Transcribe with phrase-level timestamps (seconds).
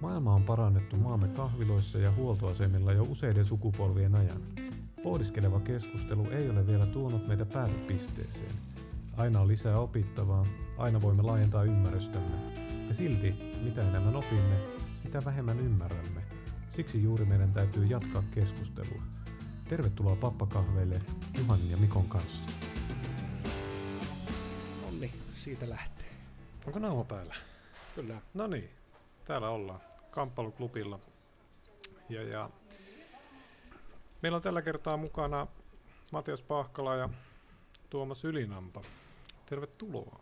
[0.00, 4.42] Maailma on parannettu maamme kahviloissa ja huoltoasemilla jo useiden sukupolvien ajan.
[5.02, 8.52] Pohdiskeleva keskustelu ei ole vielä tuonut meitä päätepisteeseen.
[9.16, 10.46] Aina on lisää opittavaa,
[10.78, 12.36] aina voimme laajentaa ymmärrystämme.
[12.88, 14.56] Ja silti, mitä enemmän opimme,
[15.02, 16.22] sitä vähemmän ymmärrämme.
[16.70, 19.02] Siksi juuri meidän täytyy jatkaa keskustelua.
[19.68, 21.00] Tervetuloa pappakahveille
[21.38, 22.42] Juhanin ja Mikon kanssa.
[24.88, 26.10] Onni, siitä lähtee.
[26.66, 27.34] Onko nauha päällä?
[27.94, 28.20] Kyllä.
[28.34, 28.70] No niin,
[29.26, 29.80] täällä ollaan
[30.10, 30.98] kamppailuklubilla.
[32.08, 32.50] Ja, ja
[34.22, 35.46] meillä on tällä kertaa mukana
[36.12, 37.08] Matias Pahkala ja
[37.90, 38.82] Tuomas Ylinampa.
[39.46, 40.20] Tervetuloa.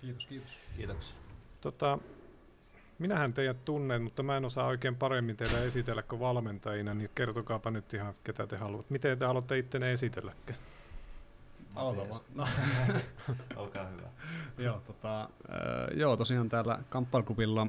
[0.00, 0.56] Kiitos, kiitos.
[0.76, 1.16] Kiitoksia.
[1.60, 1.98] Tota,
[2.98, 7.70] minähän teidät tunnen, mutta mä en osaa oikein paremmin teitä esitellä kuin valmentajina, niin kertokaapa
[7.70, 8.92] nyt ihan, ketä te haluatte.
[8.92, 10.58] Miten te haluatte ittenne esitelläkään?
[11.78, 12.20] Aloita vaan.
[12.34, 12.46] No,
[13.56, 14.08] Olkaa hyvä.
[14.58, 15.28] joo, tota,
[15.94, 17.66] joo, tosiaan täällä kamppailuklubilla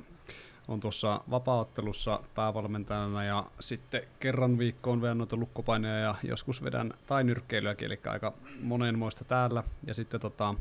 [0.67, 7.23] on tuossa vapaaottelussa päävalmentajana ja sitten kerran viikkoon vedän noita lukkopaineja ja joskus vedän tai
[7.23, 9.63] nyrkkeilyäkin, eli aika monenmoista täällä.
[9.87, 10.55] Ja sitten tota,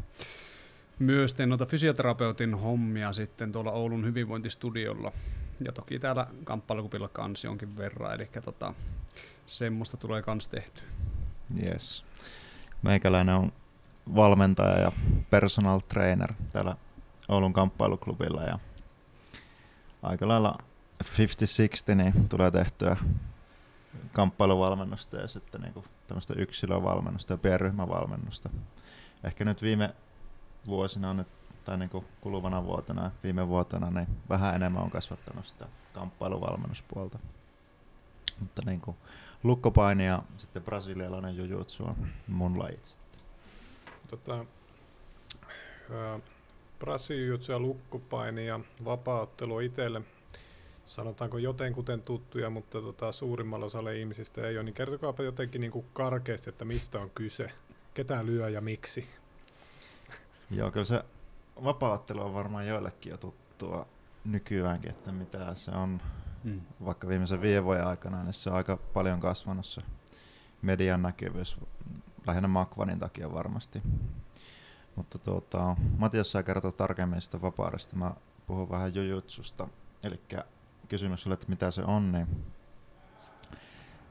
[0.98, 5.12] myös teen noita fysioterapeutin hommia sitten tuolla Oulun hyvinvointistudiolla.
[5.64, 8.74] Ja toki täällä kamppailuklubilla kans jonkin verran, eli tota,
[9.46, 10.84] semmoista tulee kans tehtyä.
[11.66, 12.04] Yes.
[12.82, 13.52] Meikäläinen on
[14.14, 14.92] valmentaja ja
[15.30, 16.76] personal trainer täällä
[17.28, 18.58] Oulun kamppailuklubilla ja
[20.02, 20.58] aika lailla
[21.04, 22.96] 50-60 niin tulee tehtyä
[24.12, 28.50] kamppailuvalmennusta ja sitten niin tämmöistä yksilövalmennusta ja pienryhmävalmennusta.
[29.24, 29.94] Ehkä nyt viime
[30.66, 31.28] vuosina nyt,
[31.64, 31.90] tai niin
[32.20, 37.18] kuluvana vuotena viime vuotena niin vähän enemmän on kasvattanut sitä kamppailuvalmennuspuolta.
[38.40, 38.96] Mutta niin kuin
[39.42, 42.98] lukkopaini ja sitten brasilialainen jujutsu on mun lajit.
[44.10, 44.44] Tota,
[46.78, 50.02] Brasiliujutsu ja lukkopaini ja vapaaottelu itselle
[50.86, 55.86] sanotaanko jotenkuten tuttuja, mutta tota, suurimmalla osalla ihmisistä ei ole, niin kertokaapa jotenkin niin kuin
[55.92, 57.50] karkeasti, että mistä on kyse,
[57.94, 59.08] ketä lyö ja miksi.
[60.50, 61.04] Joo, kyllä se
[61.64, 63.86] vapaattelu on varmaan joillekin jo tuttua
[64.24, 66.00] nykyäänkin, että mitä se on
[66.44, 66.60] Mm.
[66.84, 69.82] vaikka viimeisen viiden vuoden aikana, niin se on aika paljon kasvanut se
[70.62, 71.56] median näkyvyys,
[72.26, 73.82] lähinnä Makvanin takia varmasti.
[74.96, 77.96] Mutta tuota, Matias saa kertoa tarkemmin sitä vapaudesta.
[77.96, 78.14] Mä
[78.46, 79.68] puhun vähän jujutsusta.
[80.02, 80.20] Eli
[80.88, 82.44] kysymys oli, että mitä se on, niin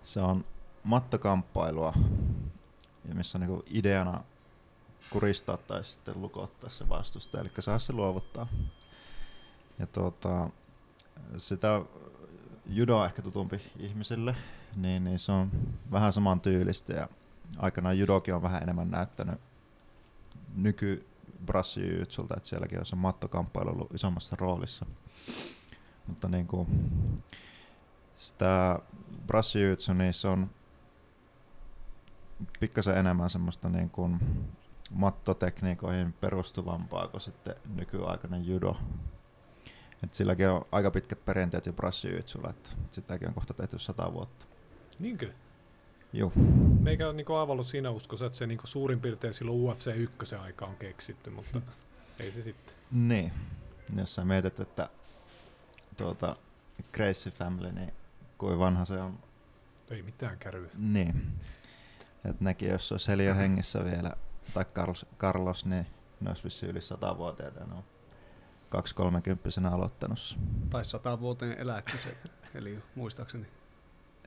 [0.03, 0.45] se on
[0.83, 1.93] mattokamppailua,
[3.13, 4.23] missä on niinku ideana
[5.09, 8.47] kuristaa tai sitten lukottaa se vastusta, eli saa se luovuttaa.
[9.79, 10.49] Ja tuota,
[11.37, 11.81] sitä
[12.69, 14.35] judo on ehkä tutumpi ihmisille,
[14.75, 15.51] niin, niin se on
[15.91, 17.09] vähän saman tyylistä ja
[17.57, 19.39] aikanaan judokin on vähän enemmän näyttänyt
[20.55, 21.07] nyky
[22.37, 24.85] että sielläkin on se mattokamppailu ollut isommassa roolissa.
[26.07, 26.67] Mutta niin kuin,
[28.15, 28.79] sitä
[29.27, 30.49] brassijutsu, niin se on
[32.59, 34.19] pikkasen enemmän semmoista niin kuin
[34.91, 38.77] mattotekniikoihin perustuvampaa kuin sitten nykyaikainen judo.
[40.03, 44.45] Et silläkin on aika pitkät perinteet jo brassijutsulla, että sitäkin on kohta tehty sata vuotta.
[44.99, 45.31] Niinkö?
[46.13, 46.31] Joo.
[46.79, 50.65] Meikä on niin avallut siinä uskossa, että se niin suurin piirtein silloin UFC 1 aika
[50.65, 51.61] on keksitty, mutta
[52.19, 52.75] ei se sitten.
[52.91, 53.31] Niin.
[53.95, 54.89] Jos sä mietit, että
[55.97, 56.35] tuota,
[56.93, 57.93] Gracie Family, niin
[58.37, 59.19] kuin vanha se on.
[59.89, 60.69] Ei mitään kärryä.
[60.77, 61.39] Niin.
[62.25, 64.11] Et nekin, jos olisi Helio hengissä vielä,
[64.53, 65.87] tai Carlos, Carlos niin
[66.21, 67.65] ne olisi vissiin yli satavuotiaita.
[67.65, 67.83] Ne on
[68.69, 70.19] kaksi kolmekymppisenä aloittanut.
[70.19, 70.35] se.
[70.69, 72.17] Tai sata vuoteen elätti se,
[72.55, 73.47] eli muistaakseni.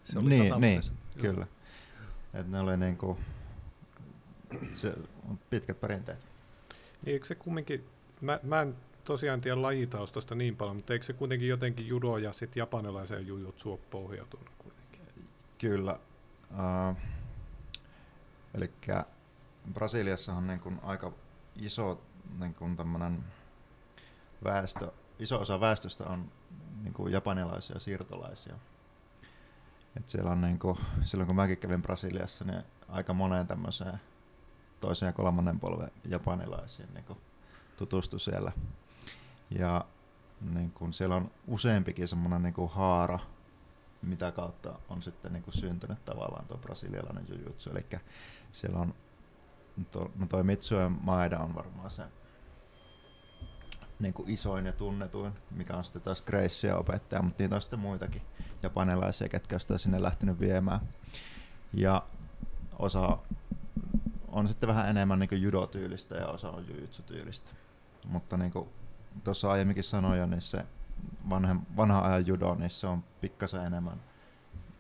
[0.05, 0.83] Se oli niin, sata niin
[1.21, 1.47] kyllä.
[2.35, 3.19] Et ne oli niinku,
[4.73, 4.95] se
[5.29, 6.27] on pitkät perinteet.
[7.05, 7.87] Niin eikö se kumminkin,
[8.21, 12.33] mä, mä en tosiaan tiedä lajitaustasta niin paljon, mutta eikö se kuitenkin jotenkin judo ja
[12.33, 13.27] sitten japanilaiseen
[13.67, 15.03] ole pohjautunut kuitenkin?
[15.59, 15.99] Kyllä.
[16.51, 16.97] Uh,
[18.55, 18.71] Eli
[19.73, 21.13] Brasiliassa on niin kuin aika
[21.57, 22.03] iso
[22.39, 23.25] niin kuin tämmönen
[24.45, 26.33] väestö, iso osa väestöstä on
[26.83, 28.55] niin kuin japanilaisia ja siirtolaisia.
[29.97, 34.01] Et siellä on niin kuin, silloin kun mäkin kävin Brasiliassa, niin aika moneen tämmöiseen
[34.81, 37.19] toisen ja kolmannen polven japanilaisiin niin kuin
[37.77, 38.53] tutustui siellä.
[39.51, 39.85] Ja
[40.41, 43.19] niin kuin siellä on useampikin semmoinen niin haara,
[44.03, 47.71] mitä kautta on sitten niin kuin syntynyt tavallaan tuo brasilialainen jujutsu.
[47.71, 47.87] Eli
[48.53, 48.95] siellä on,
[49.91, 52.03] to, no toi Mitsuen Maeda on varmaan se
[54.01, 57.79] niin kuin isoin ja tunnetuin, mikä on sitten taas Gracia opettaja, mutta niitä on sitten
[57.79, 58.23] muitakin
[58.63, 60.81] japanilaisia, ketkä on sitä sinne lähtenyt viemään.
[61.73, 62.03] Ja
[62.79, 63.19] osa
[64.29, 67.51] on sitten vähän enemmän niin kuin judo-tyylistä ja osa on jujutsu-tyylistä.
[68.09, 68.69] Mutta niin kuin
[69.25, 70.65] tuossa aiemminkin sanoin jo, niin se
[71.29, 74.01] vanhan, vanhan ajan judo, niin se on pikkasen enemmän,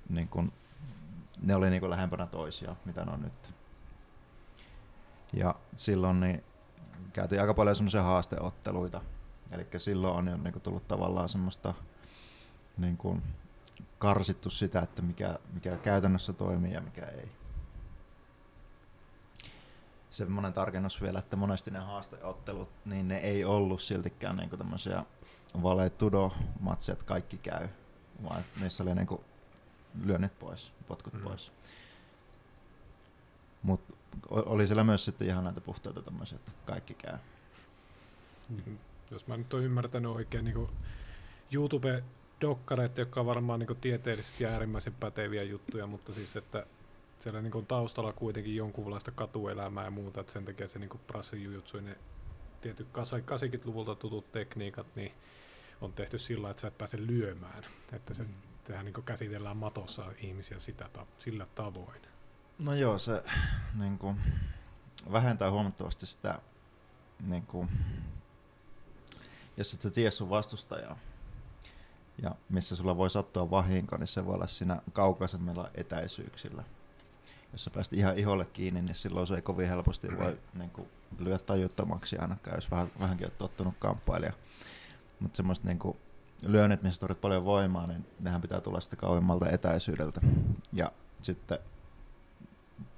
[0.08, 0.52] niin kuin,
[1.42, 3.54] ne oli niin kuin lähempänä toisia, mitä ne on nyt.
[5.32, 6.44] Ja silloin niin
[7.12, 9.00] käytiin aika paljon semmoisia haasteotteluita.
[9.50, 11.74] Eli silloin on jo niin kuin tullut tavallaan semmoista
[12.78, 13.22] niin kuin
[13.98, 17.28] karsittu sitä, että mikä, mikä käytännössä toimii ja mikä ei.
[20.10, 25.04] Semmoinen tarkennus vielä, että monesti ne haasteottelut, niin ne ei ollut siltikään niin tämmöisiä
[25.62, 27.68] valetudo matseja että kaikki käy,
[28.22, 29.20] vaan niissä oli niin kuin
[30.04, 31.20] lyönnit pois, potkut mm.
[31.20, 31.52] pois.
[33.62, 33.94] Mutta
[34.30, 37.18] oli siellä myös sitten ihan näitä puhtaita tämmöisiä, että kaikki käy.
[38.48, 38.78] Mm.
[39.10, 40.68] Jos mä nyt oon ymmärtänyt oikein, niin
[41.52, 46.66] YouTube-dokkareita, jotka on varmaan niin tieteellisesti äärimmäisen päteviä juttuja, mutta siis että
[47.18, 51.82] siellä niin taustalla kuitenkin jonkunlaista katuelämää ja muuta, että sen takia se niin brassijujutsu ja
[51.82, 51.96] ne
[52.60, 55.12] tietyt 80-luvulta tutut tekniikat, niin
[55.80, 58.34] on tehty sillä, että sä et pääse lyömään, että se mm.
[58.64, 62.09] tehdään niin käsitellään matossa ihmisiä sitä, sillä tavoin.
[62.60, 63.22] No joo, se
[63.74, 64.20] niin kuin,
[65.12, 66.40] vähentää huomattavasti sitä,
[67.20, 67.68] niin kuin,
[69.56, 70.98] jos et tiedä sun vastustajaa,
[72.22, 76.64] ja missä sulla voi sattua vahinko, niin se voi olla siinä kaukaisemmilla etäisyyksillä.
[77.52, 80.88] Jos sä pääst ihan iholle kiinni, niin silloin se ei kovin helposti voi niin kuin,
[81.18, 84.32] lyödä tajuttomaksi ainakaan, jos vähän, vähänkin on tottunut kamppailija.
[85.20, 85.96] Mutta semmoista niin
[86.42, 90.20] lyönnit, missä tarvitset paljon voimaa, niin nehän pitää tulla sitten kauemmalta etäisyydeltä.
[90.72, 90.92] Ja
[91.22, 91.58] sitten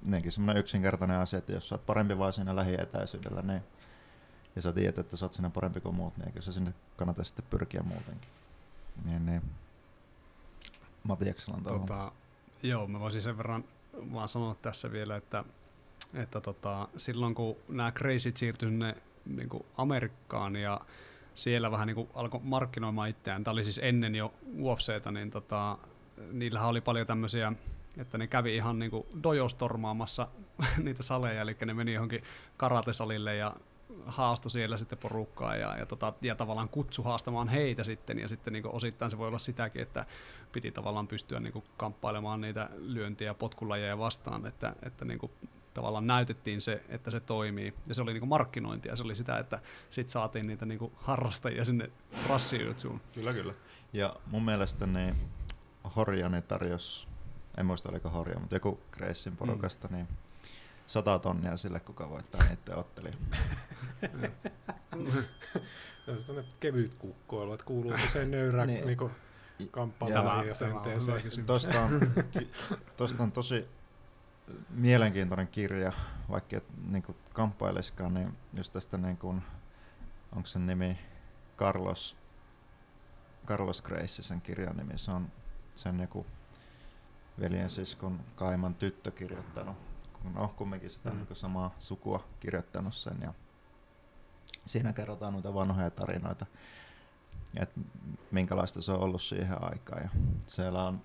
[0.05, 3.61] nekin semmoinen yksinkertainen asia, että jos sä oot parempi vaan siinä lähietäisyydellä, niin
[4.55, 7.23] ja sä tiedät, että sä oot siinä parempi kuin muut, niin eikö se sinne kannata
[7.23, 8.29] sitten pyrkiä muutenkin.
[9.05, 9.41] Niin, niin.
[11.03, 12.11] Matiaksella on tota,
[12.63, 13.63] Joo, mä voisin sen verran
[14.13, 15.43] vaan sanoa tässä vielä, että,
[16.13, 18.95] että tota, silloin kun nämä crazyt siirtyi sinne
[19.25, 20.81] niin Amerikkaan ja
[21.35, 25.77] siellä vähän niin alkoi markkinoimaan itseään, tämä oli siis ennen jo UFCtä, niin tota,
[26.31, 27.53] niillähän oli paljon tämmöisiä
[27.97, 30.27] että ne kävi ihan niin kuin dojostormaamassa
[30.83, 32.23] niitä saleja, eli ne meni johonkin
[32.57, 33.55] karatesalille ja
[34.05, 38.53] haasto siellä sitten porukkaa ja, ja, tota, ja tavallaan kutsu haastamaan heitä sitten ja sitten
[38.53, 40.05] niin osittain se voi olla sitäkin, että
[40.51, 45.19] piti tavallaan pystyä niin kamppailemaan niitä lyöntiä ja potkulajeja vastaan, että, että niin
[45.73, 49.59] tavallaan näytettiin se, että se toimii ja se oli niin markkinointia, se oli sitä, että
[49.89, 51.91] sitten saatiin niitä niin harrastajia sinne
[52.29, 53.01] rassijutsuun.
[53.13, 53.53] Kyllä, kyllä.
[53.93, 55.15] Ja mun mielestä ne
[55.95, 57.07] Horjani tarjosi
[57.57, 59.95] en muista oliko Horja, mutta joku Gracein porukasta, mm.
[59.95, 60.07] niin
[60.87, 63.15] sata tonnia sille, kuka voittaa niiden ottelija.
[66.05, 68.85] Se on kevyt kukkoilu, että kuuluu se nöyrä niin.
[68.85, 69.11] niinku,
[69.71, 71.45] kamppailuun ja senteeseen.
[71.45, 71.99] Tuosta on,
[72.97, 73.67] tosta on tosi
[74.69, 75.91] mielenkiintoinen kirja,
[76.29, 79.41] vaikka et niinku kamppailisikaan, niin just tästä niin kuin,
[80.35, 80.99] onko sen nimi
[81.57, 82.17] Carlos,
[83.45, 85.31] Carlos Grace, sen kirjan nimi, se on
[85.75, 86.25] sen joku
[87.39, 89.75] veljen siskon Kaiman tyttö kirjoittanut,
[90.33, 91.17] no kumminkin sitä mm.
[91.17, 93.33] niin samaa sukua kirjoittanut sen ja
[94.65, 96.45] siinä kerrotaan noita vanhoja tarinoita,
[97.59, 97.79] että
[98.31, 100.09] minkälaista se on ollut siihen aikaan ja
[100.47, 101.01] siellä on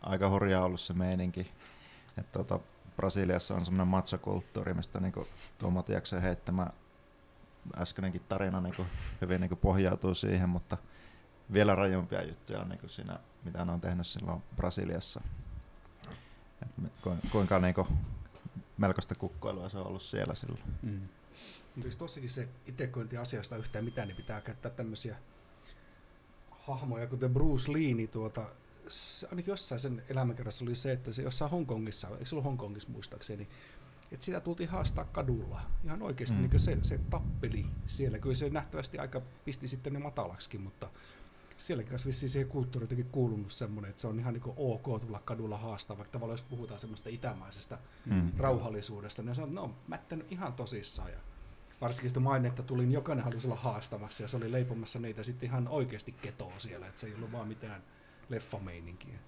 [0.00, 1.52] aika hurjaa ollut se meininki,
[2.18, 2.60] että tota,
[2.96, 5.12] Brasiliassa on semmoinen matsakulttuuri, mistä niin
[5.58, 6.66] tuo Matiaksen heittämä
[7.76, 8.74] äskeinenkin tarina niin
[9.20, 10.76] hyvin niin pohjautuu siihen, mutta
[11.52, 15.20] vielä rajumpia juttuja on niin siinä, mitä ne on tehnyt silloin Brasiliassa
[17.32, 17.86] kuinka niinku
[18.78, 20.62] melkoista kukkoilua se on ollut siellä silloin.
[20.82, 21.00] Mm.
[21.76, 25.16] Mutta tossakin se itekointi asiasta yhtään mitään, niin pitää käyttää tämmöisiä
[26.50, 28.46] hahmoja, kuten Bruce Lee, niin tuota,
[28.88, 32.88] se, ainakin jossain sen elämänkerrassa oli se, että se jossain Hongkongissa, eikö se ollut Hongkongissa
[32.88, 33.48] muistaakseni,
[34.12, 35.60] että sitä tultiin haastaa kadulla.
[35.84, 36.48] Ihan oikeasti mm.
[36.48, 38.18] niin se, se tappeli siellä.
[38.18, 40.90] Kyllä se nähtävästi aika pisti sitten ne matalaksikin, mutta
[41.58, 45.20] sielläkin olisi vissiin siihen kulttuuriin jotenkin kuulunut semmoinen, että se on ihan niin ok tulla
[45.24, 48.32] kadulla haastaa, vaikka tavallaan jos puhutaan semmoista itämaisesta mm.
[48.36, 51.10] rauhallisuudesta, niin sanoo, että no, mättänyt ihan tosissaan.
[51.10, 51.18] Ja
[51.80, 55.48] varsinkin sitä mainetta tuli, niin jokainen halusi olla haastamassa ja se oli leipomassa niitä sitten
[55.48, 57.82] ihan oikeasti ketoa siellä, että se ei ollut vaan mitään
[58.28, 59.18] leffameininkiä.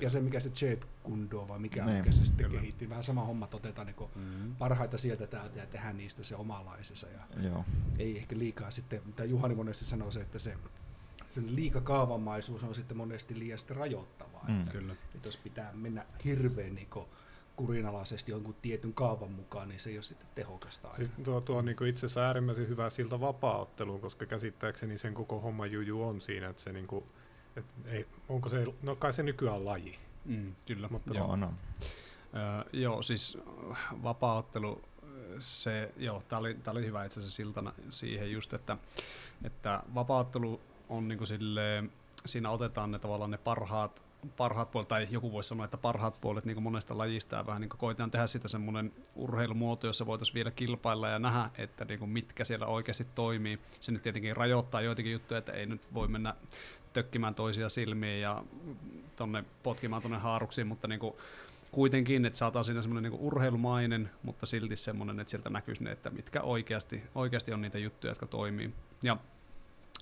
[0.00, 2.60] Ja se, mikä se Jet Kundo vai mikä, niin, mikä se sitten kyllä.
[2.60, 4.56] kehitti, vähän sama homma otetaan niin mm-hmm.
[4.56, 7.06] parhaita sieltä täältä ja tehdään niistä se omalaisensa.
[7.08, 7.64] Ja Joo.
[7.98, 10.56] Ei ehkä liikaa sitten, mitä Juhani monesti sanoo se, että se
[11.32, 14.44] sen liikakaavamaisuus on sitten monesti liian sitten rajoittavaa.
[14.48, 14.92] Mm, että, kyllä.
[15.14, 16.88] että jos pitää mennä hirveän niin
[17.56, 20.92] kurinalaisesti jonkun tietyn kaavan mukaan, niin se ei ole sitten tehokasta.
[20.92, 23.66] Siis tuo, tuo on niin itse asiassa äärimmäisen hyvä siltä vapaa
[24.00, 27.04] koska käsittääkseni sen koko homma juju on siinä, että se niin kuin,
[27.56, 29.98] et ei, onko se, no kai se nykyään laji.
[30.24, 30.88] Mm, kyllä.
[30.90, 31.42] Mutta joo, on.
[31.42, 31.50] Öö,
[32.72, 33.38] joo, siis
[34.02, 34.82] vapaaottelu,
[35.38, 38.76] se, joo, tämä oli, oli hyvä itse asiassa siltana siihen just, että,
[39.44, 40.60] että vapaaottelu
[40.92, 41.92] on niin kuin silleen,
[42.26, 44.02] siinä otetaan ne tavallaan ne parhaat,
[44.36, 47.60] parhaat puolet, tai joku voisi sanoa, että parhaat puolet niin kuin monesta lajista, ja vähän
[47.60, 51.98] niin kuin koitetaan tehdä sitä semmoinen urheilumuoto, jossa voitaisiin vielä kilpailla ja nähdä, että niin
[51.98, 53.58] kuin mitkä siellä oikeasti toimii.
[53.80, 56.34] Se nyt tietenkin rajoittaa joitakin juttuja, että ei nyt voi mennä
[56.92, 58.44] tökkimään toisia silmiä ja
[59.16, 61.14] tonne potkimaan tonne haaruksiin, mutta niin kuin
[61.70, 66.10] kuitenkin, että saadaan siinä semmoinen niin urheilumainen, mutta silti semmoinen, että sieltä näkyisi ne, että
[66.10, 68.74] mitkä oikeasti, oikeasti on niitä juttuja, jotka toimii.
[69.02, 69.16] Ja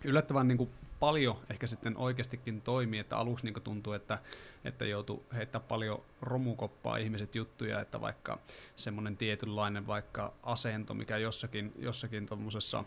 [0.05, 4.19] yllättävän niin kuin paljon ehkä sitten oikeastikin toimii, että aluksi niin tuntuu, että,
[4.65, 8.39] että joutuu heittämään paljon romukoppaa ihmiset juttuja, että vaikka
[8.77, 12.85] semmoinen tietynlainen vaikka asento, mikä jossakin, jossakin tuommoisessa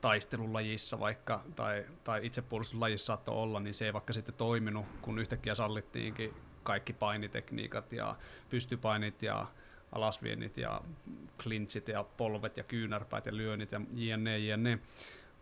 [0.00, 5.54] taistelulajissa vaikka, tai, tai itsepuolustuslajissa saattoi olla, niin se ei vaikka sitten toiminut, kun yhtäkkiä
[5.54, 8.16] sallittiinkin kaikki painitekniikat ja
[8.50, 9.46] pystypainit ja
[9.92, 10.80] alasviennit ja
[11.38, 14.78] clinchit ja polvet ja kyynärpäät ja lyönnit ja jne, jne.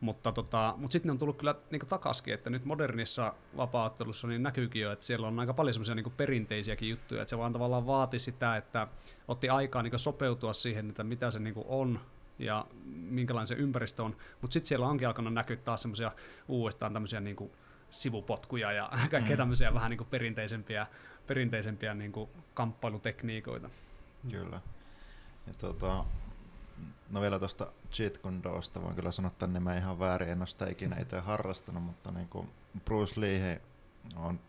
[0.03, 4.43] Mutta, tota, mutta sitten ne on tullut kyllä niin takaskin, että nyt modernissa vapaattelussa niin
[4.43, 7.87] näkyykin jo, että siellä on aika paljon semmoisia niin perinteisiäkin juttuja, että se vaan tavallaan
[7.87, 8.89] vaati sitä, että
[9.29, 12.01] otti aikaa niin sopeutua siihen, että mitä se niin on
[12.39, 16.13] ja minkälainen se ympäristö on, mutta sitten siellä onkin alkanut näkyä taas semmoisia
[16.49, 17.51] uudestaan tämmöisiä niin
[17.91, 19.39] sivupotkuja ja kaikkea mm.
[19.39, 20.87] tämmöisiä vähän niin perinteisempiä,
[21.27, 22.13] perinteisempiä niin
[22.55, 23.71] kamppailutekniikoita.
[24.31, 24.61] Kyllä.
[25.47, 26.05] Ja tota,
[27.11, 30.67] no vielä tuosta Cheat Kundoosta voin kyllä sanoa tänne mä ihan väärin, en ole sitä
[30.67, 32.51] ikinä itse harrastanut, mutta niin kuin
[32.85, 33.63] Bruce Lee
[34.17, 34.41] on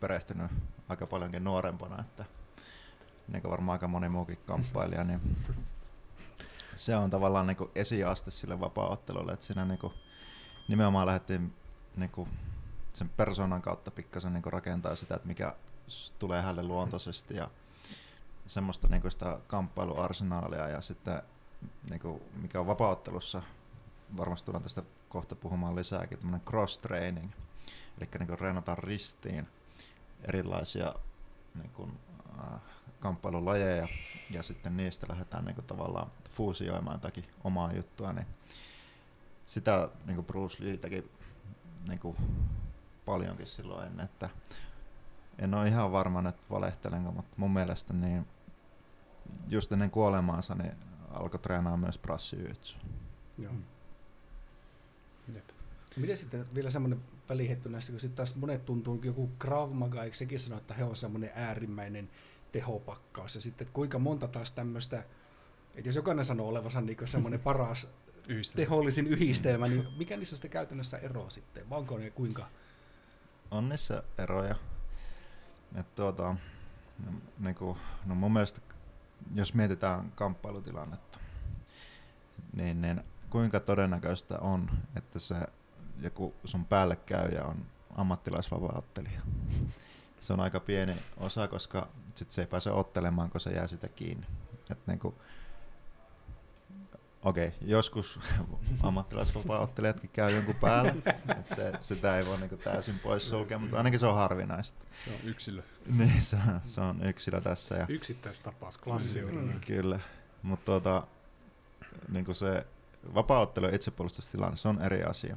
[0.00, 0.50] perehtynyt
[0.88, 2.24] aika paljonkin nuorempana, että
[3.28, 5.20] niin kuin varmaan aika moni muukin kamppailija, niin
[6.76, 9.92] se on tavallaan niin kuin esiaste sille vapaa-ottelulle, että siinä niin kuin
[10.68, 11.54] nimenomaan lähdettiin
[11.96, 12.28] niin kuin
[12.94, 15.54] sen persoonan kautta pikkasen niin rakentaa sitä, että mikä
[16.18, 17.50] tulee hänelle luontaisesti ja
[18.50, 21.22] semmoista niin kuin sitä kamppailuarsenaalia ja sitten
[21.90, 23.42] niin kuin, mikä on vapauttelussa,
[24.16, 27.30] varmasti tullaan tästä kohta puhumaan lisääkin, tämmöinen cross-training,
[27.98, 29.48] eli niin reenataan ristiin
[30.24, 30.94] erilaisia
[31.54, 31.98] niin kuin,
[32.38, 32.60] äh,
[33.00, 33.88] kamppailulajeja
[34.30, 38.26] ja sitten niistä lähdetään niin kuin, tavallaan fuusioimaan jotakin omaa juttua, niin
[39.44, 41.10] sitä niin kuin Bruce Lee teki
[41.88, 42.16] niin kuin,
[43.04, 44.28] paljonkin silloin että
[45.38, 48.26] en ole ihan varma että valehtelenko, mutta mun mielestä niin
[49.48, 50.72] just ennen kuolemaansa niin
[51.10, 52.80] alkoi treenaa myös prassijyytsua.
[53.38, 53.52] Joo.
[53.52, 53.64] Mm.
[55.96, 60.16] Miten sitten vielä semmoinen välihetty näistä, kun sitten taas monet tuntuu, joku Krav Maga, eikö
[60.16, 62.10] sekin sano, että he on semmoinen äärimmäinen
[62.52, 65.04] tehopakkaus, ja sitten että kuinka monta taas tämmöistä,
[65.74, 67.88] että jos jokainen sanoo olevansa niin semmoinen paras
[68.28, 68.66] yhdistelmä.
[68.66, 72.48] tehollisin yhdistelmä, niin mikä niissä on sitten käytännössä ero sitten, vai onko ne kuinka?
[73.50, 74.54] On niissä eroja.
[75.74, 76.36] että tuota,
[77.06, 78.60] no, niin kuin, no mun mielestä
[79.34, 81.18] jos mietitään kamppailutilannetta,
[82.52, 85.34] niin, niin kuinka todennäköistä on, että se
[86.00, 86.66] joku sun
[87.06, 89.20] käyjä on ammattilaisvapauttelija?
[90.20, 93.88] Se on aika pieni osa, koska sit se ei pääse ottelemaan, kun se jää sitä
[93.88, 94.26] kiinni.
[94.70, 95.14] Et niinku,
[97.22, 98.20] okei, okay, joskus
[98.82, 104.00] ammattilaisvapaa-ottelijatkin käy jonkun päällä, että se, sitä ei voi niinku täysin pois sulkea, mutta ainakin
[104.00, 104.84] se on harvinaista.
[105.04, 105.62] Se on yksilö.
[105.98, 107.74] Niin, se on, se on yksilö tässä.
[107.74, 109.44] Ja, Yksittäistapaus, klassioiden.
[109.44, 110.00] Mm, kyllä,
[110.42, 111.06] mutta tuota,
[112.08, 112.66] niinku se
[113.14, 115.36] vapaa-ottelu ja itsepuolustustilanne, se on eri asia.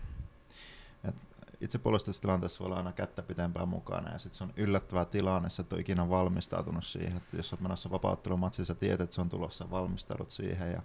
[1.07, 1.15] Et
[1.61, 5.73] itsepuolustustilanteessa voi olla aina kättä pitempään mukana ja sitten se on yllättävä tilanne, että et
[5.73, 9.69] ole ikinä valmistautunut siihen, että jos olet menossa vapaa-ottelumatsiin, sä tiedät, että se on tulossa,
[9.69, 10.81] valmistaudut siihen ja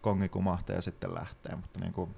[0.00, 2.14] kongi kumahtaa ja sitten lähtee, mutta niin kuin,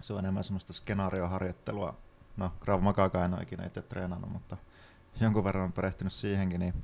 [0.00, 1.96] se on enemmän semmoista skenaarioharjoittelua.
[2.36, 4.56] No, Krav Maga en ole ikinä itse treenannut, mutta
[5.20, 6.74] jonkun verran on perehtynyt siihenkin, niin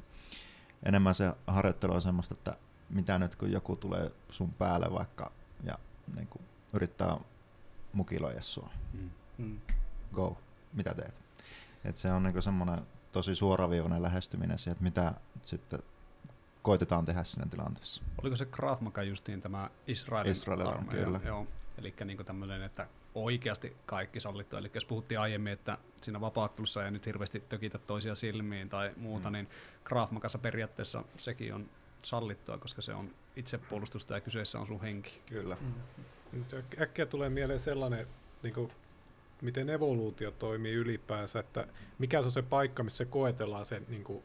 [0.83, 2.57] enemmän se harjoittelu on semmoista, että
[2.91, 5.79] mitä nyt kun joku tulee sun päälle vaikka ja
[6.17, 6.43] niin kuin,
[6.73, 7.17] yrittää
[7.93, 8.71] mukiloida sua.
[8.93, 9.11] Mm.
[9.39, 9.61] mm.
[10.13, 10.39] Go,
[10.73, 11.15] mitä teet?
[11.85, 15.83] Et se on niin semmoinen tosi suoraviivainen lähestyminen siihen, että mitä sitten
[16.67, 18.03] koitetaan tehdä siinä tilanteessa.
[18.23, 21.05] Oliko se Krav Maga justiin tämä Israelin, Israelin armeija?
[21.05, 21.21] Kyllä.
[21.25, 21.47] Joo.
[21.79, 24.57] Eli niin tämmöinen, että oikeasti kaikki sallittu.
[24.57, 29.31] Eli jos puhuttiin aiemmin, että siinä vapaattelussa ei nyt hirveästi tökitä toisia silmiin tai muuta,
[29.31, 29.33] mm.
[29.33, 29.49] niin
[29.85, 31.69] Krav Magassa periaatteessa sekin on
[32.03, 35.21] sallittua, koska se on itsepuolustusta ja kyseessä on sun henki.
[35.27, 35.57] Kyllä.
[36.33, 36.45] Mm.
[36.81, 38.07] Äkkiä tulee mieleen sellainen,
[38.43, 38.73] niin kuin,
[39.43, 41.67] miten evoluutio toimii ylipäänsä, että
[41.99, 44.25] mikä se on se paikka, missä koetellaan se niin kuin,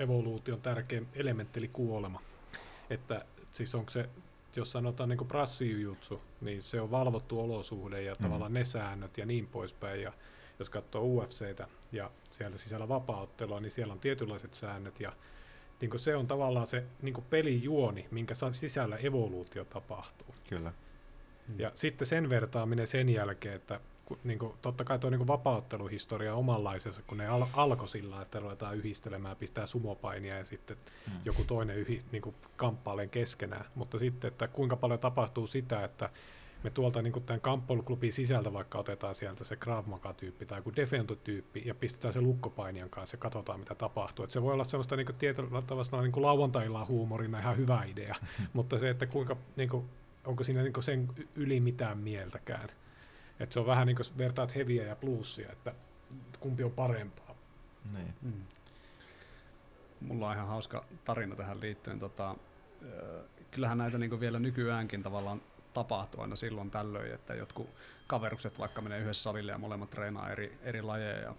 [0.00, 2.20] evoluution tärkein elementti, eli kuolema.
[2.90, 4.08] Että siis onko se,
[4.56, 8.22] jos sanotaan niin prassijutsu, niin se on valvottu olosuhde ja mm.
[8.22, 10.02] tavallaan ne säännöt ja niin poispäin.
[10.02, 10.12] Ja
[10.58, 15.12] jos katsoo UFCtä ja sieltä sisällä vapaaottelua, niin siellä on tietynlaiset säännöt ja
[15.80, 20.34] niin se on tavallaan se niin pelijuoni, minkä sisällä evoluutio tapahtuu.
[20.48, 20.72] Kyllä.
[21.56, 26.34] Ja sitten sen vertaaminen sen jälkeen, että ku, niin kuin, totta kai tuo niin vapautteluhistoria
[26.34, 31.20] omanlaisensa, kun ne al- alkoi sillä, että ruvetaan yhdistelemään, pistää sumopainia ja sitten hmm.
[31.24, 33.64] joku toinen yhi, niin kuin kamppailen keskenään.
[33.74, 36.10] Mutta sitten, että kuinka paljon tapahtuu sitä, että
[36.64, 41.62] me tuolta niin tämän kamppailuklubin sisältä vaikka otetaan sieltä se Krav Maga-tyyppi tai joku Defento-tyyppi
[41.64, 44.24] ja pistetään se lukkopainijan kanssa ja katsotaan mitä tapahtuu.
[44.24, 48.14] Et se voi olla semmoista niin tietyllä tavalla niin lauantailla huumorina ihan hyvä idea,
[48.52, 49.84] mutta se, että kuinka, niin kuin,
[50.24, 52.68] onko siinä niin sen yli mitään mieltäkään.
[53.40, 55.74] Et se on vähän niin kuin vertaat heviä ja plussia, että
[56.40, 57.34] kumpi on parempaa.
[57.96, 58.14] Niin.
[58.22, 58.42] Mm.
[60.00, 61.98] Mulla on ihan hauska tarina tähän liittyen.
[61.98, 62.36] Tota,
[63.50, 65.42] kyllähän näitä niin vielä nykyäänkin tavallaan
[65.74, 67.70] tapahtuu aina silloin tällöin, että jotkut
[68.06, 71.18] kaverukset vaikka menee yhdessä salille ja molemmat treenaa eri, eri lajeja.
[71.18, 71.34] Ja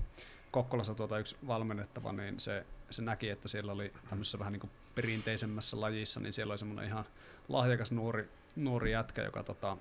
[0.51, 4.71] Kokkolassa tuota yksi valmennettava, niin se, se näki, että siellä oli tämmöisessä vähän niin kuin
[4.95, 7.05] perinteisemmässä lajissa, niin siellä oli semmoinen ihan
[7.47, 9.77] lahjakas nuori, nuori jätkä, joka tota,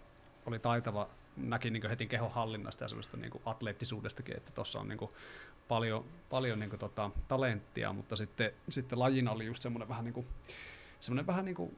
[0.47, 4.99] oli taitava, näki niin heti kehon hallinnasta ja semmoista niin atleettisuudestakin, että tuossa on niin
[4.99, 5.11] kuin
[5.68, 10.14] paljon, paljon niin kuin tota, talenttia, mutta sitten, sitten lajina oli just semmoinen vähän niin
[10.14, 10.26] kuin,
[11.00, 11.76] semmoinen vähän niin kuin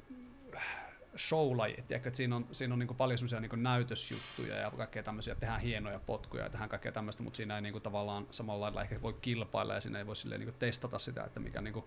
[1.17, 5.61] showlaji, että siinä on, siinä on niin paljon semmoisia niin näytösjuttuja ja kaikkea tämmöisiä, tehdään
[5.61, 9.03] hienoja potkuja ja tehdään kaikkea tämmöistä, mutta siinä ei niin kuin tavallaan samalla lailla ehkä
[9.03, 11.85] voi kilpailla ja siinä ei voi silleen niin testata sitä, että mikä niin kuin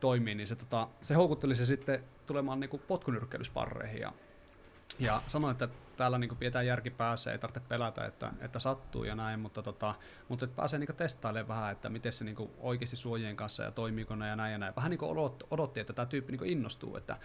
[0.00, 4.12] toimii, niin se, tota, se houkutteli se sitten tulemaan niin potkunyrkkeilysparreihin ja,
[4.98, 9.14] ja sanoin, että täällä niin pidetään järki päässä, ei tarvitse pelätä, että, että sattuu ja
[9.14, 9.94] näin, mutta, tota,
[10.28, 14.16] mutta että pääsee niin testailemaan vähän, että miten se niin oikeasti suojien kanssa ja toimiiko
[14.16, 14.76] ne ja näin ja näin.
[14.76, 15.00] Vähän niin
[15.50, 17.16] odotti, että tämä tyyppi niin innostuu, että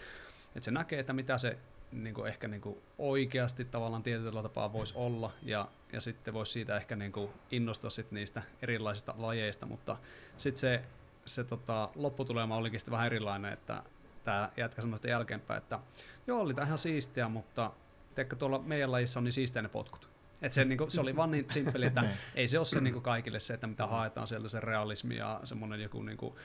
[0.55, 1.57] että se näkee, että mitä se
[1.91, 2.61] niin ehkä niin
[2.97, 7.13] oikeasti tavallaan tietyllä tapaa voisi olla, ja, ja sitten voisi siitä ehkä niin
[7.51, 9.97] innostua sit niistä erilaisista lajeista, mutta
[10.37, 10.83] sitten se,
[11.25, 13.83] se tota, lopputulema olikin sitten vähän erilainen, että
[14.23, 15.79] tämä jätkä sanoi sitten jälkeenpäin, että
[16.27, 17.71] joo, oli tämä ihan siistiä, mutta
[18.15, 20.09] teikö tuolla meidän lajissa on niin siistiä ne potkut.
[20.41, 22.13] Et se, niinku, se oli vaan niin simppeli, että niin.
[22.35, 25.81] ei se ole se niinku kaikille se, että mitä haetaan sieltä se realismi ja semmoinen
[25.81, 26.37] joku niinku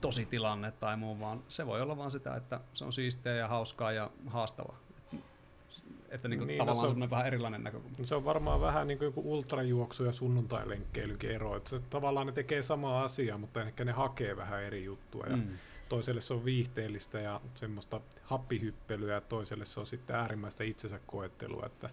[0.00, 3.48] tosi tilanne tai muu, vaan se voi olla vaan sitä, että se on siistiä ja
[3.48, 4.78] hauskaa ja haastavaa.
[6.08, 7.96] Että niin kuin niin, no tavallaan no se on, vähän erilainen näkökulma.
[8.04, 11.56] Se on varmaan vähän niin kuin joku ultrajuoksu ja sunnuntailenkkeilykin ero.
[11.56, 15.26] Että se, tavallaan ne tekee samaa asiaa, mutta ehkä ne hakee vähän eri juttua.
[15.30, 15.48] Ja mm.
[15.88, 21.66] Toiselle se on viihteellistä ja semmoista happihyppelyä ja toiselle se on sitten äärimmäistä itsensä koettelua.
[21.66, 21.90] Että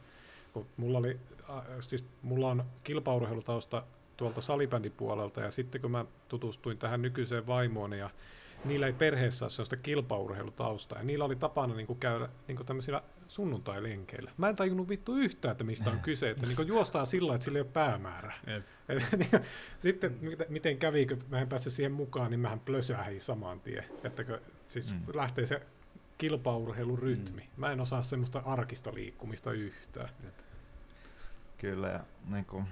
[0.54, 1.20] kun mulla, oli,
[1.80, 3.84] siis mulla on kilpaurheilutausta
[4.18, 8.10] tuolta salibändipuolelta ja sitten kun mä tutustuin tähän nykyiseen vaimoon ja
[8.66, 12.68] niillä ei perheessä ole sellaista kilpaurheilutaustaa ja niillä oli tapana niin kuin käydä niin kuin
[12.68, 14.32] tämmöisillä sunnuntai-lenkeillä.
[14.38, 17.58] Mä en tajunnut vittu yhtään, että mistä on kyse, että niin juostaan sillä että sillä
[17.58, 18.34] ei ole päämäärä.
[19.18, 19.30] Niin
[19.80, 23.86] sitten miten kävi, kun mä en päässyt siihen mukaan, niin mähän plösähin saman tien.
[24.04, 25.02] Että kun, siis mm.
[25.14, 25.62] lähtee se
[26.18, 27.42] kilpaurheilurytmi.
[27.42, 27.62] Mm.
[27.62, 30.10] Mä en osaa semmoista arkista liikkumista yhtään.
[31.58, 32.66] Kyllä, ja niin kuin,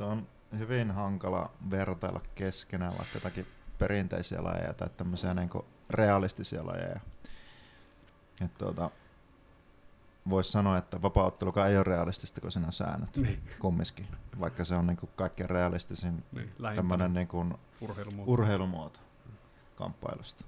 [0.00, 0.26] on
[0.58, 3.46] hyvin hankala vertailla keskenään vaikka jotakin
[3.78, 5.50] perinteisiä lajeja tai tämmöisiä niin
[5.90, 7.00] realistisia lajeja.
[8.58, 8.90] tuota,
[10.30, 13.42] Voisi sanoa, että vapauttelukaan ei ole realistista, kun siinä on säännöt niin.
[13.58, 14.06] kumminkin,
[14.40, 18.32] vaikka se on niin kuin kaikkein realistisin niin, tämmöinen niin kuin urheilumuoto.
[18.32, 19.00] urheilumuoto
[19.74, 20.44] kamppailusta.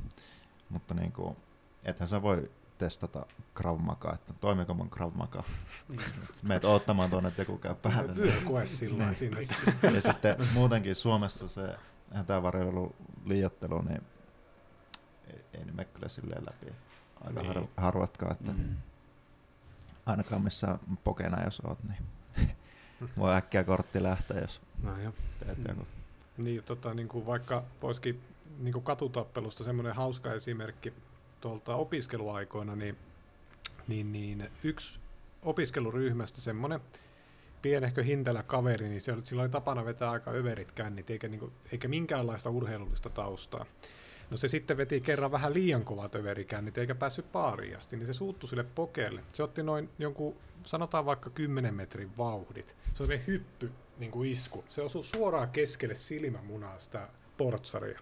[0.68, 1.37] Mutta niin kuin,
[1.84, 5.42] ethän sä voi testata Krav Maga, että toimiko mun Krav Maga.
[5.88, 6.00] Niin.
[6.42, 8.14] Meet odottamaan tuonne, että joku käy päälle.
[8.14, 9.14] Työkoe sillä niin.
[9.14, 9.48] sinne.
[9.94, 11.76] Ja sitten muutenkin Suomessa se
[12.14, 14.02] hätävarjelu liiottelu, niin
[15.26, 16.74] ei, ei mene kyllä silleen läpi.
[17.24, 17.54] Aika niin.
[17.54, 18.76] har, harvatkaan, että mm.
[20.06, 22.02] Ainakaan missä pokena jos oot, niin
[23.18, 25.12] voi äkkiä kortti lähteä, jos no, jo.
[25.40, 25.64] teet mm.
[25.68, 25.86] joku.
[26.36, 28.20] Niin, tota, niin kuin vaikka voisikin
[28.58, 30.92] niin kuin katutappelusta semmoinen hauska esimerkki,
[31.40, 32.96] tuolta opiskeluaikoina, niin,
[33.88, 35.00] niin, niin yksi
[35.42, 36.80] opiskeluryhmästä semmoinen
[37.62, 41.40] pienehkö hintelä kaveri, niin se oli, sillä oli tapana vetää aika överit kännit, eikä, niin
[41.40, 43.66] kuin, eikä minkäänlaista urheilullista taustaa.
[44.30, 48.12] No se sitten veti kerran vähän liian kovat överikännit, eikä päässyt paariin asti, niin se
[48.12, 49.22] suuttui sille pokeelle.
[49.32, 52.76] Se otti noin jonkun, sanotaan vaikka 10 metrin vauhdit.
[52.94, 54.64] Se oli hyppy, niin kuin isku.
[54.68, 58.00] Se osui suoraan keskelle silmämunaa sitä portsaria.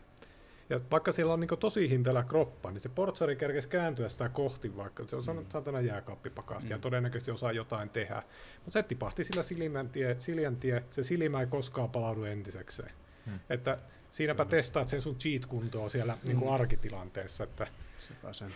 [0.71, 4.77] Ja vaikka sillä on niin tosi hintelä kroppa, niin se portsari kerkesi kääntyä sitä kohti,
[4.77, 5.47] vaikka se on mm.
[5.49, 6.75] saatana jääkaappipakasti mm.
[6.75, 8.23] ja todennäköisesti osaa jotain tehdä.
[8.55, 12.93] Mutta se tipahti sillä silimäntie, siljäntie, se silimä ei koskaan palaudu entisekseen.
[13.27, 13.41] Mm.
[13.51, 13.79] Että
[14.11, 14.51] siinäpä mm.
[14.51, 16.29] testaat sen sun cheat-kuntoa siellä mm.
[16.29, 17.45] niin kuin arkitilanteessa.
[17.45, 17.67] Että
[17.99, 18.51] Sepä sen.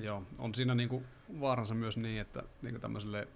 [0.00, 1.04] Joo, on siinä niin kuin
[1.40, 3.28] vaaransa myös niin, että niin kuin tämmöiselle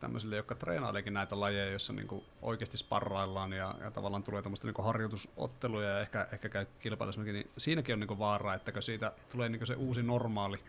[0.00, 4.82] tämmöisille, jotka treenaileekin näitä lajeja, joissa niinku oikeasti sparraillaan ja, ja tavallaan tulee tämmöistä niinku
[4.82, 9.48] harjoitusotteluja ja ehkä, ehkä käy kilpailussakin, niin siinäkin on niinku vaara, että kun siitä tulee
[9.48, 10.60] niinku se uusi normaali,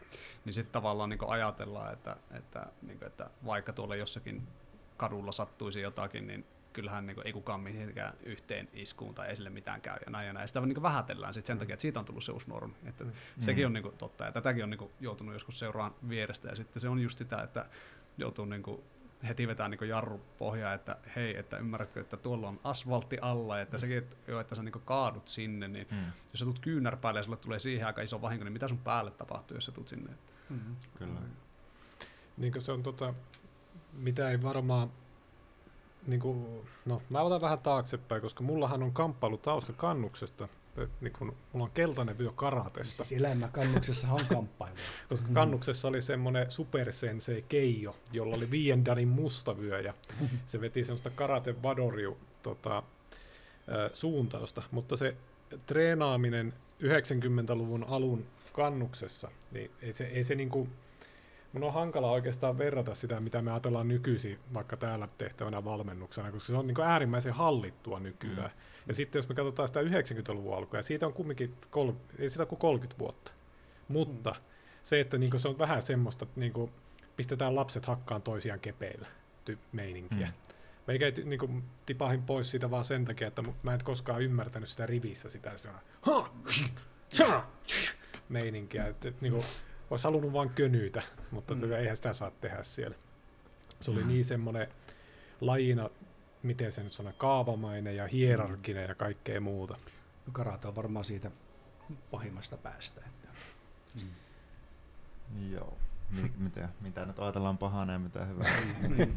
[0.46, 4.48] niin sitten tavallaan niinku ajatellaan, että, että, niinku, että vaikka tuolla jossakin
[4.98, 9.50] kadulla sattuisi jotakin, niin kyllähän niin kuin, ei kukaan mihinkään yhteen iskuun tai ei sille
[9.50, 10.48] mitään käy ja näin ja näin.
[10.48, 12.74] Sitä niin kuin vähätellään sit sen takia, että siitä on tullut se uusi normi.
[12.86, 13.12] Että mm.
[13.40, 16.56] Sekin on niin kuin, totta ja tätäkin on niin kuin, joutunut joskus seuraan vierestä ja
[16.56, 17.66] sitten se on just sitä, että
[18.18, 18.84] joutuu niin kuin,
[19.28, 23.78] heti vetää niin jarru pohjaa, että hei, että ymmärrätkö, että tuolla on asfaltti alla, että
[23.78, 25.98] sekin, että, jo, että sä niin kaadut sinne, niin mm.
[26.06, 29.12] jos sä tulet kyynärpäälle ja sulle tulee siihen aika iso vahinko, niin mitä sun päälle
[29.12, 30.14] tapahtuu, jos sä tulet sinne?
[30.50, 30.76] Mm-hmm.
[30.98, 31.20] Kyllä.
[32.38, 33.14] Niin se on tota,
[33.94, 34.92] mitä ei varmaan
[36.08, 40.48] niin kuin, no mä otan vähän taaksepäin, koska mullahan on kamppailu tausta kannuksesta.
[41.02, 43.04] niin kun, mulla on keltainen vyö karatesta.
[43.04, 44.76] Siis elämä kannuksessa on kamppailu.
[45.10, 45.34] koska mm.
[45.34, 49.94] kannuksessa oli semmoinen supersensei Keijo, jolla oli viien danin mustavyö ja
[50.46, 52.84] se veti semmoista karate vadoriu tota,
[53.94, 54.64] suuntausta.
[54.72, 55.18] Mutta se
[55.66, 60.68] treenaaminen 90-luvun alun kannuksessa, niin ei se, ei se niinku,
[61.54, 66.48] Mun on hankala oikeastaan verrata sitä, mitä me ajatellaan nykyisin vaikka täällä tehtävänä valmennuksena, koska
[66.48, 68.52] se on niin äärimmäisen hallittua nykyään.
[68.52, 68.88] Mm.
[68.88, 72.46] Ja sitten jos me katsotaan sitä 90-luvun alkua, ja siitä on kumminkin, kol, ei sitä
[72.46, 73.32] kuin 30 vuotta.
[73.88, 74.46] Mutta mm.
[74.84, 76.72] se, että niin se on vähän semmoista, että niin
[77.16, 79.08] pistetään lapset hakkaan toisiaan kepeillä
[79.52, 80.28] ty- meininkiä.
[80.28, 80.54] Mm.
[80.88, 84.70] Meikä ei niin kuin, tipahin pois siitä vaan sen takia, että mä en koskaan ymmärtänyt
[84.70, 85.52] sitä rivissä sitä
[88.30, 88.88] meininkiä.
[88.88, 89.46] Että, että, niin kuin,
[89.94, 91.62] olisi halunnut vain könyytä, mutta mm.
[91.62, 92.96] Tota, eihän sitä saa tehdä siellä.
[93.80, 94.08] Se oli mm.
[94.08, 94.68] niin semmoinen
[95.42, 95.90] lajina,
[96.44, 99.74] miten se nyt sanoo, kaavamainen ja hierarkinen ja kaikkea muuta.
[100.26, 101.32] No karate on varmaan siitä
[102.12, 103.02] pahimmasta päästä.
[103.08, 103.28] Että.
[103.96, 105.52] Mm.
[105.52, 105.78] Joo.
[106.38, 108.52] Mitä, mitä nyt ajatellaan pahana ja mitä hyvää.
[108.98, 109.16] Niin.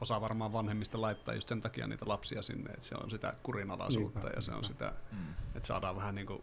[0.00, 4.20] Osa varmaan vanhemmista laittaa just sen takia niitä lapsia sinne, että se on sitä kurinalaisuutta
[4.20, 4.36] Niinpä.
[4.36, 5.18] ja se on sitä, mm.
[5.54, 6.42] että saadaan vähän niin kuin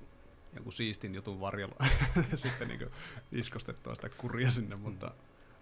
[0.58, 1.86] jonkun siistin jutun varjolla
[2.36, 2.92] sitten niin
[3.32, 4.82] iskostettua sitä kuria sinne, mm.
[4.82, 5.12] mutta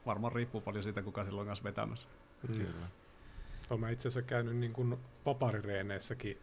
[0.05, 2.07] varmaan riippuu paljon siitä, kuka silloin kanssa vetämässä.
[2.47, 2.53] Mm.
[2.53, 2.87] Kyllä.
[3.69, 6.37] Olen itse asiassa käynyt niin kuin paparireeneissäkin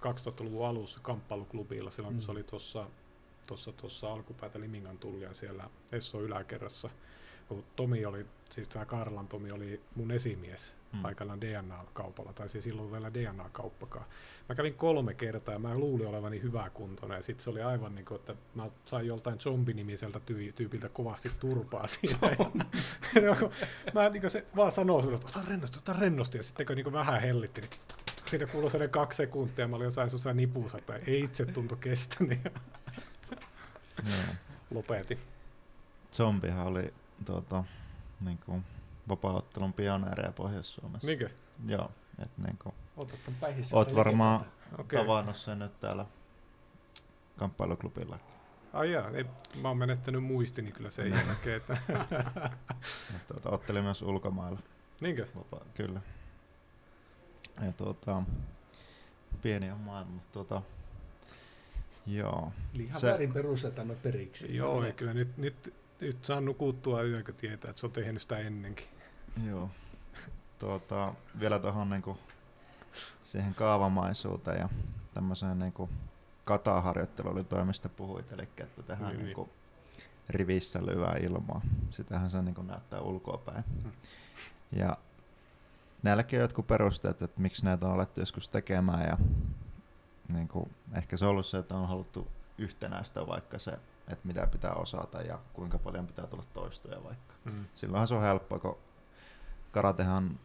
[0.00, 2.16] 2000-luvun alussa kamppailuklubilla silloin, mm.
[2.16, 2.86] kun se oli tuossa
[3.46, 6.90] tuossa, tuossa alkupäätä Limingan tullia siellä Esso yläkerrassa
[7.48, 11.04] kun Tomi oli, siis tämä Karlan Tomi oli mun esimies hmm.
[11.04, 14.04] aikanaan DNA-kaupalla, tai siis silloin vielä DNA-kauppakaan.
[14.48, 17.94] Mä kävin kolme kertaa ja mä luulin olevani hyvä kuntoinen, ja sitten se oli aivan
[17.94, 22.36] niin kuin, että mä sain joltain zombinimiseltä tyy- tyypiltä kovasti turpaa siinä.
[23.94, 26.92] mä niin se vaan sanoo sulle, että ota rennosti, ota rennosti, ja sitten kun niin
[26.92, 27.70] vähän hellitti, niin
[28.26, 32.40] siinä kuului sellainen kaksi sekuntia, mä olin jossain jossain nipussa, että ei itse tuntu kestäni.
[34.70, 35.18] Lopetin.
[36.12, 37.64] Zombihan oli tuota,
[38.24, 38.64] niin kuin,
[39.08, 41.06] vapaa-ottelun pioneereja Pohjois-Suomessa.
[41.06, 41.28] Niinkö?
[41.66, 41.90] Joo.
[42.22, 42.74] Et, niin kuin,
[43.72, 44.40] Oot varmaan
[44.78, 45.00] okay.
[45.00, 46.06] tavannut sen nyt täällä
[47.36, 48.18] kamppailuklubilla.
[48.72, 49.24] Ai jaa, ei,
[49.62, 51.26] mä oon menettänyt muistini kyllä sen niin.
[51.26, 51.56] jälkeen.
[51.56, 51.76] Että
[53.28, 54.58] tuota, ottelin myös ulkomailla.
[55.00, 55.26] Niinkö?
[55.36, 56.00] Vapaa, kyllä.
[57.66, 58.22] Ja tuota,
[59.42, 60.62] pieni on maailma, mutta tuota,
[62.06, 62.52] joo.
[62.74, 64.56] Eli ihan se, väärin perustetaan periksi.
[64.56, 68.38] Joo, kyllä nyt, nyt nyt saa nukuttua yön, kun tietää, että se on tehnyt sitä
[68.38, 68.86] ennenkin.
[69.46, 69.70] Joo.
[70.58, 72.18] Tuota, vielä tuohon niinku
[73.22, 74.68] siihen kaavamaisuuteen ja
[75.14, 75.90] tämmöiseen niinku
[76.44, 79.48] kataharjoitteluun oli toimista puhuit, eli että tehdään niin, niinku
[80.28, 81.60] rivissä lyvää ilmaa.
[81.90, 83.64] Sitähän se niinku näyttää ulkoapäin.
[83.82, 83.92] Hmm.
[84.72, 84.96] Ja
[86.02, 89.18] näilläkin on jotkut perusteet, että miksi näitä on alettu joskus tekemään ja
[90.28, 94.46] niin kuin, ehkä se on ollut se, että on haluttu yhtenäistä vaikka se että mitä
[94.46, 97.34] pitää osata ja kuinka paljon pitää tulla toistoja vaikka.
[97.44, 97.64] Mm.
[97.74, 98.78] Silloinhan se on helppoa, kun
[99.72, 100.40] karatehan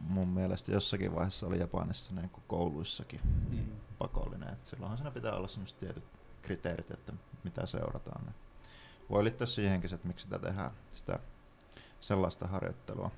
[0.00, 3.66] mun mielestä jossakin vaiheessa oli Japanissa niin kuin kouluissakin mm.
[3.98, 4.48] pakollinen.
[4.48, 6.04] Et silloinhan siinä pitää olla sellaiset tietyt
[6.42, 7.12] kriteerit, että
[7.44, 8.34] mitä seurataan.
[9.10, 11.18] Voi liittyä siihenkin, että miksi sitä tehdään, sitä
[12.00, 13.10] sellaista harjoittelua.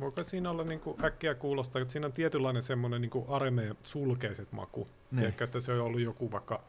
[0.00, 4.52] Voiko siinä olla niin kuin äkkiä kuulostaa, että siinä on tietynlainen semmoinen niin armeijan sulkeiset
[4.52, 4.88] maku.
[5.10, 5.24] Niin.
[5.24, 6.62] Ehkä, että se on ollut joku vaikka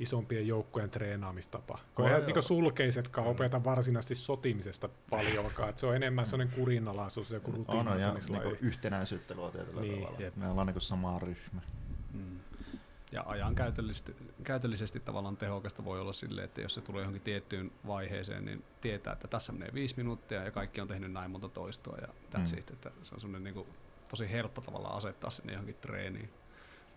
[0.00, 1.78] isompien joukkojen treenaamistapa.
[1.94, 3.30] Kun eihän niin sulkeisetkaan mm.
[3.30, 6.28] opeta varsinaisesti sotimisesta paljonkaan, että se on enemmän mm.
[6.28, 7.32] sellainen kurinalaisuus.
[7.68, 10.20] On, ja niin yhtenäisyyttä luo tietyllä niin, tavalla.
[10.20, 10.36] Jep.
[10.36, 11.60] Me ollaan niin sama ryhmä.
[12.12, 12.40] Mm.
[13.12, 17.72] Ja ajan käytöllisesti, käytöllisesti tavallaan tehokasta voi olla sille, että jos se tulee johonkin tiettyyn
[17.86, 21.96] vaiheeseen, niin tietää, että tässä menee viisi minuuttia ja kaikki on tehnyt näin monta toistoa
[21.96, 22.58] ja that's mm.
[22.58, 22.70] it.
[22.70, 23.66] Että se on semmoinen niin kuin,
[24.10, 26.30] tosi helppo tavalla asettaa sinne johonkin treeniin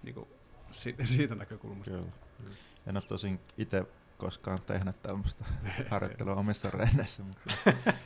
[0.04, 0.28] niin kuin,
[1.04, 1.92] siitä näkökulmasta.
[1.92, 2.12] Kyllä.
[2.40, 2.50] Mm.
[2.88, 3.86] En ole tosin itse
[4.18, 5.46] koskaan tehnyt tällaista
[5.92, 7.52] harjoittelua omissa renneissä, mutta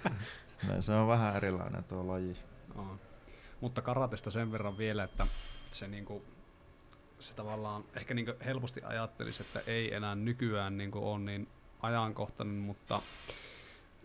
[0.80, 2.38] se on vähän erilainen tuo laji.
[2.76, 3.00] On.
[3.62, 5.28] Mutta karatesta sen verran vielä, että
[5.72, 6.24] se, niinku,
[7.20, 11.48] se tavallaan ehkä niinku helposti ajattelisi, että ei enää nykyään niinku ole niin
[11.82, 13.02] ajankohtainen, mutta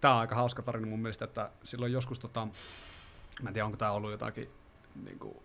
[0.00, 2.48] tämä on aika hauska tarina mun mielestä, että silloin joskus, tota,
[3.42, 4.50] mä en tiedä onko tämä ollut jotakin
[5.04, 5.42] niinku,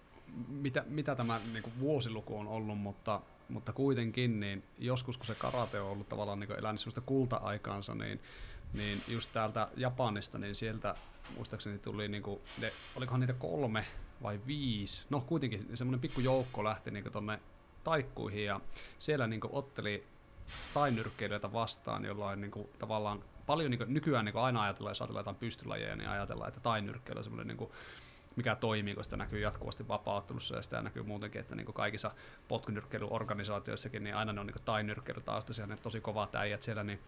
[0.47, 5.35] mitä, mitä tämä niin kuin vuosiluku on ollut, mutta, mutta kuitenkin niin joskus kun se
[5.35, 8.19] karate on ollut tavallaan niin elänyt sellaista kulta-aikaansa, niin,
[8.73, 10.95] niin just täältä Japanista, niin sieltä
[11.35, 13.85] muistaakseni tuli, niin kuin, ne, olikohan niitä kolme
[14.23, 17.39] vai viisi, no kuitenkin semmoinen pikku joukko lähti niin tuonne
[17.83, 18.59] taikkuihin ja
[18.97, 20.03] siellä niin otteli
[20.73, 24.91] tainyrkkeilijöitä vastaan, jolla on niin kuin, tavallaan paljon niin kuin, nykyään niin kuin aina ajatellaan,
[24.91, 27.71] jos ajatellaan jotain pystylajeja, niin ajatellaan, että tainyrkkeily on semmoinen niin kuin,
[28.35, 32.11] mikä toimii, kun sitä näkyy jatkuvasti vapauttelussa ja sitä näkyy muutenkin, että niin kuin kaikissa
[32.47, 36.99] potkunyrkkeilyorganisaatioissakin, niin aina ne on niin tainyrkkeily taas ne tosi kovat äijät siellä, niin,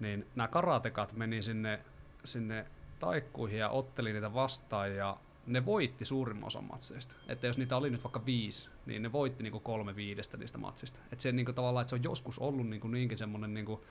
[0.00, 1.80] niin nämä karatekat meni sinne,
[2.24, 2.66] sinne
[2.98, 7.16] taikkuihin ja otteli niitä vastaan ja ne voitti suurimman osan matseista.
[7.28, 11.00] Että jos niitä oli nyt vaikka viisi, niin ne voitti niinku kolme viidestä niistä matsista.
[11.12, 13.84] Että se niinku tavallaan, että se on joskus ollut niinku niinkin semmoinen niinku,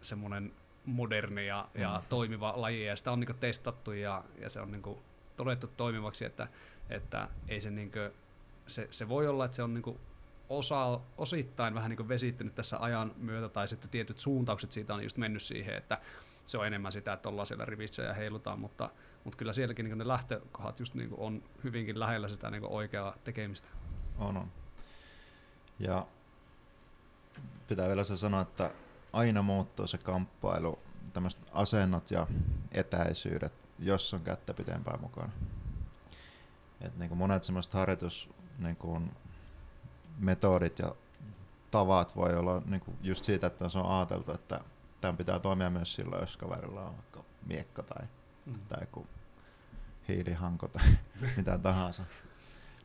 [0.00, 0.52] semmoinen
[0.84, 1.80] moderni ja, mm.
[1.80, 5.02] ja toimiva laji, ja sitä on niinku testattu ja, ja se on niinku
[5.44, 6.48] todettu toimivaksi, että,
[6.90, 7.98] että ei se, niinku,
[8.66, 10.00] se, se voi olla, että se on niinku
[10.48, 15.16] osa, osittain vähän niinku vesittynyt tässä ajan myötä, tai sitten tietyt suuntaukset siitä on just
[15.16, 16.00] mennyt siihen, että
[16.44, 18.90] se on enemmän sitä, että ollaan siellä rivissä ja heilutaan, mutta,
[19.24, 23.68] mutta kyllä sielläkin niin ne lähtökohdat just niin on hyvinkin lähellä sitä niin oikeaa tekemistä.
[24.18, 24.52] On, on.
[25.78, 26.06] Ja
[27.68, 28.70] pitää vielä se sanoa, että
[29.12, 30.78] aina muuttuu se kamppailu,
[31.12, 32.26] tämmöiset asennot ja
[32.72, 35.32] etäisyydet, jos on kättä pitempään mukana.
[36.80, 39.12] Et niin kuin monet semmoiset harjoitus niin kuin
[40.18, 40.94] metodit ja
[41.70, 44.60] tavat voi olla niin kuin just siitä, että se on ajateltu, että
[45.00, 48.06] tämän pitää toimia myös silloin, jos kaverilla on vaikka miekka tai,
[48.46, 48.60] mm.
[48.68, 49.06] tai joku
[50.08, 50.84] hiilihanko tai
[51.36, 52.02] mitä tahansa,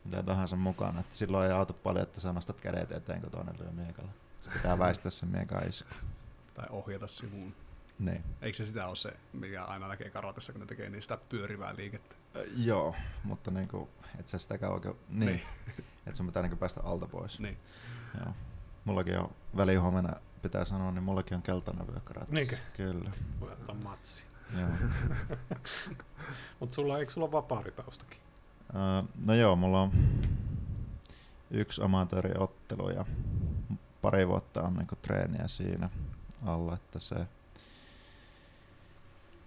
[0.04, 1.00] mitä tahansa mukana.
[1.00, 4.10] Että silloin ei auta paljon, että sä nostat kädet eteen, kun toinen lyö miekalla.
[4.38, 5.94] Se pitää väistää sen miekan isku.
[6.54, 7.54] Tai ohjata sivuun.
[7.98, 8.24] Niin.
[8.42, 12.16] Eikö se sitä ole se, mikä aina näkee karatessa, kun ne tekee niistä pyörivää liikettä?
[12.36, 15.42] Äh, joo, mutta niinku, et sä sitäkään oikein, niin, niin.
[16.06, 17.40] että sun pitää niinku päästä alta pois.
[17.40, 17.58] Niin.
[18.24, 18.34] Joo.
[18.84, 22.32] Mullakin on välihuomenna pitää sanoa, niin mullakin on keltainen vyökkärätys.
[22.32, 22.56] Niinkö?
[22.76, 23.10] Kyllä.
[23.40, 24.26] Voi ottaa matsi.
[24.58, 24.68] Joo.
[26.60, 28.18] Mutta sulla, eikö sulla vapaaritaustakin?
[28.68, 29.92] Uh, no joo, mulla on
[31.50, 33.04] yksi amatööriottelu ja
[34.02, 35.90] pari vuotta on niinku treeniä siinä
[36.46, 37.26] alla, että se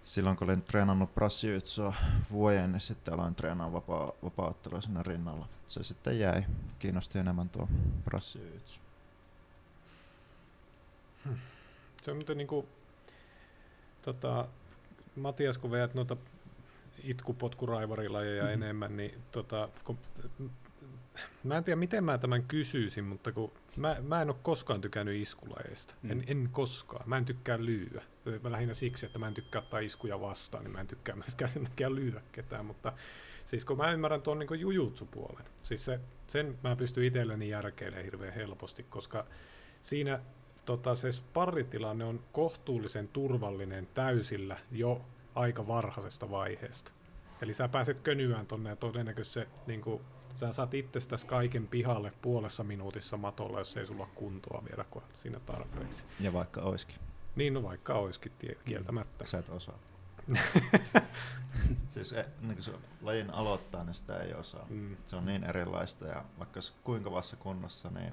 [0.04, 1.94] silloin kun olin treenannut prassijytsua
[2.32, 5.48] vuoden, niin sitten aloin treenaa vapaa, vapaa siinä rinnalla.
[5.66, 6.44] Se sitten jäi.
[6.78, 7.68] Kiinnosti enemmän tuo
[8.04, 8.80] prassijytsu.
[12.02, 12.68] Se on muuten niinku,
[14.02, 14.48] tota,
[15.16, 16.16] Matias, kun veät noita
[17.04, 18.62] itkupotkuraivarilajia mm-hmm.
[18.62, 19.98] enemmän, niin tota, kun,
[21.44, 25.22] mä en tiedä miten mä tämän kysyisin, mutta kun mä, mä en ole koskaan tykännyt
[25.22, 25.94] iskulajeista.
[26.02, 26.10] Mm.
[26.10, 27.08] En, en koskaan.
[27.08, 28.02] Mä en tykkää lyyä.
[28.42, 31.50] Mä lähinnä siksi, että mä en tykkää ottaa iskuja vastaan, niin mä en tykkää myöskään
[31.50, 32.92] sen takia lyyä ketään, mutta
[33.44, 38.34] siis kun mä ymmärrän tuon niin jujutsupuolen, siis se, sen mä pystyn itselleni järkeilemään hirveän
[38.34, 39.26] helposti, koska
[39.80, 40.20] siinä
[40.64, 46.92] tota, se sparritilanne on kohtuullisen turvallinen täysillä jo aika varhaisesta vaiheesta.
[47.42, 50.02] Eli sä pääset könyään tonne ja todennäköisesti se, niin kuin,
[50.34, 55.40] sä saat itsestäsi kaiken pihalle puolessa minuutissa matolla, jos ei sulla kuntoa vielä kuin siinä
[55.40, 56.04] tarpeeksi.
[56.20, 56.96] Ja vaikka olisikin.
[57.36, 59.26] Niin, no vaikka olisikin tie- kieltämättä.
[59.26, 59.78] Sä et osaa.
[61.88, 62.72] siis e, niin se
[63.02, 64.66] lajin aloittaa, niin sitä ei osaa.
[64.68, 64.96] Mm.
[65.06, 68.12] Se on niin erilaista ja vaikka kuinka vassa kunnossa, niin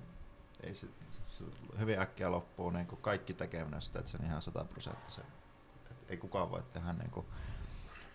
[0.64, 0.88] ei se,
[1.28, 1.46] se
[1.80, 5.26] hyvin äkkiä loppuu niin kuin kaikki tekeminen sitä, että se on ihan sataprosenttisen.
[6.10, 7.26] Ei kukaan voi tehdä niin kuin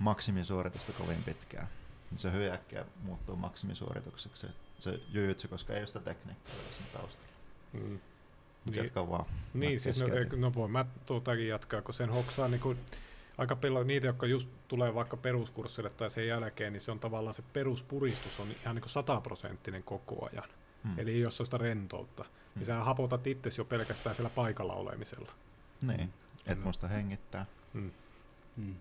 [0.03, 1.69] maksimisuoritusta kovin pitkään.
[2.17, 4.47] Se hyvin äkkiä muuttuu maksimisuoritukseksi.
[4.79, 7.29] Se jujutsu, koska ei ole sitä tekniikkaa sen taustalla.
[7.73, 7.99] Mm.
[8.65, 9.25] Niin, Jatka vaan.
[9.55, 12.79] Niin, siis no, no voin mä tuotakin jatkaa, kun sen hoksaa niin kuin,
[13.39, 17.35] aika paljon niitä, jotka just tulee vaikka peruskurssille tai sen jälkeen, niin se on tavallaan
[17.35, 20.49] se peruspuristus on ihan niin sataprosenttinen koko ajan.
[20.85, 20.99] Hmm.
[20.99, 22.33] Eli jos on sitä rentoutta, hmm.
[22.55, 25.33] niin sä hapotat itse jo pelkästään siellä paikalla olemisella.
[25.83, 26.13] Niin,
[26.47, 26.65] et hmm.
[26.65, 27.47] muista hengittää.
[27.73, 27.91] Hmm.
[28.57, 28.75] Hmm.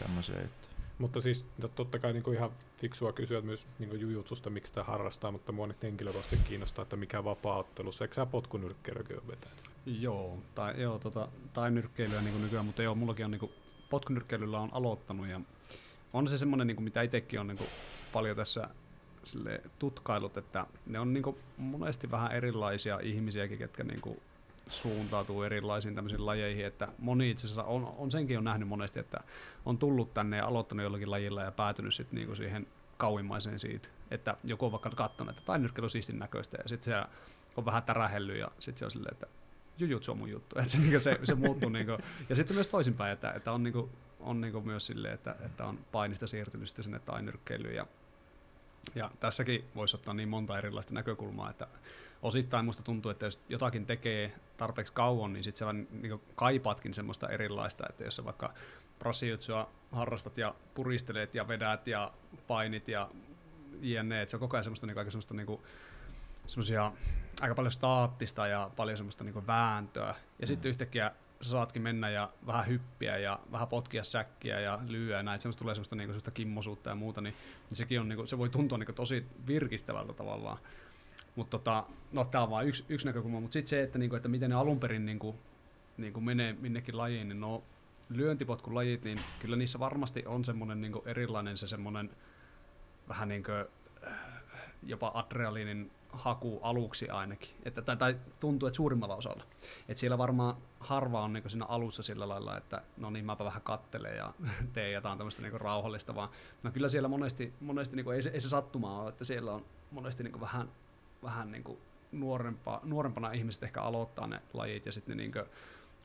[0.00, 0.76] Tämmöisiä juttuja.
[0.98, 5.30] Mutta siis totta kai niin kuin ihan fiksua kysyä myös niin jujutsusta, miksi sitä harrastaa,
[5.30, 8.04] mutta mua nyt henkilökohtaisesti kiinnostaa, että mikä vapaa-ottelussa.
[8.04, 9.70] Eikö sä potkunyrkkeilyäkin ole vetänyt?
[9.86, 13.50] Joo, tai, joo, tota, tai nyrkkeilyä niin nykyään, mutta joo, mullakin on niin
[13.90, 15.40] potkunyrkkeilyllä on aloittanut ja
[16.12, 17.70] on se semmoinen, niin mitä itsekin on niin kuin,
[18.12, 18.68] paljon tässä
[19.24, 24.20] sille tutkailut, että ne on niin kuin, monesti vähän erilaisia ihmisiäkin, ketkä niin kuin,
[24.66, 29.20] suuntautuu erilaisiin tämmöisiin lajeihin, että moni itse asiassa on, on senkin on nähnyt monesti, että
[29.64, 34.36] on tullut tänne ja aloittanut jollakin lajilla ja päätynyt sitten niinku siihen kauimmaiseen siitä, että
[34.44, 37.08] joku on vaikka katsonut, että tai on siistin näköistä ja sitten se
[37.56, 39.26] on vähän tärähelly ja sitten se on silleen, että
[39.78, 41.98] jujutsu on mun juttu, että se, niinku se, se muuttuu niinku,
[42.28, 45.78] ja sitten myös toisinpäin, että, että on, niinku, on niinku myös silleen, että, että on
[45.92, 47.86] painista siirtynyt sitten sinne tainyrkkeilyyn ja
[48.94, 51.66] Ja tässäkin voisi ottaa niin monta erilaista näkökulmaa, että
[52.22, 57.28] osittain musta tuntuu, että jos jotakin tekee tarpeeksi kauan, niin sitten sä niin kaipaatkin semmoista
[57.28, 58.54] erilaista, että jos sä vaikka
[58.98, 62.12] brasiutsua harrastat ja puristelet ja vedät ja
[62.46, 63.10] painit ja
[63.80, 65.62] jne, että se on koko ajan semmoista, niin aika semmoista niin kuin,
[66.46, 66.92] semmoisia
[67.40, 70.06] aika paljon staattista ja paljon semmoista niin vääntöä.
[70.06, 70.46] Ja mm.
[70.46, 75.22] sitten yhtäkkiä sä saatkin mennä ja vähän hyppiä ja vähän potkia säkkiä ja lyöä ja
[75.22, 77.34] näin, semmoista tulee semmoista, niin semmoista kimmosuutta ja muuta, niin,
[77.70, 80.58] niin sekin on, niin kuin, se voi tuntua niin kuin, tosi virkistävältä tavallaan.
[81.36, 84.28] Mutta tota, no tämä on vain yksi, yksi näkökulma, mutta sitten se, että, niinku, että
[84.28, 85.36] miten ne alun perin niinku,
[85.96, 87.62] niinku menee minnekin lajiin, niin no
[88.08, 92.10] lyöntipotkulajit, niin kyllä niissä varmasti on semmoinen niinku erilainen se semmoinen
[93.08, 93.64] vähän niin kuin,
[94.06, 94.18] äh,
[94.82, 97.50] jopa adrenaliinin haku aluksi ainakin.
[97.64, 99.44] Että, tai, tai tuntuu, että suurimmalla osalla.
[99.88, 103.62] Että siellä varmaan harva on niin siinä alussa sillä lailla, että no niin, mäpä vähän
[103.62, 104.34] kattelen ja
[104.72, 106.28] teen jotain tämmöistä niin rauhallista, vaan
[106.64, 109.64] no kyllä siellä monesti, monesti niin ei, se, ei se sattumaa ole, että siellä on
[109.90, 110.68] monesti niin vähän
[111.22, 111.78] vähän niin kuin
[112.12, 115.32] nuorempa, nuorempana ihmiset ehkä aloittaa ne lajit ja sitten ne niin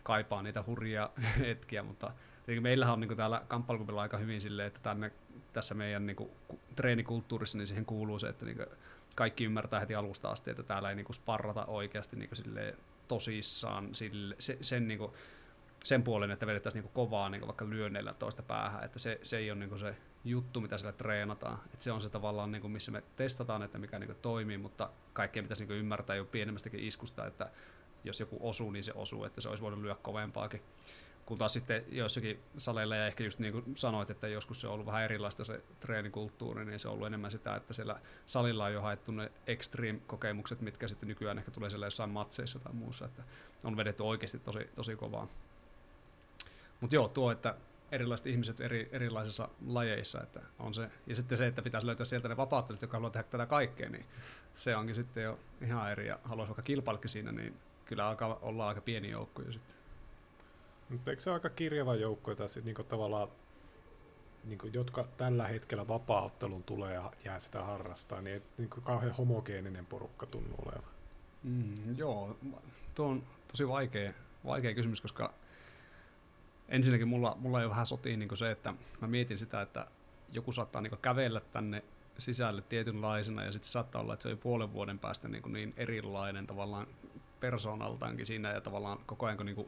[0.04, 2.12] kaipaa niitä hurjia hetkiä, mutta
[2.60, 5.12] meillähän on niin täällä kamppailukupilla aika hyvin silleen, että tänne,
[5.54, 6.30] tässä meidän niin
[6.76, 8.58] treenikulttuurissa niin siihen kuuluu se, että niin
[9.15, 12.76] kaikki ymmärtää heti alusta asti, että täällä ei niin sparrata oikeasti niin
[13.08, 15.12] tosissaan sille, se, sen, niin kuin,
[15.83, 19.51] sen puolen, että vedettäisiin niin kovaa niin vaikka lyönneillä toista päähän, että se, se ei
[19.51, 21.59] ole niin se juttu, mitä siellä treenataan.
[21.73, 24.89] Et se on se tavallaan, niin kuin, missä me testataan, että mikä niin toimii, mutta
[25.13, 27.49] kaikkea pitäisi niin ymmärtää jo pienemmästäkin iskusta, että
[28.03, 30.61] jos joku osuu, niin se osuu, että se olisi voinut lyödä kovempaakin.
[31.25, 34.73] Kun taas sitten joissakin saleilla, ja ehkä just niin kuin sanoit, että joskus se on
[34.73, 38.73] ollut vähän erilaista se treenikulttuuri, niin se on ollut enemmän sitä, että siellä salilla on
[38.73, 43.23] jo haettu ne extreme-kokemukset, mitkä sitten nykyään ehkä tulee siellä jossain matseissa tai muussa, että
[43.63, 45.27] on vedetty oikeasti tosi, tosi kovaa.
[46.81, 47.55] Mutta joo, tuo, että
[47.91, 50.21] erilaiset ihmiset eri, erilaisissa lajeissa.
[50.21, 50.89] Että on se.
[51.07, 54.05] Ja sitten se, että pitäisi löytää sieltä ne vapauttelijat, jotka haluaa tehdä tätä kaikkea, niin
[54.55, 56.07] se onkin sitten jo ihan eri.
[56.07, 59.75] Ja haluaisi vaikka kilpailukin siinä, niin kyllä alkaa olla aika pieni joukko jo sitten.
[60.89, 63.27] Mutta eikö se ole aika kirjava joukko, tai sit niinku tavallaan,
[64.43, 69.85] niinku, jotka tällä hetkellä vapaaottelun tulee ja jää sitä harrastaa, niin ei niinku kauhean homogeeninen
[69.85, 70.91] porukka tunnu olevan.
[71.43, 72.37] Mm, joo,
[72.95, 74.13] tuo on tosi vaikea,
[74.45, 75.33] vaikea kysymys, koska
[76.71, 79.88] ensinnäkin mulla, mulla ei vähän sotiin niin se, että mä mietin sitä, että
[80.31, 81.84] joku saattaa niin kävellä tänne
[82.17, 85.53] sisälle tietynlaisena ja sitten saattaa olla, että se on jo puolen vuoden päästä niin, kuin
[85.53, 86.88] niin erilainen tavallaan
[87.39, 89.67] persoonaltaankin siinä ja tavallaan koko ajan kun niin kuin,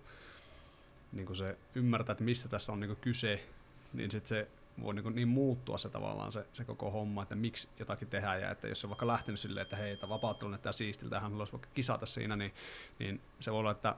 [1.12, 3.48] niin kuin se ymmärtää, että mistä tässä on niin kuin kyse,
[3.94, 4.48] niin sitten se
[4.82, 8.52] voi niin, niin muuttua se tavallaan se, se koko homma, että miksi jotakin tehdään ja
[8.52, 11.54] että jos se on vaikka lähtenyt silleen, että hei, että vapauttelu näyttää siistiltä hän haluaisi
[11.54, 12.54] vaikka kisata siinä, niin,
[13.00, 13.96] niin se voi olla, että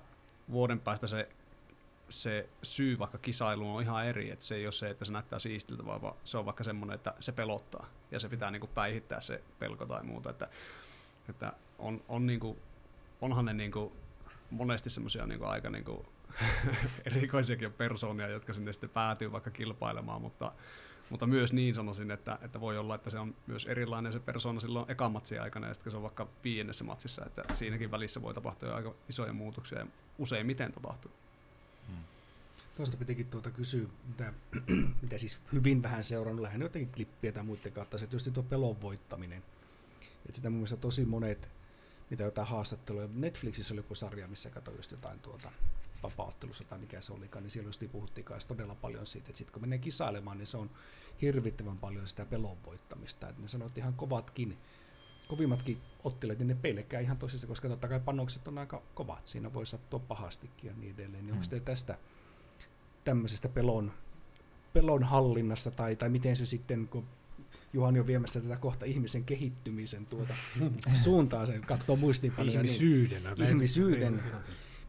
[0.52, 1.30] vuoden päästä se
[2.10, 5.40] se syy vaikka kisailuun on ihan eri, että se ei ole se, että se näyttää
[5.40, 9.44] siistiltä, vaan se on vaikka semmoinen, että se pelottaa ja se pitää niinku päihittää se
[9.60, 10.48] pelko tai muuta, että,
[11.30, 12.58] että on, on niinku,
[13.22, 13.94] onhan ne niinku
[14.50, 16.06] monesti semmoisia niinku aika niinku
[17.06, 20.52] erikoisiakin persoonia, jotka sinne sitten päätyy vaikka kilpailemaan, mutta,
[21.10, 24.60] mutta myös niin sanoisin, että, että voi olla, että se on myös erilainen se persoona
[24.60, 28.34] silloin ekan matsin aikana, ja sitten se on vaikka viidennessä matsissa, että siinäkin välissä voi
[28.34, 29.88] tapahtua aika isoja muutoksia, ja
[30.18, 31.12] useimmiten tapahtuu.
[32.76, 34.34] Tuosta pitikin tuota kysyä, mitä,
[35.02, 38.82] mitä siis hyvin vähän seurannut, lähinnä jotenkin klippiä tai muiden kautta, se tietysti tuo pelon
[38.82, 39.44] voittaminen.
[40.26, 41.50] Että sitä mun mielestä tosi monet,
[42.10, 45.52] mitä jotain haastatteluja, Netflixissä oli joku sarja, missä katsoi just jotain tuota
[46.04, 49.54] vapauttelussa tai mikä se olikaan, niin siellä just puhuttiin kanssa todella paljon siitä, että sitten
[49.54, 50.70] kun menee kisailemaan, niin se on
[51.22, 53.30] hirvittävän paljon sitä pelon voittamista.
[53.30, 54.58] Että ne sanoit ihan kovatkin,
[55.28, 59.28] kovimmatkin ottelijat, niin ne pelkää ihan tosissaan, koska totta kai panokset on aika kovat.
[59.28, 61.14] Siinä voi sattua pahastikin ja niin edelleen.
[61.14, 61.38] Niin hmm.
[61.38, 61.98] onko teillä tästä
[63.06, 63.92] tämmöisestä pelon,
[64.74, 67.06] pelon hallinnasta tai, tai miten se sitten, kun
[67.74, 70.34] Juhani on viemässä tätä kohta ihmisen kehittymisen tuota
[71.04, 72.62] suuntaan, sen katsoo muistiinpanoja.
[72.62, 73.24] Niin ihmisyyden.
[73.24, 74.24] Niin, ihmisyyden.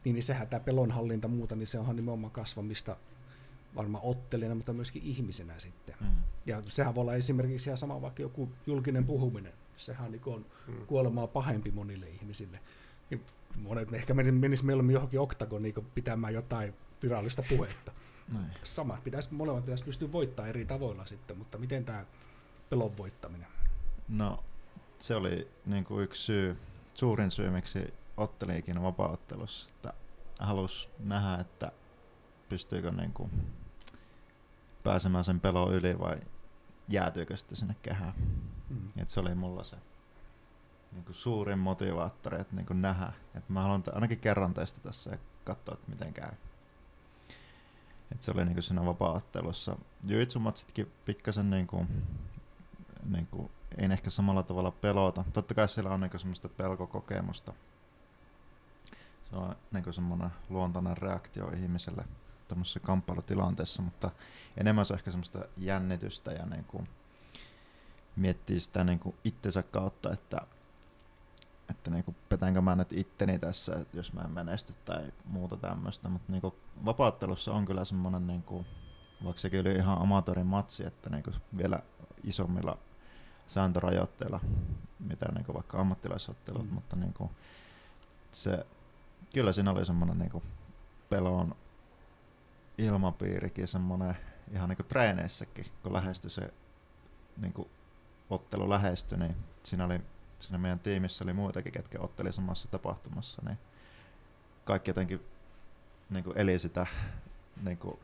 [0.05, 2.97] Niin, niin sehän tämä pelonhallinta muuta, niin se onhan nimenomaan kasvamista
[3.75, 5.95] varmaan ottelijana, mutta myöskin ihmisenä sitten.
[6.01, 6.07] Mm.
[6.45, 9.53] Ja sehän voi olla esimerkiksi ihan sama vaikka joku julkinen puhuminen.
[9.77, 10.85] Sehän niin on mm.
[10.85, 12.59] kuolemaa pahempi monille ihmisille.
[13.09, 13.21] Niin
[13.55, 16.73] monet ehkä menis mieluummin johonkin oktagoniin pitämään jotain
[17.03, 17.91] virallista puhetta.
[18.27, 18.51] Näin.
[18.63, 22.05] Sama, pitäisi, molemmat pitäisi pystyä voittamaan eri tavoilla sitten, mutta miten tämä
[22.69, 23.47] pelon voittaminen?
[24.07, 24.43] No,
[24.99, 26.57] se oli niin kuin yksi syy,
[26.93, 29.93] suurin syy, miksi otteliikin vapaaottelussa, että
[30.39, 31.71] halusi nähdä, että
[32.49, 33.31] pystyykö niin kuin
[34.83, 36.17] pääsemään sen pelon yli vai
[36.89, 38.13] jäätyykö sitten sinne kehään.
[38.69, 38.91] Mm.
[38.97, 39.75] Et se oli mulla se
[40.91, 43.13] niin kuin suurin motivaattori, että niin kuin nähdä.
[43.35, 46.31] että mä haluan ainakin kerran testata se ja katsoa, että miten käy.
[48.11, 49.77] Et se oli niinku siinä vapaa-ottelussa.
[50.03, 51.85] Jujitsumatsitkin pikkasen niinku,
[53.09, 55.23] niinku ei ehkä samalla tavalla pelota.
[55.33, 57.53] Totta kai siellä on niinku semmoista pelkokokemusta.
[59.29, 62.05] Se on niinku semmoinen luontainen reaktio ihmiselle
[62.47, 64.11] tuommoisessa kamppailutilanteessa, mutta
[64.57, 66.83] enemmän se on ehkä semmoista jännitystä ja niinku
[68.15, 70.37] miettii sitä niinku itsensä kautta, että
[71.69, 76.09] että niinku petänkö mä nyt itteni tässä, että jos mä en menesty tai muuta tämmöistä,
[76.09, 76.55] mutta niinku
[76.85, 78.65] vapaattelussa on kyllä semmoinen, niinku,
[79.23, 81.79] vaikka sekin oli ihan amatörin matsi, että niinku vielä
[82.23, 82.77] isommilla
[83.47, 84.39] sääntörajoitteilla,
[84.99, 86.73] mitä niinku vaikka ammattilaisottelut, mm.
[86.73, 87.31] mutta niinku
[88.31, 88.65] se,
[89.33, 90.43] kyllä siinä oli semmoinen niinku
[91.09, 91.55] pelon
[92.77, 94.17] ilmapiirikin, semmoinen
[94.51, 96.53] ihan niinku treeneissäkin, kun lähestyi se
[97.37, 97.69] niinku
[98.29, 100.01] ottelu lähestyi, niin siinä oli
[100.39, 103.57] siinä meidän tiimissä oli muitakin, ketkä otteli samassa tapahtumassa, niin
[104.65, 105.25] kaikki jotenkin
[106.09, 106.85] niin kuin eli sitä
[107.63, 107.99] niin kuin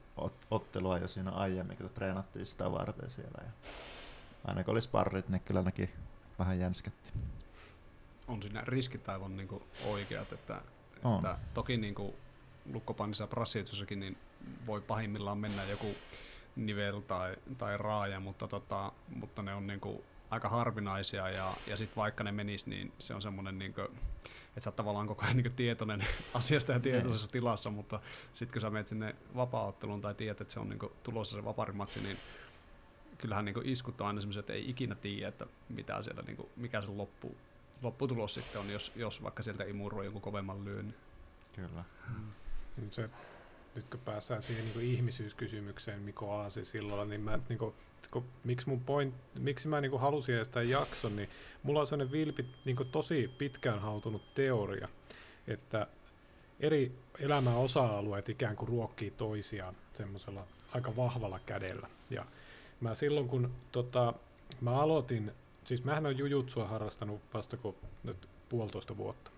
[0.52, 3.44] ottelua jo siinä aiemmin, kun treenattiin sitä varten siellä.
[3.44, 3.52] Ja
[4.46, 5.90] aina kun oli sparrit, niin kyllä nekin
[6.40, 7.10] vähän jänskätti.
[8.28, 10.62] On siinä riskit aivan niin kuin oikeat, että,
[11.04, 11.16] on.
[11.16, 12.14] että toki niin kuin
[12.74, 14.18] lukkopannissa Brassiitsossakin niin
[14.66, 15.96] voi pahimmillaan mennä joku
[16.56, 20.04] nivel tai, tai raaja, mutta, tota, mutta ne on niin kuin
[20.34, 23.88] aika harvinaisia ja, ja sitten vaikka ne menis, niin se on semmoinen, niin kuin,
[24.48, 28.00] että sä oot tavallaan koko ajan niin tietoinen asiasta ja tietoisessa tilassa, mutta
[28.34, 31.46] sitten kun sä menet sinne vapaaotteluun tai tiedät, että se on niin kuin, tulossa se
[31.46, 32.18] vaparimatsi, niin
[33.18, 36.50] kyllähän niin iskut on aina semmoisia, että ei ikinä tiedä, että mitä siellä, niin kuin,
[36.56, 37.36] mikä se loppu,
[37.82, 40.96] lopputulos sitten on, jos, jos vaikka sieltä imuroi joku kovemman lyön.
[41.56, 41.84] Kyllä.
[42.08, 42.32] Hmm.
[42.92, 43.10] Se,
[43.76, 47.74] nyt kun päästään siihen niin ihmisyyskysymykseen Miko Aasi silloin, niin mä niin kuin,
[48.12, 51.30] kun, miksi, mun point, miksi mä niin halusin edes tämän jakson, niin
[51.64, 54.88] mulla on sellainen vilpi, niin tosi pitkään hautunut teoria,
[55.48, 55.88] että
[56.60, 61.88] eri elämän osa-alueet ikään kuin ruokkii toisiaan semmoisella aika vahvalla kädellä.
[62.10, 62.26] Ja
[62.82, 64.14] mä silloin kun tota,
[64.62, 65.32] mä aloitin,
[65.64, 69.32] siis mähän on jujutsua harrastanut vasta kun nyt puolitoista vuotta,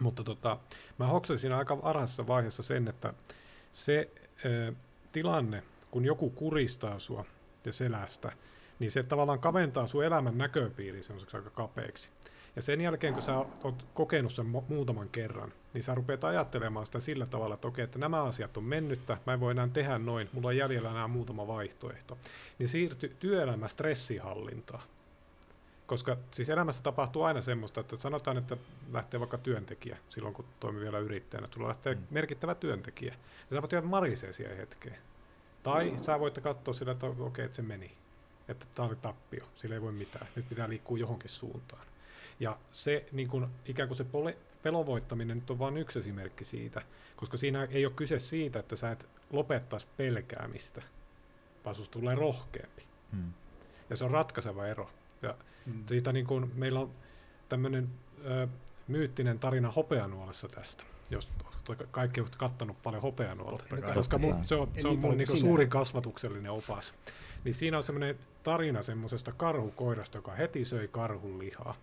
[0.00, 0.58] mutta tota,
[0.98, 3.14] mä hoksasin aika varhaisessa vaiheessa sen, että
[3.74, 4.10] se
[4.44, 4.72] ö,
[5.12, 7.24] tilanne, kun joku kuristaa sua,
[7.64, 8.32] ja selästä,
[8.78, 12.10] niin se tavallaan kaventaa sun elämän näköpiiri semmoiseksi aika kapeaksi.
[12.56, 17.00] Ja sen jälkeen, kun sä oot kokenut sen muutaman kerran, niin sä rupeat ajattelemaan sitä
[17.00, 20.28] sillä tavalla, että okei, että nämä asiat on mennyttä, mä en voi enää tehdä noin,
[20.32, 22.18] mulla on jäljellä enää muutama vaihtoehto.
[22.58, 24.82] Niin siirtyy työelämä stressihallintaan.
[25.86, 28.56] Koska siis elämässä tapahtuu aina semmoista, että sanotaan, että
[28.92, 32.02] lähtee vaikka työntekijä, silloin kun toimii vielä yrittäjänä, tulla lähtee mm.
[32.10, 33.14] merkittävä työntekijä.
[33.50, 34.98] Ja sä voit jäädä marisee siihen hetkeen.
[35.62, 37.96] Tai sä voitte katsoa sillä, että okei, okay, että se meni.
[38.48, 40.26] Että tämä oli tappio, sillä ei voi mitään.
[40.36, 41.86] Nyt pitää liikkua johonkin suuntaan.
[42.40, 46.82] Ja se niin kun, ikään kuin se pole, pelovoittaminen nyt on vain yksi esimerkki siitä,
[47.16, 50.82] koska siinä ei ole kyse siitä, että sä et lopettaisi pelkäämistä,
[51.64, 52.82] vaan susta tulee rohkeampi.
[53.12, 53.32] Hmm.
[53.90, 54.90] Ja se on ratkaiseva ero.
[55.24, 55.34] Ja
[55.66, 55.84] hmm.
[55.86, 56.90] siitä niin kun, meillä on
[57.48, 57.88] tämmöinen
[58.88, 61.28] myyttinen tarina hopeanuolessa tästä jos
[61.90, 63.64] kaikki ovat kattanut paljon hopeanuolta,
[63.94, 66.94] koska mun, se on, se on mun niin suurin kasvatuksellinen opas.
[67.44, 71.74] Niin siinä on semmoinen tarina semmoisesta karhukoirasta, joka heti söi karhun lihaa.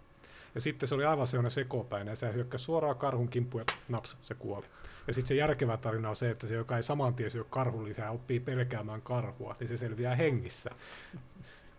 [0.56, 4.18] Ja sitten se oli aivan sellainen sekopäinen, ja se hyökkäsi suoraan karhun kimppuun ja naps,
[4.22, 4.66] se kuoli.
[5.08, 7.86] Ja sitten se järkevä tarina on se, että se, joka ei saman tien syö karhun
[7.86, 10.70] lisää, oppii pelkäämään karhua, niin se selviää hengissä.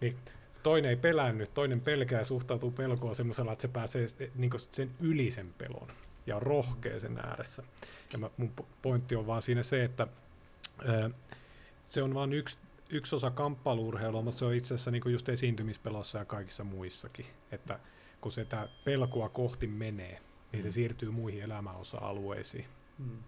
[0.00, 0.16] Niin
[0.62, 5.30] toinen ei pelännyt, toinen pelkää ja suhtautuu pelkoon semmoisella, että se pääsee niin sen yli
[5.30, 5.88] sen pelon
[6.26, 7.62] ja on rohkea sen ääressä.
[8.12, 8.52] Ja mä, mun
[8.82, 10.06] pointti on vaan siinä se, että
[10.86, 11.10] ää,
[11.84, 12.58] se on vain yksi,
[12.90, 17.26] yksi osa kamppailuurheilua, mutta se on itse asiassa niin just esiintymispelossa ja kaikissa muissakin.
[17.52, 17.78] Että
[18.20, 18.46] kun se
[18.84, 20.20] pelkoa kohti menee,
[20.52, 20.72] niin se mm.
[20.72, 22.66] siirtyy muihin elämäosa-alueisiin.
[22.98, 23.18] Mm.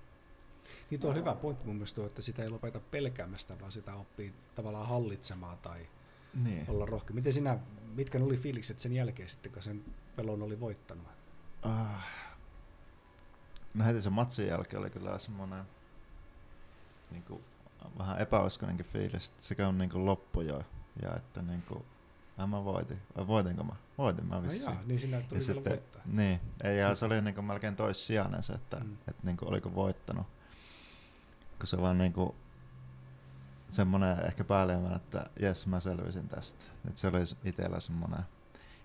[0.90, 4.32] Niin tuo on hyvä pointti mun mielestä, että sitä ei lopeta pelkäämästä, vaan sitä oppii
[4.54, 5.86] tavallaan hallitsemaan tai
[6.34, 6.64] niin.
[6.68, 7.14] olla rohkea.
[7.14, 7.58] Miten sinä,
[7.94, 9.84] mitkä oli fiilikset sen jälkeen sitten, kun sen
[10.16, 11.06] pelon oli voittanut?
[11.62, 12.04] Ah,
[13.74, 15.64] No heti sen matsin jälkeen oli kyllä semmoinen
[17.10, 17.44] niin kuin,
[17.98, 20.62] vähän epäuskoinenkin fiilis, että sekä on niin kuin loppu jo.
[21.02, 21.84] Ja että niin kuin,
[22.46, 22.98] mä voitin.
[23.16, 23.72] Vai voitinko mä?
[23.98, 24.66] Voitin mä vissiin.
[24.66, 26.02] No jaa, niin sinä tuli ja sitten, voittaa.
[26.06, 28.96] Niin, ei, ja se oli niin kuin melkein toissijainen se, että, mm.
[29.08, 30.26] että niin kuin, oliko voittanut.
[31.58, 32.34] Kun se vaan niin kuin,
[33.74, 36.64] semmoinen ehkä päälleen, että jes mä selvisin tästä.
[36.88, 38.20] Että se oli itsellä semmoinen,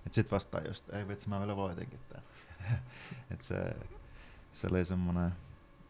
[0.05, 2.23] että sit vastaan just, ei vitsi mä vielä voitinkin tämän.
[3.31, 3.75] että se
[4.53, 5.31] se oli semmoinen,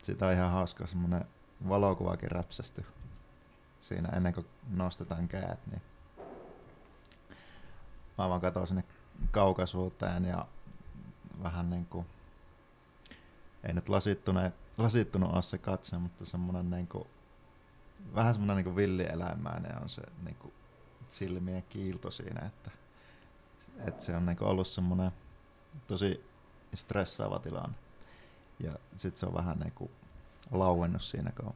[0.04, 1.26] sitä on ihan hauska semmoinen
[1.70, 2.86] valokuvakin räpsästy
[3.80, 5.82] siinä ennen kuin nostetaan käät, niin
[8.18, 8.84] mä vaan katsoin sinne
[9.32, 10.46] kaukaisuuteen ja
[11.44, 12.06] vähän niin kuin,
[13.64, 17.08] ei nyt lasittunut, lasittunut ole se katse, mutta semmoinen niin kuin,
[18.16, 20.54] vähän semmoinen niin villieläimäinen on se niin kuin
[21.08, 22.72] silmien kiilto siinä, että
[23.88, 25.12] että se on niinku ollut semmoinen
[25.88, 26.26] tosi
[26.76, 27.76] stressaava tilanne.
[28.60, 29.92] Ja sitten se on vähän niinku
[30.52, 31.54] lauennut siinä, kun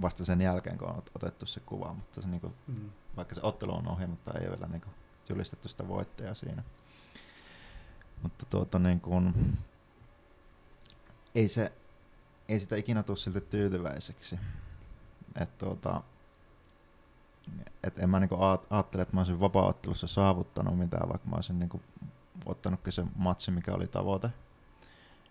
[0.00, 2.90] vasta sen jälkeen, kun on otettu se kuva, mutta se niinku, Mm.
[3.16, 4.88] vaikka se ottelu on ohi, mutta ei ole vielä niinku
[5.28, 6.62] julistettu sitä voittajaa siinä.
[8.22, 9.58] Mutta tuota niin kuin,
[11.34, 11.72] ei, se,
[12.48, 14.38] ei sitä ikinä tule silti tyytyväiseksi.
[15.40, 16.02] Et tuota,
[17.84, 18.36] et en mä niinku
[18.70, 21.80] ajattele, että mä olisin vapaa-ottelussa saavuttanut mitään, vaikka mä olisin niinku
[22.46, 24.30] ottanutkin se matsi, mikä oli tavoite.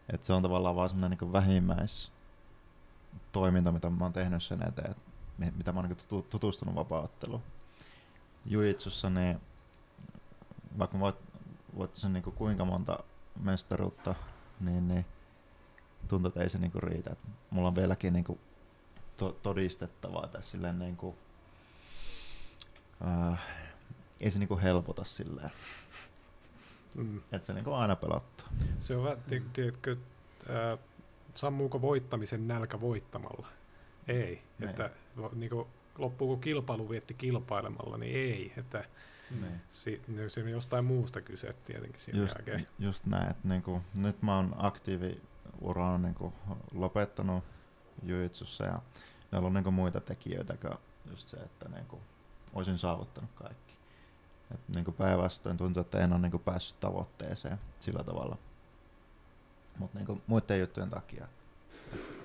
[0.09, 2.11] Et se on tavallaan vaan semmoinen niinku vähimmäis
[3.31, 4.97] toiminta, mitä mä oon tehnyt sen eteen, et
[5.37, 7.41] mi- mitä mä oon niinku tutu- tutustunut vapaa-otteluun.
[8.45, 9.41] Jujitsussa, niin
[10.79, 11.15] vaikka mä voit,
[11.77, 12.99] voittaisin niinku kuinka monta
[13.39, 14.15] mestaruutta,
[14.59, 15.05] niin, niin
[16.07, 17.09] tuntuu, että ei se niinku riitä.
[17.11, 18.39] Et mulla on vieläkin niinku
[19.17, 21.15] to- todistettavaa tässä silleen niinku,
[23.07, 23.39] äh,
[24.21, 25.51] ei se niinku helpota silleen,
[26.95, 27.17] Mm.
[27.31, 28.47] että se niinku aina pelottaa.
[28.79, 29.95] Se on, vähän, ti- tiedätkö,
[30.49, 30.77] ää,
[31.33, 33.47] sammuuko voittamisen nälkä voittamalla?
[34.07, 34.17] Ei.
[34.17, 34.41] Ei.
[34.69, 38.53] Että lo- niinku, loppuuko kilpailu vietti kilpailemalla, niin ei.
[38.57, 38.85] Että
[39.41, 39.61] Niin.
[39.69, 42.67] si, no, siinä on jostain muusta kyse tietenkin siinä Just, jälkeen.
[42.79, 46.33] just näin, että niinku, nyt mä oon aktiiviuraa niinku
[46.73, 47.43] lopettanut
[48.03, 48.73] jujitsussa ja
[49.31, 50.77] ne on ollut niinku muita tekijöitä kuin
[51.09, 52.01] just se, että niinku,
[52.53, 53.75] olisin saavuttanut kaikki.
[54.53, 58.37] Et niinku päinvastoin tuntuu, että en ole niinku päässyt tavoitteeseen sillä tavalla.
[59.79, 61.27] Mutta niinku muiden juttujen takia,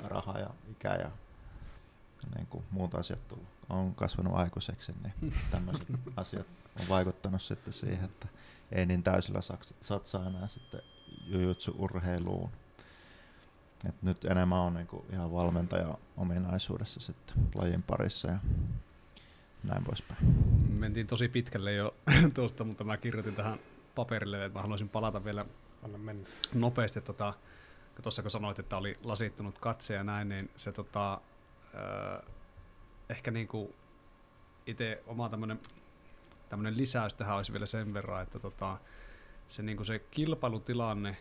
[0.04, 1.10] raha ja ikä ja
[2.36, 3.48] niinku muut asiat tullut.
[3.68, 6.46] on kasvanut aikuiseksi, niin tämmöiset asiat
[6.80, 8.28] on vaikuttanut sitten siihen, että
[8.72, 9.40] ei niin täysillä
[9.80, 10.82] satsaa enää sitten
[11.26, 12.50] jujutsu-urheiluun.
[13.88, 18.38] Et nyt enemmän on niinku ihan valmentaja ominaisuudessa sitten lajin parissa ja
[19.64, 20.20] näin poispäin.
[20.78, 21.94] Mentiin tosi pitkälle jo
[22.34, 23.58] tuosta, mutta mä kirjoitin tähän
[23.94, 25.46] paperille, että mä haluaisin palata vielä
[26.54, 27.00] nopeasti.
[27.00, 27.34] Tota,
[28.02, 31.20] tuossa kun sanoit, että oli lasittunut katse ja näin, niin se tota,
[31.74, 32.22] ö,
[33.08, 33.74] ehkä niinku
[34.66, 35.60] itse oma tämmönen,
[36.48, 38.78] tämmönen lisäys tähän olisi vielä sen verran, että tota,
[39.48, 41.16] se, niinku se kilpailutilanne,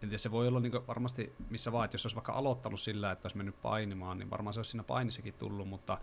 [0.00, 3.26] tiedä, se voi olla niinku varmasti missä vaan, että jos olisi vaikka aloittanut sillä, että
[3.26, 5.98] olisi mennyt painimaan, niin varmaan se olisi siinä painissakin tullut, mutta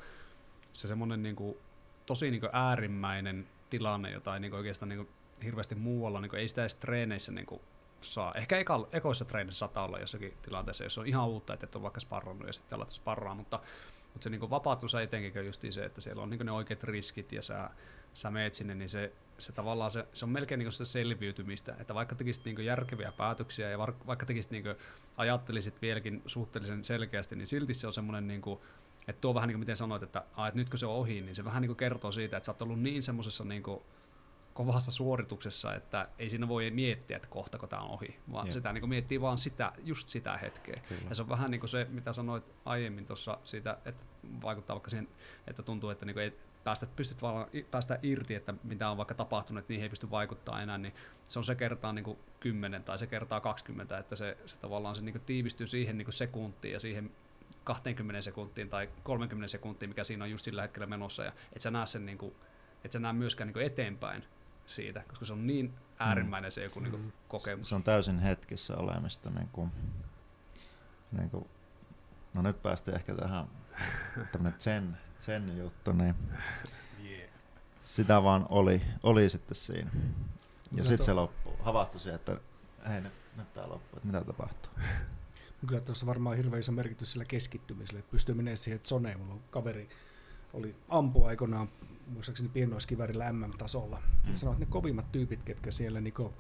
[0.72, 1.58] se semmoinen niinku,
[2.06, 5.12] tosi niinku äärimmäinen tilanne, jota ei niinku oikeastaan niinku
[5.44, 7.62] hirveästi muualla, niinku, ei sitä edes treeneissä niinku
[8.02, 8.34] saa.
[8.34, 11.84] Ehkä eka, ekoissa treenissä saattaa olla jossakin tilanteessa, jos on ihan uutta, että et ole
[11.84, 13.60] vaikka sparrannut ja sitten alat sparraa, mutta,
[14.14, 17.32] mutta se niin vapautus etenkin on just se, että siellä on niin ne oikeat riskit
[17.32, 17.70] ja sä,
[18.14, 21.94] sä meet sinne, niin se, se tavallaan se, se on melkein niin sitä selviytymistä, että
[21.94, 24.66] vaikka tekisit niin järkeviä päätöksiä ja vaikka tekisit niin
[25.18, 28.60] ajattelisit vieläkin suhteellisen selkeästi, niin silti se on semmoinen niin kuin,
[29.08, 31.22] että tuo vähän niin kuin miten sanoit, että, a, että nyt kun se on ohi,
[31.22, 33.82] niin se vähän niin kuin kertoo siitä, että sä oot ollut niin semmoisessa niin kuin
[34.54, 38.54] kovassa suorituksessa, että ei siinä voi miettiä, että kohtako tämä on ohi, vaan Jep.
[38.54, 40.82] sitä niin kuin miettii vaan sitä, just sitä hetkeä.
[40.90, 41.02] Kyllä.
[41.10, 44.06] Ja se on vähän niin kuin se, mitä sanoit aiemmin tuossa siitä, että
[44.42, 45.08] vaikuttaa vaikka siihen,
[45.48, 46.34] että tuntuu, että niin kuin ei
[46.64, 47.18] päästä, pystyt
[47.54, 50.94] i- päästä irti, että mitä on vaikka tapahtunut, että niihin ei pysty vaikuttaa enää, niin
[51.24, 54.96] se on se kertaa niin kuin 10 tai se kertaa 20, että se, se tavallaan
[54.96, 57.12] se niin kuin tiivistyy siihen niin kuin sekuntiin ja siihen
[57.64, 61.72] 20 sekuntiin tai 30 sekuntiin, mikä siinä on just sillä hetkellä menossa, ja et sä
[61.72, 62.36] näe sen niin kuin,
[62.84, 64.24] et sä näe myöskään niin kuin eteenpäin
[64.66, 67.00] siitä, koska se on niin äärimmäinen se joku niin Mm.
[67.02, 67.70] kuin kokemus.
[67.70, 69.30] Se on täysin hetkessä olemista.
[69.30, 69.72] Niin kuin,
[71.18, 71.48] niin kuin,
[72.36, 73.48] no nyt päästiin ehkä tähän
[74.32, 76.16] tämmönen zen, zen juttu, niin
[77.04, 77.30] Yeah.
[77.82, 79.92] sitä vaan oli, oli sitten siinä.
[80.76, 81.54] Ja sitten se loppuu.
[81.62, 82.38] Havahtui siihen, että
[82.90, 84.72] hei nyt, nyt tää loppuu, että mitä tapahtuu.
[85.68, 89.20] Kyllä tuossa varmaan hirveän iso merkitys sillä keskittymisellä, että pystyy menemään siihen zoneen.
[89.20, 89.90] Mulla on kaveri
[90.54, 91.70] oli ampu aikoinaan,
[92.08, 94.02] muistaakseni pienoiskivärillä MM-tasolla.
[94.24, 94.36] Ja Mm.
[94.36, 96.34] sanoi, että ne kovimmat tyypit, ketkä siellä niinku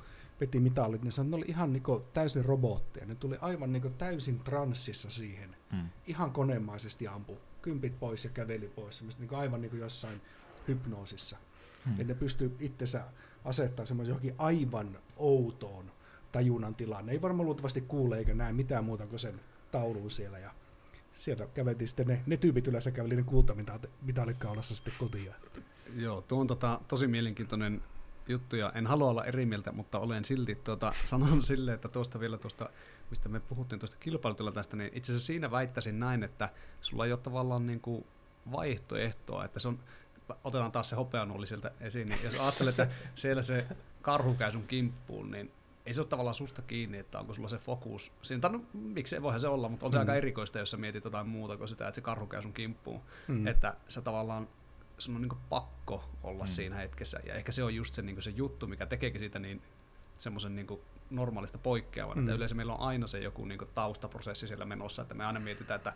[0.43, 3.05] veti mitallit, ne sanoi, että ne oli ihan niinku täysin robotteja.
[3.05, 5.55] Ne tuli aivan niinku täysin transsissa siihen.
[5.71, 5.89] Mm.
[6.07, 7.37] Ihan konemaisesti ampu.
[7.61, 8.97] Kympit pois ja käveli pois.
[8.97, 10.21] Semmoista niinku aivan niinku jossain
[10.67, 11.37] hypnoosissa.
[11.85, 11.91] Mm.
[11.91, 13.03] Että ne pystyy itsensä
[13.45, 15.91] asettaa semmoisen johonkin aivan outoon
[16.31, 17.05] tajunnan tilaan.
[17.05, 19.41] Ne ei varmaan luultavasti kuule eikä näe mitään muuta kuin sen
[19.71, 20.39] taulun siellä.
[20.39, 20.51] Ja
[21.13, 25.31] sieltä käveltiin sitten ne, ne tyypit yleensä käveli ne kultamitalit kaulassa sitten kotiin.
[25.95, 27.81] Joo, tuo on tota, tosi mielenkiintoinen
[28.27, 32.19] juttu ja en halua olla eri mieltä, mutta olen silti tuota, sanon silleen, että tuosta
[32.19, 32.69] vielä tuosta,
[33.09, 36.49] mistä me puhuttiin tuosta kilpailutilanteesta, niin itse asiassa siinä väittäisin näin, että
[36.81, 38.05] sulla ei ole tavallaan niin kuin
[38.51, 39.79] vaihtoehtoa, että se on,
[40.43, 43.67] otetaan taas se hopeanulli sieltä esiin, niin jos ajattelet, että siellä se
[44.01, 45.51] karhu käy sun kimppuun, niin
[45.85, 48.11] ei se ole tavallaan susta kiinni, että onko sulla se fokus.
[48.21, 49.99] Siinä, tai no, miksei voihan se olla, mutta on se Mm.
[49.99, 53.01] aika erikoista, jos sä mietit jotain muuta kuin sitä, että se karhu käy sun kimppuun.
[53.27, 53.47] Mm.
[53.47, 54.47] Että sä tavallaan
[54.97, 56.47] sun on niin pakko olla mm.
[56.47, 57.19] siinä hetkessä.
[57.25, 59.61] Ja ehkä se on just se, niin se juttu, mikä tekeekin siitä niin
[60.17, 60.67] semmoisen niin
[61.09, 62.17] normaalista poikkeavan.
[62.17, 62.23] Mm.
[62.23, 65.77] Että yleensä meillä on aina se joku niin taustaprosessi siellä menossa, että me aina mietitään,
[65.77, 65.93] että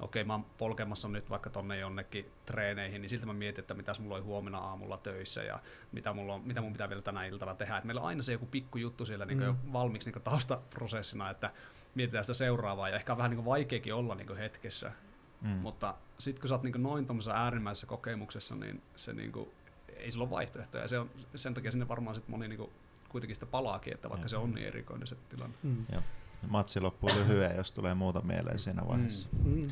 [0.00, 3.94] okei, mä oon polkemassa nyt vaikka tonne jonnekin treeneihin, niin siltä mä mietin, että mitä
[3.98, 5.60] mulla oli huomenna aamulla töissä ja
[5.92, 7.76] mitä, mulla on, mitä mun pitää vielä tänä iltana tehdä.
[7.76, 9.44] Et meillä on aina se joku pikku juttu siellä niin mm.
[9.44, 11.50] jo valmiiksi niin taustaprosessina, että
[11.94, 14.92] mietitään sitä seuraavaa ja ehkä on vähän niin vaikeakin olla niin hetkessä.
[15.40, 15.48] Mm.
[15.48, 19.50] Mutta sitten kun sä oot niin noin äärimmäisessä kokemuksessa, niin se niin kuin,
[19.96, 20.84] ei sillä ole vaihtoehtoja.
[20.84, 22.70] Ja se on, sen takia sinne varmaan sit moni niin kuin,
[23.08, 24.28] kuitenkin sitä palaakin, että vaikka mm.
[24.28, 25.56] se on niin erikoinen se tilanne.
[25.62, 25.84] Mm.
[25.92, 26.02] Joo
[26.46, 28.88] matsi loppuu lyhyen, jos tulee muuta mieleen siinä mm.
[28.88, 29.28] vaiheessa.
[29.44, 29.52] Mm.
[29.52, 29.68] Mm.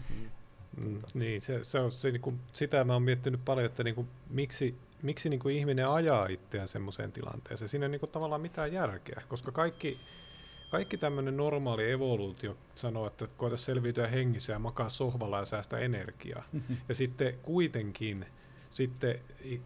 [0.77, 1.03] Mm.
[1.15, 4.09] Niin, se, se on se, niin kuin, sitä mä oon miettinyt paljon, että niin kuin,
[4.31, 7.69] miksi, miksi niin kuin ihminen ajaa itseään semmoiseen tilanteeseen.
[7.69, 9.99] Siinä ei niin kuin, tavallaan mitään järkeä, koska kaikki,
[10.71, 16.45] kaikki tämmöinen normaali evoluutio sanoo, että koeta selviytyä hengissä ja makaa sohvalla ja säästä energiaa.
[16.89, 18.27] ja sitten kuitenkin
[18.77, 19.21] sitten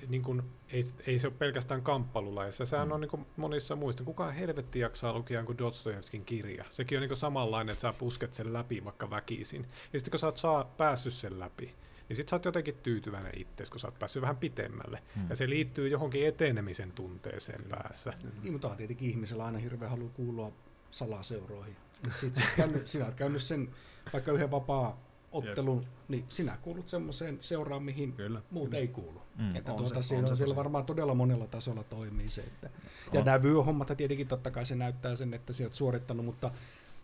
[0.09, 0.42] niin kun,
[0.72, 2.66] ei, ei se ole pelkästään kamppailulajeissa.
[2.66, 2.92] Sehän mm.
[2.92, 4.05] on niin monissa muista.
[4.05, 6.64] Kukaan helvetti jaksaa lukea kuin Dostoevskin kirja.
[6.70, 9.66] Sekin on niin samanlainen, että sä pusket sen läpi vaikka väkisin.
[9.92, 11.74] Ja sitten kun sä oot saa päässyt sen läpi,
[12.09, 15.03] niin sit sä oot jotenkin tyytyväinen itse, kun sä oot päässyt vähän pitemmälle.
[15.16, 15.22] Mm.
[15.30, 17.76] Ja se liittyy johonkin etenemisen tunteeseen Kyllä.
[17.76, 18.12] päässä.
[18.42, 20.53] Niin, mutta on tietenkin ihmisellä aina hirveän halu kuulua
[20.91, 21.76] salaseuroihin.
[22.16, 23.70] Sitten sit sinä oot käynyt sen
[24.12, 25.01] vaikka yhden vapaa
[25.32, 25.88] ottelun, Jep.
[26.09, 28.43] niin sinä kuulut semmoiseen seuraan, mihin Kyllä.
[28.51, 28.78] muut Kyllä.
[28.78, 29.22] ei kuulu.
[29.38, 29.57] Mm.
[29.57, 32.41] Että on tuota, se, siinä on, on siellä varmaan todella monella tasolla toimii se.
[32.41, 32.70] Että,
[33.12, 36.51] ja nämä vyöhommat tietenkin totta kai se näyttää sen, että sinä olet suorittanut, mutta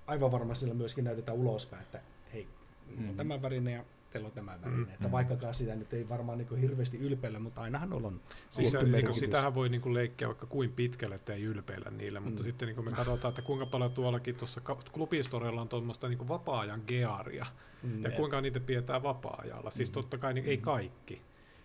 [0.06, 2.00] aivan varmasti sillä myöskin näytetään ulospäin, että
[2.32, 2.48] hei,
[2.96, 3.08] mm.
[3.08, 3.84] on tämä värinen ja
[4.16, 4.76] teillä on tämä väline.
[4.76, 4.92] Mm.
[4.92, 9.14] Että vaikkakaan sitä nyt ei varmaan niin hirveästi ylpeillä, mutta ainahan on siis se, niin
[9.14, 12.44] Sitähän voi niin leikkiä vaikka kuin pitkälle, että ei ylpeillä niillä, mutta mm.
[12.44, 14.60] sitten niin me katsotaan, että kuinka paljon tuollakin tuossa
[14.92, 17.46] klubistoreilla on tuommoista niin vapaa-ajan gearia,
[17.82, 18.04] mm.
[18.04, 19.70] ja kuinka niitä pidetään vapaa-ajalla.
[19.70, 19.94] Siis mm.
[19.94, 21.22] totta kai niin, ei kaikki.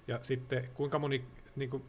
[0.07, 1.25] Ja sitten kuinka moni,
[1.55, 1.83] niin kuin,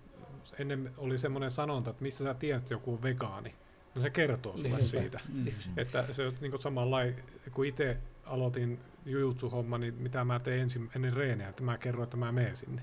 [0.59, 3.55] ennen oli semmoinen sanonta, että missä sä tiedät, että joku on vegaani,
[3.95, 5.21] No se kertoo sulle niin, siitä.
[5.33, 5.47] Mm.
[5.77, 7.17] Että se on niin samanlainen,
[7.53, 7.97] kun itse
[8.27, 12.57] aloitin jujutsu-homma, niin mitä mä tein ensin, ennen reeniä, että mä kerroin, että mä menen
[12.57, 12.83] sinne.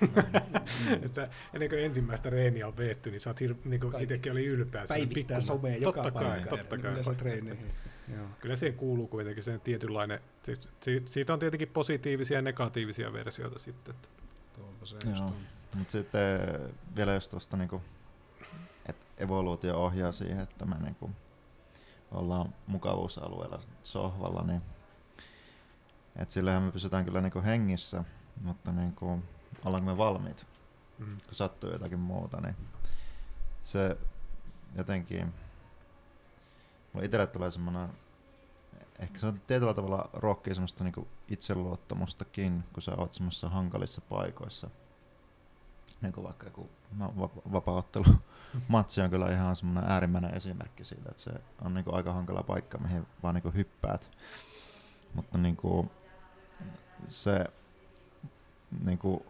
[0.00, 1.04] Mm.
[1.06, 4.46] että ennen kuin ensimmäistä reeniä on veetty, niin sä oot hir- niin kuin itsekin oli
[4.46, 4.84] ylpeä.
[4.88, 7.02] Päivittää somea joka totta kai, totta kai.
[8.16, 8.26] Joo.
[8.40, 10.68] Kyllä siihen kuuluu kuitenkin sen tietynlainen, siis,
[11.06, 13.94] siitä on tietenkin positiivisia ja negatiivisia versioita sitten.
[13.94, 14.08] Että.
[14.84, 14.96] se.
[15.78, 16.38] Mutta sitten
[16.96, 17.82] vielä jos tuosta niinku,
[18.86, 21.10] että evoluutio ohjaa siihen, että me niinku
[22.12, 24.62] ollaan mukavuusalueella sohvalla, niin
[26.16, 28.04] et sillähän me pysytään kyllä niinku hengissä,
[28.40, 29.22] mutta niinku,
[29.64, 30.46] ollaanko me valmiit,
[30.98, 31.18] mm.
[31.26, 32.56] kun sattuu jotakin muuta, niin
[33.62, 33.96] se
[34.76, 35.34] jotenkin,
[36.92, 37.88] mulla itselle tulee semmoinen,
[38.98, 44.70] ehkä se on tietyllä tavalla rohkea semmoista niinku itseluottamustakin, kun sä oot semmoisissa hankalissa paikoissa.
[46.02, 47.14] Niin kuin vaikka joku no,
[47.52, 48.04] vapaaottelu
[48.68, 51.30] matsi on kyllä ihan semmoinen äärimmäinen esimerkki siitä, että se
[51.64, 54.10] on niinku aika hankala paikka, mihin vaan niinku hyppäät.
[55.14, 55.90] Mutta niinku,
[57.08, 57.46] se,
[58.84, 59.20] niin kuin,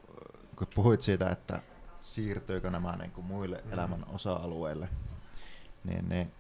[0.57, 1.63] kun puhuit siitä, että
[2.03, 3.73] siirtyykö nämä niin kuin muille mm.
[3.73, 4.89] elämän osa-alueille,
[5.85, 6.33] niin, niin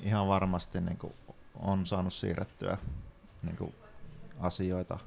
[0.00, 1.12] ihan varmasti niin kuin
[1.54, 2.78] on saanut siirrettyä
[3.42, 3.74] niin kuin
[4.40, 4.98] asioita,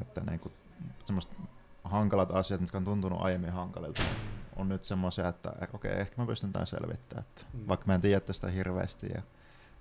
[0.00, 0.54] että niin kuin
[1.04, 1.34] semmoista
[1.90, 4.02] hankalat asiat, mitkä on tuntunut aiemmin hankalilta,
[4.56, 7.26] on nyt semmoisia, että okei, okay, ehkä mä pystyn tämän selvittämään.
[7.28, 7.68] Että mm.
[7.68, 9.22] Vaikka mä en tiedä tästä hirveästi ja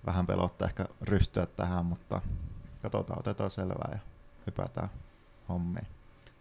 [0.06, 2.22] vähän pelottaa ehkä ryhtyä tähän, mutta
[2.82, 4.00] katsotaan, otetaan selvää ja
[4.48, 4.90] hypätään
[5.50, 5.88] hommiin.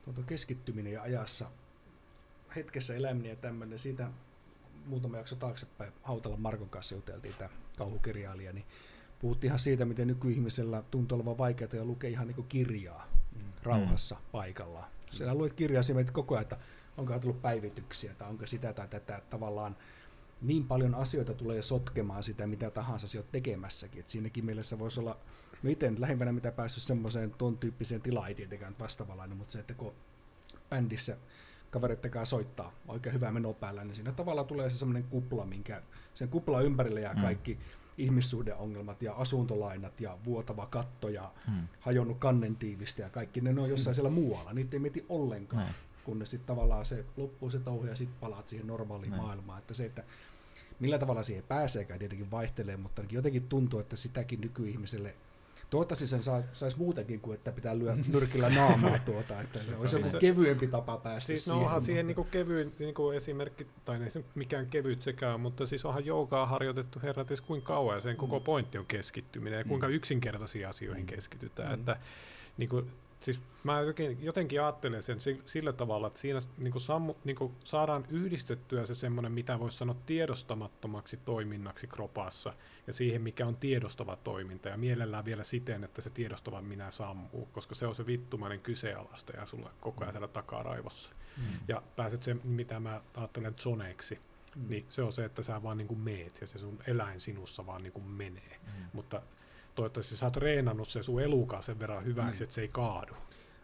[0.03, 1.51] Tuo keskittyminen ja ajassa
[2.57, 4.11] hetkessä eläminen ja tämmöinen, siitä
[4.87, 8.65] muutama jakso taaksepäin Hautala Markon kanssa juteltiin, tämä kauhukirjailija, niin
[9.21, 13.07] puhuttiin ihan siitä, miten nykyihmisellä tuntuu olevan vaikeaa ja lukea ihan niin kirjaa
[13.37, 13.43] mm.
[13.63, 14.21] rauhassa mm.
[14.33, 14.98] paikallaan.
[15.11, 16.59] Siellä luet kirjaa siinä koko ajan, että
[16.97, 19.77] onko tullut päivityksiä tai onko sitä tai tätä, tavallaan
[20.43, 24.01] niin paljon asioita tulee sotkemaan sitä, mitä tahansa sä oot tekemässäkin.
[24.01, 25.17] Et siinäkin mielessä voisi olla
[25.63, 29.75] No itse lähimpänä mitä päässyt semmoiseen tuon tyyppiseen tilaan, ei tietenkään vastavalainen, mutta se, että
[29.75, 29.95] kun
[30.71, 31.17] bändissä
[31.71, 35.83] kavereittakaan soittaa oikein hyvää menoa päällä, niin siinä tavallaan tulee se semmoinen kupla, minkä
[36.15, 37.21] sen kupla ympärille jää mm.
[37.99, 41.69] Ihmissuhdeongelmat ja asuntolainat ja vuotava katto ja mm.
[41.81, 43.95] hajonnut kannentiivistä ja kaikki ne on jossain mm.
[43.95, 44.53] siellä muualla.
[44.53, 45.75] Niitä ei mieti ollenkaan, Näin.
[46.05, 49.23] kun ne sitten tavallaan se loppuu se touhu ja sitten palaat siihen normaaliin Näin.
[49.23, 49.59] maailmaan.
[49.59, 50.05] Että se, että
[50.81, 55.15] millä tavalla siihen pääseekään tietenkin vaihtelee, mutta jotenkin tuntuu, että sitäkin nykyihmiselle–
[55.71, 60.03] Toivottavasti sen saa, saisi muutenkin kuin, että pitää lyödä nyrkillä naamaa tuota, että se olisi
[60.03, 61.61] siis, kevyempi tapa päästä siis siihen.
[61.61, 65.41] No onhan siihen niin kuin kevyin niin kuin esimerkki, tai ei se mikään kevyt sekään,
[65.41, 68.19] mutta siis onhan joukaa harjoitettu herrat, kuin kauan, ja sen mm.
[68.19, 69.95] koko pointti on keskittyminen, ja kuinka mm.
[69.95, 71.07] yksinkertaisiin asioihin mm.
[71.07, 71.75] keskitytään, mm.
[71.75, 71.97] että
[72.57, 72.91] niin kuin,
[73.21, 77.53] siis mä jotenkin, jotenkin ajattelen sen sillä tavalla, että siinä niin kuin sammu, niin kuin
[77.65, 82.53] saadaan yhdistettyä se semmoinen, mitä voisi sanoa tiedostamattomaksi toiminnaksi kropassa,
[82.87, 87.49] ja siihen, mikä on tiedostava toiminta, ja mielellään vielä siten, että se tiedostava minä sammuu,
[87.53, 91.13] koska se on se vittumainen kyseenalaista ja sulla koko ajan siellä takaraivossa.
[91.37, 91.45] Mm.
[91.69, 94.19] Ja pääset se, mitä mä ajattelen zoneeksi,
[94.57, 94.69] mm.
[94.69, 97.67] niin se on se, että sä vaan niin kuin meet, ja se sun eläin sinussa
[97.67, 98.57] vaan niin kuin menee.
[98.67, 98.85] Mm.
[98.93, 99.23] Mutta
[99.79, 102.45] toivottavasti sä oot treenannut se sun elukaa sen verran hyväksi, mm.
[102.45, 103.15] että se ei kaadu.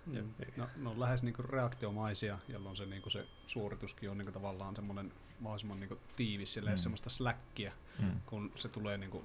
[0.07, 0.35] Mm.
[0.57, 5.12] No, ne on lähes niinku reaktiomaisia, jolloin se, niinku se suorituskin on niinku tavallaan semmoinen
[5.41, 6.77] mahdollisimman niinku tiivis, sillä mm.
[6.77, 8.21] semmoista släkkiä, mm.
[8.27, 9.23] kun se tulee niinku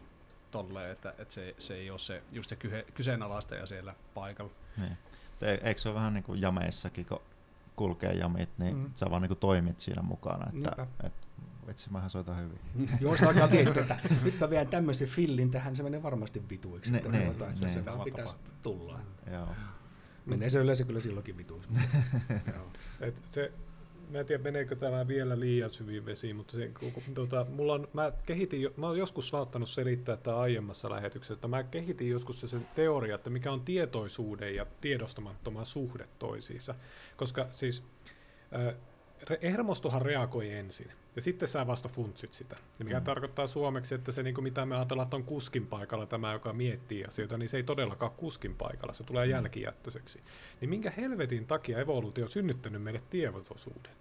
[0.51, 4.51] tolleen, että, että se, se ei ole se, just se kyhe, kyseenalaista ja siellä paikalla.
[4.77, 4.97] Niin.
[5.41, 7.21] E, eikö se ole vähän niin kuin jameissakin, kun
[7.75, 8.91] kulkee jamit, niin mm.
[8.93, 11.27] sä vaan niin kuin toimit siinä mukana, että, että
[11.69, 12.59] Vitsi, mähän soitan hyvin.
[13.01, 16.91] Joo, se alkaa miettiä, että nyt mä vien tämmöisen fillin tähän, se menee varmasti vituiksi.
[16.91, 18.99] Ne, ne, tuota, ne, se vaan pitäisi tulla.
[19.31, 19.47] Joo.
[20.25, 21.69] Menee se yleensä kyllä silloinkin vituiksi.
[23.01, 23.51] Et se,
[24.09, 26.71] mä en tiedä meneekö tämä vielä liian syviin vesiin, mutta se,
[27.13, 31.63] tuota, mulla on, mä, kehitin, mä oon joskus saattanut selittää tämä aiemmassa lähetyksessä, että mä
[31.63, 36.75] kehitin joskus sen teoria, että mikä on tietoisuuden ja tiedostamattoman suhde toisiinsa.
[37.17, 37.83] Koska siis
[38.55, 38.75] äh,
[39.43, 42.55] hermostohan reagoi ensin, ja sitten sä vasta funtsit sitä.
[42.79, 43.03] Ja mikä mm.
[43.03, 47.05] tarkoittaa suomeksi, että se niin mitä me ajatellaan, että on kuskin paikalla tämä, joka miettii
[47.05, 49.31] asioita, niin se ei todellakaan kuskin paikalla, se tulee mm.
[49.31, 50.19] jälkijättöiseksi.
[50.61, 53.91] Niin minkä helvetin takia evoluutio on synnyttänyt meille tietoisuuden?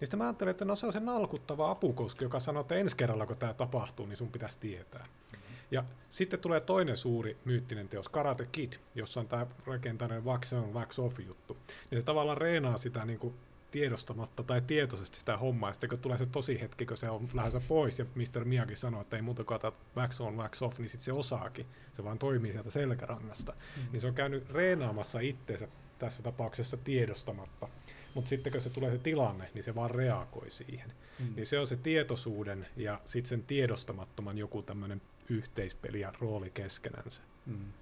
[0.00, 2.96] Niin sitten mä ajattelen, että no se on se nalkuttava apukoski, joka sanoo, että ensi
[2.96, 5.06] kerralla kun tämä tapahtuu, niin sun pitäisi tietää.
[5.32, 5.38] Mm.
[5.70, 10.74] Ja sitten tulee toinen suuri myyttinen teos, Karate Kid, jossa on tämä rakentaneen wax on,
[10.74, 11.56] wax off juttu.
[11.90, 13.34] Niin se tavallaan reenaa sitä niin kuin
[13.70, 17.28] tiedostamatta tai tietoisesti sitä hommaa, ja sitten kun tulee se tosi hetki, kun se on
[17.34, 18.44] lähdössä pois, ja Mr.
[18.44, 19.60] Miyagi sanoo, että ei muuta kuin
[19.96, 23.52] wax on, wax off, niin sitten se osaakin, se vaan toimii sieltä selkärangasta.
[23.52, 23.92] Mm-hmm.
[23.92, 27.68] Niin se on käynyt reenaamassa itteensä tässä tapauksessa tiedostamatta.
[28.14, 30.92] Mutta sitten kun se tulee se tilanne, niin se vaan reagoi siihen.
[31.18, 31.34] Mm.
[31.36, 37.22] Niin se on se tietoisuuden ja sitten sen tiedostamattoman joku tämmöinen yhteispeli ja rooli keskenänsä.
[37.46, 37.72] Mm.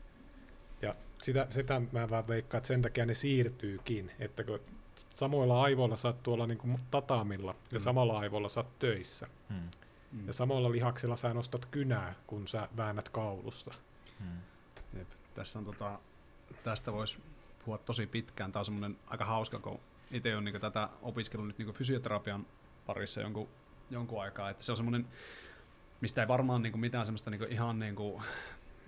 [0.82, 4.60] Ja sitä, sitä mä vaan veikkaan, että sen takia ne siirtyykin, että kun
[5.16, 7.58] samoilla aivoilla sä oot tuolla niin kuin tatamilla mm.
[7.72, 9.26] ja samalla aivoilla sä oot töissä.
[9.48, 9.56] Mm.
[10.12, 10.26] Mm.
[10.26, 13.74] Ja samoilla lihaksilla sä nostat kynää, kun sä väännät kaulusta.
[14.20, 14.98] Mm.
[14.98, 15.08] Jep.
[15.34, 15.98] Tässä on tota,
[16.62, 17.18] tästä voisi
[17.64, 18.52] puhua tosi pitkään.
[18.52, 22.46] Tämä on semmoinen aika hauska, kun itse olen niin tätä opiskellut nyt niin fysioterapian
[22.86, 23.48] parissa jonkun,
[23.90, 24.50] jonkun aikaa.
[24.50, 25.06] Että se on semmoinen,
[26.00, 28.22] mistä ei varmaan niin mitään semmoista niin ihan, niin kuin,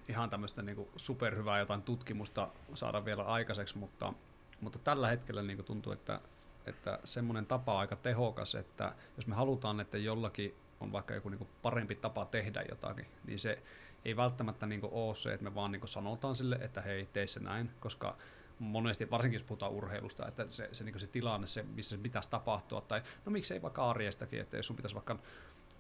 [0.09, 4.13] ihan tämmöistä niin superhyvää jotain tutkimusta saada vielä aikaiseksi, mutta
[4.61, 6.21] mutta tällä hetkellä niin tuntuu, että,
[6.67, 11.29] että semmoinen tapa on aika tehokas, että jos me halutaan, että jollakin on vaikka joku
[11.29, 13.63] niin parempi tapa tehdä jotakin, niin se
[14.05, 17.41] ei välttämättä niin ole se, että me vaan niin sanotaan sille, että hei, tee se
[17.41, 18.17] näin, koska
[18.59, 22.31] monesti, varsinkin jos puhutaan urheilusta, että se, se, niin se tilanne, se, missä se pitäisi
[22.31, 25.19] tapahtua, tai no miksei vaikka arjestakin, että jos sun pitäisi vaikka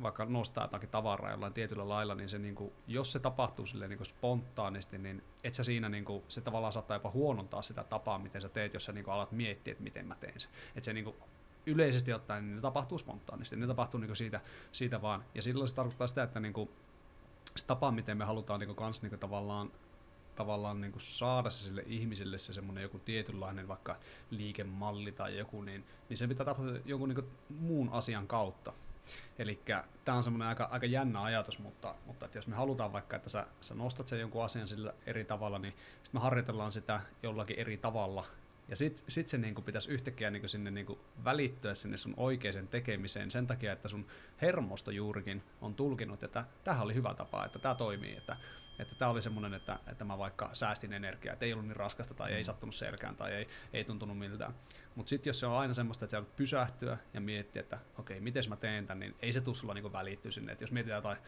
[0.02, 3.90] vaikka nostaa jotakin tavaraa jollain tietyllä lailla, niin se, niin kuin, jos se tapahtuu silleen
[3.90, 7.84] niin kuin spontaanisti, niin et sä siinä, niin kuin, se tavallaan saattaa jopa huonontaa sitä
[7.84, 10.50] tapaa, miten sä teet, jos sä niin kuin, alat miettiä, että miten mä teen sen.
[10.68, 11.16] Että se niin kuin,
[11.66, 14.40] yleisesti ottaen niin ne tapahtuu spontaanisti, ne tapahtuu niin kuin siitä,
[14.72, 15.24] siitä vaan.
[15.34, 16.70] Ja silloin se tarkoittaa sitä, että niin kuin,
[17.56, 19.70] se tapa, miten me halutaan niin kuin, kans, niin kuin, tavallaan
[20.38, 23.96] tavallaan niin kuin saada se sille ihmiselle se semmoinen joku tietynlainen vaikka
[24.30, 28.72] liikemalli tai joku, niin, niin se pitää tapahtua jonkun niin kuin muun asian kautta.
[29.38, 29.60] Eli
[30.04, 33.28] tämä on semmoinen aika, aika jännä ajatus, mutta, mutta että jos me halutaan vaikka, että
[33.28, 37.58] sä, sä nostat sen jonkun asian sillä eri tavalla, niin sitten me harjoitellaan sitä jollakin
[37.58, 38.24] eri tavalla.
[38.68, 43.30] Ja sitten sit se niinku pitäisi yhtäkkiä niinku sinne niinku välittyä sinne sun oikeaan tekemiseen
[43.30, 44.06] sen takia, että sun
[44.42, 48.36] hermosto juurikin on tulkinut, että tähän oli hyvä tapa, että tämä toimii, että
[48.78, 52.14] että tämä oli semmoinen, että, että mä vaikka säästin energiaa, että ei ollut niin raskasta
[52.14, 52.44] tai ei mm.
[52.44, 54.54] sattunut selkään tai ei, ei tuntunut miltään.
[54.98, 58.24] Mutta sitten jos se on aina semmoista, että sä pysähtyä ja miettiä, että okei, okay,
[58.24, 60.52] miten mä teen tämän, niin ei se tule sulla niinku välittyä sinne.
[60.52, 61.18] Et jos mietitään jotain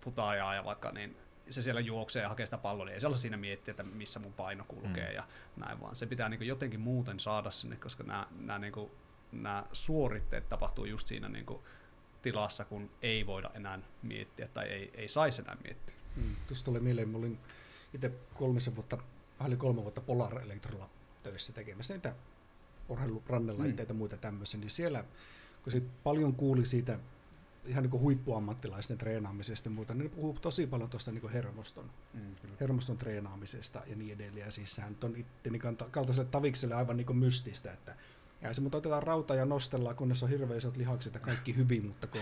[0.00, 1.16] futaajaa ja vaikka, niin
[1.50, 4.20] se siellä juoksee ja hakee sitä palloa, niin ei se ole siinä miettiä, että missä
[4.20, 5.14] mun paino kulkee mm.
[5.14, 5.24] ja
[5.56, 8.90] näin, vaan se pitää niinku jotenkin muuten saada sinne, koska nämä, nämä, niinku,
[9.72, 11.64] suoritteet tapahtuu just siinä niinku
[12.22, 15.96] tilassa, kun ei voida enää miettiä tai ei, ei saisi enää miettiä.
[16.16, 16.36] Mm.
[16.46, 17.38] Tuossa tulee mieleen, mä olin
[17.94, 18.98] itse kolmisen vuotta,
[19.38, 20.90] vähän kolme vuotta Polar Electrolla
[21.22, 22.14] töissä tekemässä niitä
[22.88, 23.96] urheilurannelaitteita mm.
[23.96, 25.04] ja muita tämmöisiä, niin siellä,
[25.62, 26.98] kun sit paljon kuuli siitä
[27.66, 32.20] ihan niin huippuammattilaisten treenaamisesta ja muuta, niin ne puhuu tosi paljon tuosta niin hermoston, mm,
[32.60, 34.46] hermoston treenaamisesta ja niin edelleen.
[34.46, 35.58] Ja siis sehän on itteni
[35.90, 37.96] kaltaiselle tavikselle aivan niin mystistä, että
[38.42, 41.86] ja se mutta otetaan rauta ja nostellaan, kunnes on hirveän isot lihakset ja kaikki hyvin,
[41.86, 42.20] mutta kun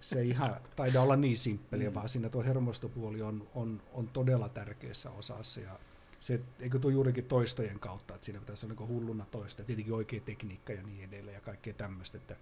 [0.00, 1.94] se ei ihan taida olla niin simppeliä, mm.
[1.94, 5.60] vaan siinä tuo hermostopuoli on, on, on todella tärkeässä osassa.
[5.60, 5.78] Ja
[6.20, 10.20] se, eikö tuo juurikin toistojen kautta, että siinä pitäisi olla niin hulluna toista, tietenkin oikea
[10.20, 12.36] tekniikka ja niin edelleen ja kaikkea tämmöistä, että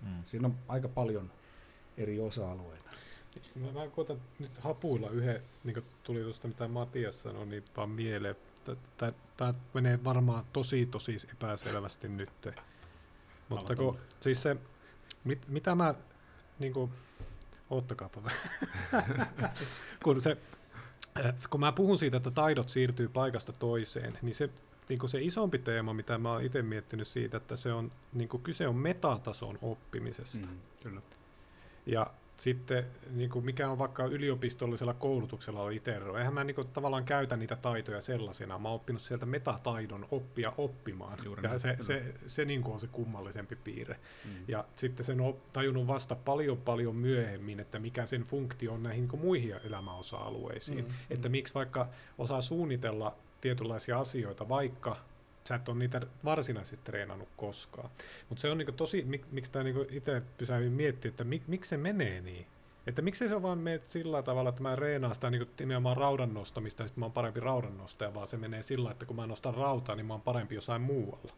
[0.00, 0.24] mm.
[0.24, 1.32] siinä on aika paljon
[1.96, 2.90] eri osa-alueita.
[3.54, 7.90] Mä, mä koitan nyt hapuilla yhden, niin kuin tuli tuosta mitä Matias sanoi, niin vaan
[7.90, 8.36] mieleen.
[9.36, 12.30] Tämä menee varmaan tosi tosi epäselvästi nyt.
[13.48, 14.56] Mutta kun, siis se,
[15.24, 15.94] mit, mitä mä,
[16.58, 16.90] niin kuin,
[17.70, 18.30] oottakaapa
[20.04, 20.36] kun, se,
[21.50, 24.50] kun mä puhun siitä, että taidot siirtyy paikasta toiseen, niin se,
[24.88, 28.28] niin kuin se isompi teema, mitä mä oon itse miettinyt siitä, että se on, niin
[28.28, 30.48] kuin kyse on metatason oppimisesta.
[30.48, 31.00] Mm, kyllä.
[31.86, 32.06] Ja
[32.40, 36.18] sitten niin kuin mikä on vaikka yliopistollisella koulutuksella oli ero.
[36.18, 38.58] Eihän mä niin kuin, tavallaan käytä niitä taitoja sellaisena.
[38.58, 41.18] Mä oon oppinut sieltä metataidon oppia oppimaan.
[41.24, 43.96] Juuri ja se, se, se, se niin kuin on se kummallisempi piirre.
[44.24, 44.30] Mm.
[44.48, 49.08] Ja sitten sen on tajunnut vasta paljon paljon myöhemmin, että mikä sen funktio on näihin
[49.08, 50.84] niin muihin elämäosa-alueisiin.
[50.84, 50.94] Mm.
[51.10, 51.32] Että mm.
[51.32, 51.88] miksi vaikka
[52.18, 54.96] osaa suunnitella tietynlaisia asioita, vaikka
[55.48, 57.90] sä et ole niitä varsinaisesti treenannut koskaan.
[58.28, 61.68] Mutta se on niinku tosi, mik, miksi tämä niinku itse pysähdyin miettimään, että mik, miksi
[61.68, 62.46] se menee niin.
[62.86, 66.82] Että miksi se vaan menee sillä tavalla, että mä reenaan sitä niinku nimenomaan raudan nostamista,
[66.82, 69.54] ja sitten mä oon parempi raudan nostaja, vaan se menee sillä, että kun mä nostan
[69.54, 71.32] rautaa, niin mä oon parempi jossain muualla.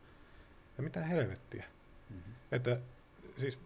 [0.77, 1.65] Ja mitä helvettiä.
[2.11, 2.35] Mm-hmm.
[2.53, 2.81] Että
[3.37, 3.59] siis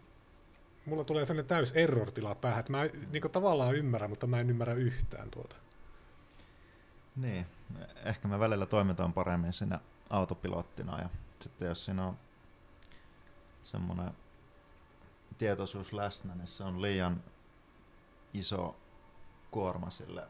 [0.87, 4.75] mulla tulee sellainen täys error-tila päähän, että mä niinku tavallaan ymmärrän, mutta mä en ymmärrä
[4.75, 5.57] yhtään tuota.
[7.17, 7.47] Niin,
[8.05, 11.09] ehkä me välillä toimitaan paremmin siinä autopilottina ja
[11.41, 12.19] sitten jos siinä on
[13.65, 14.13] semmoinen
[15.39, 17.25] tietoisuus läsnä, niin se on liian
[18.35, 18.77] iso
[19.51, 20.29] kuorma sille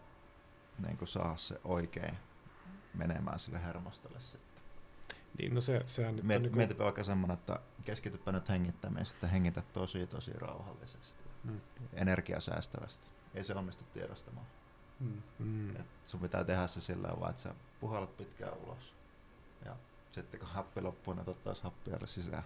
[0.87, 2.19] niin kuin saa se oikein
[2.95, 4.63] menemään sille hermostolle sitten.
[5.39, 9.31] Niin, no se, sehän Miet, on niin Mietipä vaikka semmoinen, että keskitypä nyt hengittämään, sitten
[9.31, 11.61] hengitä tosi tosi rauhallisesti mm.
[11.93, 13.07] energiasäästävästi.
[13.35, 14.47] Ei se onnistu tiedostamaan.
[15.01, 15.23] Mm.
[15.39, 15.77] Mm.
[15.77, 18.95] Et sun pitää tehdä se sillä tavalla, että sä puhallat pitkään ulos
[19.65, 19.77] ja
[20.13, 22.45] sitten kun happi loppuu, niin ottaa happia sisään.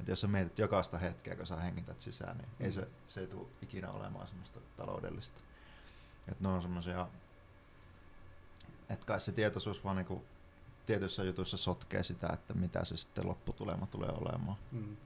[0.00, 2.64] Et jos sä mietit jokaista hetkeä, kun sä hengität sisään, niin mm.
[2.66, 5.40] ei se, se ei tule ikinä olemaan semmoista taloudellista.
[6.28, 7.08] Et ne on semmoisia,
[8.88, 10.24] että kai se tietoisuus vaan niinku
[10.86, 14.56] tietyissä jutuissa sotkee sitä, että mitä se sitten lopputulema tulee olemaan.
[14.72, 14.96] Mm.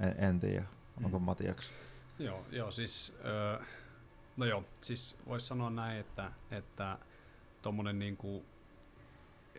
[0.00, 0.64] En, en tiedä,
[1.04, 1.24] onko mm.
[1.24, 1.72] Matiaksi?
[2.18, 3.64] Joo, joo siis, öö,
[4.36, 6.98] no joo, siis voisi sanoa näin, että, että
[7.62, 8.44] tuommoinen niinku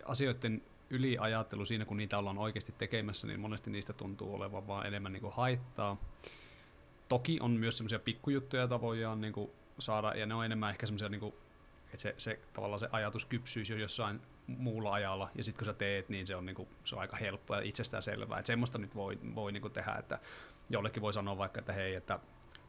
[0.05, 5.13] asioiden yliajattelu siinä, kun niitä ollaan oikeasti tekemässä, niin monesti niistä tuntuu olevan vaan enemmän
[5.13, 5.97] niin kuin haittaa.
[7.09, 10.85] Toki on myös semmoisia pikkujuttuja, joita voidaan niin kuin saada, ja ne on enemmän ehkä
[10.85, 11.33] semmoisia, niin kuin,
[11.85, 15.73] että se, se, tavallaan se ajatus kypsyisi jo jossain muulla ajalla, ja sitten kun sä
[15.73, 18.39] teet, niin se on, niin kuin, se on aika helppoa ja itsestään selvää.
[18.39, 20.19] Että semmoista nyt voi, voi niin kuin tehdä, että
[20.69, 22.19] jollekin voi sanoa vaikka, että hei, että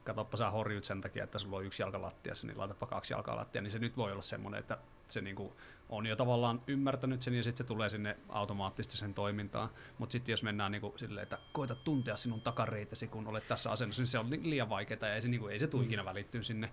[0.07, 3.36] katsoppa sä horjut sen takia, että sulla on yksi jalka lattiassa, niin laitapa kaksi jalkaa
[3.36, 4.78] lattia, niin se nyt voi olla semmoinen, että
[5.09, 5.57] se niinku
[5.88, 9.68] on jo tavallaan ymmärtänyt sen ja sitten se tulee sinne automaattisesti sen toimintaan.
[9.98, 14.02] Mutta sitten jos mennään niinku silleen, että koita tuntea sinun takareitesi, kun olet tässä asennossa,
[14.02, 16.70] niin se on liian vaikeaa ja ei se, niinku, ei se tule ikinä välittyä sinne.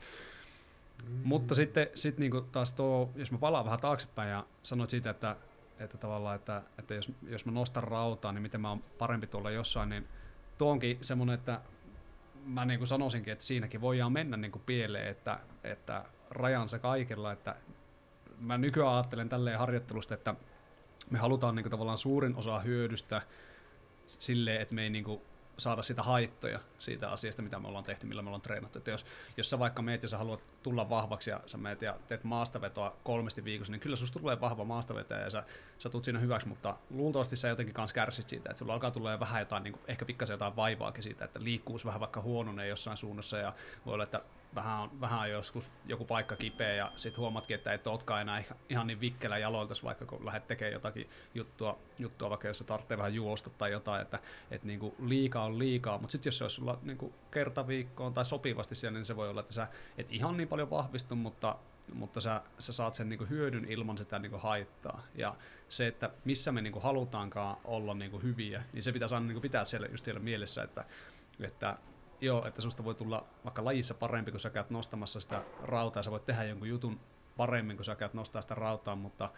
[1.08, 1.22] Mm.
[1.24, 5.36] Mutta sitten sit niinku taas tuo, jos mä palaan vähän taaksepäin ja sanoit siitä, että,
[5.80, 9.52] että tavallaan, että, että jos, jos mä nostan rautaa, niin miten mä oon parempi tuolla
[9.52, 10.08] jossain, niin
[10.58, 11.62] tuo onkin semmoinen, että
[12.46, 17.32] mä niin kuin sanoisinkin, että siinäkin voidaan mennä niin kuin pieleen, että, että rajansa kaikella,
[17.32, 17.56] että
[18.40, 20.36] mä nykyään ajattelen tälleen harjoittelusta, että
[21.10, 23.22] me halutaan niin kuin, tavallaan suurin osa hyödystä
[24.08, 25.22] silleen, että me ei niin kuin,
[25.58, 28.78] saada sitä haittoja siitä asiasta, mitä me ollaan tehty, millä me ollaan treenattu.
[28.78, 29.06] Että jos,
[29.38, 32.96] jos sä vaikka meet ja sä haluat tulla vahvaksi ja sä meet ja teet maastavetoa
[33.04, 35.44] kolmesti viikossa, niin kyllä susta tulee vahva maastavetäjä ja sä,
[35.80, 39.20] sä tulet siinä hyväksi, mutta luultavasti sä jotenkin kanssa kärsit siitä, että sulla alkaa tulla
[39.20, 42.98] vähän jotain, niin kuin, ehkä pikkasen jotain vaivaakin siitä, että liikkuus vähän vaikka huononee jossain
[42.98, 43.54] suunnassa ja
[43.86, 44.22] voi olla, että
[44.56, 48.44] vähän on, vähän on joskus joku paikka kipeä ja sitten huomatkin, että et olekaan enää
[48.70, 52.98] ihan niin vikkelä jaloilta, vaikka kun lähdet tekemään jotakin juttua, juttua vaikka jos se tarvitsee
[52.98, 54.20] vähän juosta tai jotain, että
[54.52, 58.26] et niinku liikaa on liikaa, mutta sitten jos se olisi sulla niinku kerta viikkoon tai
[58.26, 61.56] sopivasti siellä, niin se voi olla, että sä et ihan niin paljon vahvistu, mutta
[61.94, 65.04] mutta sä, sä saat sen niinku hyödyn ilman sitä niinku haittaa.
[65.16, 65.36] Ja
[65.70, 69.66] se, että missä me niinku halutaankaan olla niinku hyviä, niin se pitäisi aina niinku pitää
[69.66, 70.86] siellä just siellä mielessä, että,
[71.40, 71.78] että
[72.24, 76.12] Joo, että susta voi tulla vaikka lajissa parempi, kun sä käyt nostamassa sitä rautaa, sä
[76.12, 77.00] voit tehdä jonkun jutun
[77.38, 79.30] paremmin, kun sä käyt nostaa sitä rautaa, mutta,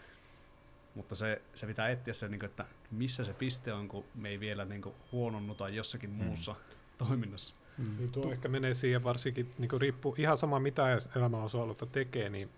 [0.95, 4.29] mutta se, se pitää etsiä se, niin kuin, että missä se piste on, kun me
[4.29, 6.15] ei vielä niin kuin, huononnuta jossakin mm.
[6.15, 6.55] muussa
[6.97, 7.55] toiminnassa.
[7.77, 7.97] Mm.
[7.97, 12.29] Niin tuo tu- ehkä menee siihen varsinkin, niin kuin riippuu ihan sama mitä elämäosa-aluetta tekee,
[12.29, 12.49] niin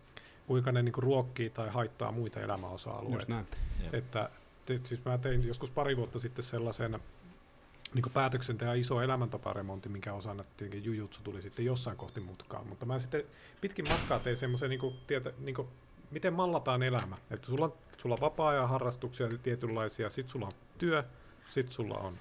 [0.48, 3.44] kuinka ne niin kuin, ruokkii tai haittaa muita elämäosa-alueita.
[3.94, 4.30] Että,
[4.66, 7.00] te, siis mä tein joskus pari vuotta sitten sellaisen
[7.94, 12.68] niin päätöksenteon iso elämäntaparemontti, minkä osana tietenkin jujutsu tuli sitten jossain kohti mutkaan.
[12.68, 13.24] Mutta mä sitten
[13.62, 15.56] pitkin matkaa tein semmoisen niin tietä, niin
[16.12, 17.18] miten mallataan elämä.
[17.32, 21.04] Että sulla, sulla on vapaa-ajan harrastuksia tietynlaisia, sitten sulla on työ,
[21.48, 22.14] sitten sulla on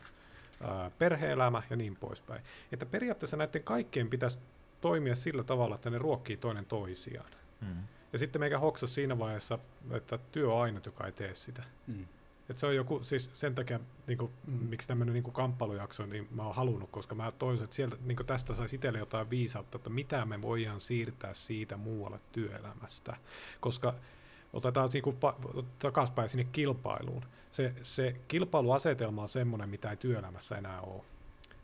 [0.61, 2.43] ää, perhe-elämä ja niin poispäin.
[2.73, 4.39] Että periaatteessa näiden kaikkien pitäisi
[4.81, 7.31] toimia sillä tavalla, että ne ruokkii toinen toisiaan.
[7.61, 7.83] Mm.
[8.13, 9.59] Ja sitten meikä hoksa siinä vaiheessa,
[9.91, 11.63] että työ on ainut, joka ei tee sitä.
[11.87, 12.07] Mm.
[12.51, 14.53] Et se on joku, siis sen takia, niin kuin, mm.
[14.53, 18.55] miksi tämmöinen niin kamppailujakso, niin mä oon halunnut, koska mä toivoisin, että sieltä, niin tästä
[18.55, 23.17] saisi itselle jotain viisautta, että mitä me voidaan siirtää siitä muualle työelämästä.
[23.61, 23.95] Koska
[24.53, 25.17] otetaan niin kuin,
[25.79, 27.25] takaspäin sinne kilpailuun.
[27.51, 31.05] Se, se kilpailuasetelma on semmoinen, mitä ei työelämässä enää ole.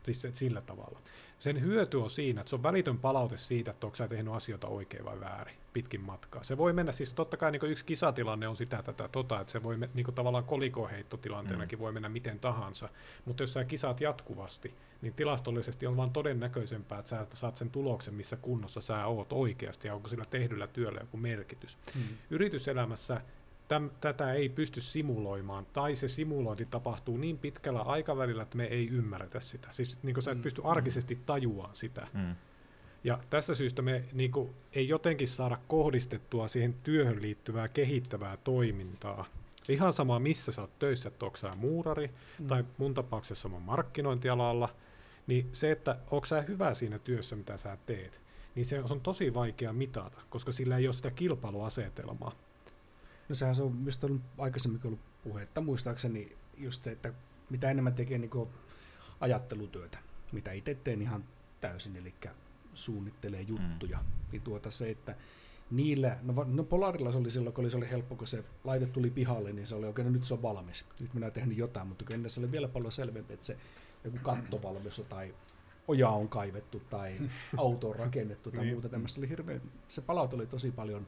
[0.03, 0.99] Siis sillä tavalla.
[1.39, 4.67] Sen hyöty on siinä, että se on välitön palaute siitä, että onko sä tehnyt asioita
[4.67, 6.43] oikein vai väärin pitkin matkaa.
[6.43, 9.63] Se voi mennä, siis totta kai niin yksi kisatilanne on sitä tätä tota, että se
[9.63, 11.83] voi niin kuin tavallaan kolikoheittotillanteenakin mm.
[11.83, 12.89] voi mennä miten tahansa,
[13.25, 18.13] mutta jos sä kisaat jatkuvasti, niin tilastollisesti on vaan todennäköisempää, että sä saat sen tuloksen,
[18.13, 21.77] missä kunnossa sä oot oikeasti ja onko sillä tehdyllä työllä joku merkitys.
[21.95, 22.01] Mm.
[22.29, 23.21] Yrityselämässä
[23.67, 28.87] täm, tätä ei pysty simuloimaan, tai se simulointi tapahtuu niin pitkällä aikavälillä, että me ei
[28.87, 29.67] ymmärretä sitä.
[29.71, 30.43] Siis niin kuin sä et mm.
[30.43, 32.07] pysty arkisesti tajuaan sitä.
[32.13, 32.35] Mm.
[33.03, 39.25] Ja tässä syystä me niin kuin, ei jotenkin saada kohdistettua siihen työhön liittyvää kehittävää toimintaa.
[39.69, 42.47] Ihan sama, missä sä oot töissä, että onko sä muurari, mm.
[42.47, 44.69] tai mun tapauksessa mä markkinointialalla,
[45.27, 48.21] niin se, että onko sä hyvä siinä työssä, mitä sä teet,
[48.55, 52.31] niin se on tosi vaikea mitata, koska sillä ei ole sitä kilpailuasetelmaa.
[53.29, 57.13] No sehän se on, mistä on aikaisemmin ollut puhetta, muistaakseni just se, että
[57.49, 58.31] mitä enemmän tekee niin
[59.19, 59.97] ajattelutyötä,
[60.31, 61.23] mitä itse teen ihan
[61.61, 62.13] täysin, eli
[62.73, 64.05] suunnittelee juttuja, mm.
[64.31, 65.15] niin tuota se, että
[65.71, 68.85] niillä, no, no Polarilla se oli silloin, kun oli, se oli helppo, kun se laite
[68.85, 71.57] tuli pihalle, niin se oli oikein, no nyt se on valmis, nyt minä olen tehnyt
[71.57, 73.57] jotain, mutta ennen se oli vielä paljon selvempi, että se
[74.03, 75.35] joku kattovalmis tai
[75.87, 77.17] oja on kaivettu tai
[77.57, 78.73] auto on rakennettu tai niin.
[78.73, 81.07] muuta tämmöistä, oli hirveän, se palaute oli tosi paljon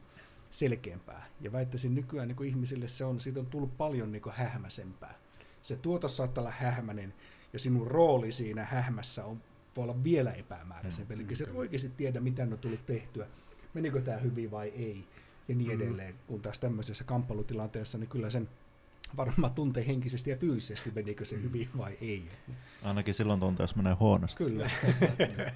[0.58, 1.26] selkeämpää.
[1.40, 5.14] Ja väittäisin nykyään niin kuin ihmisille se on, siitä on tullut paljon niin kuin hähmäsempää.
[5.62, 7.14] Se tuotos saattaa olla hähmäinen,
[7.52, 9.42] ja sinun rooli siinä hähmässä on,
[9.76, 11.16] voi olla vielä epämääräisempi.
[11.16, 13.26] Mm, Eli se oikeasti tiedä, mitä on tullut tehtyä,
[13.74, 15.04] menikö tämä hyvin vai ei,
[15.48, 15.82] ja niin mm.
[15.82, 16.14] edelleen.
[16.26, 18.48] Kun taas tämmöisessä kamppailutilanteessa, niin kyllä sen
[19.16, 21.42] varmaan tuntee henkisesti ja fyysisesti, menikö se mm.
[21.42, 22.28] hyvin vai ei.
[22.82, 24.44] Ainakin silloin tuntee, jos menee huonosti.
[24.44, 24.70] Kyllä.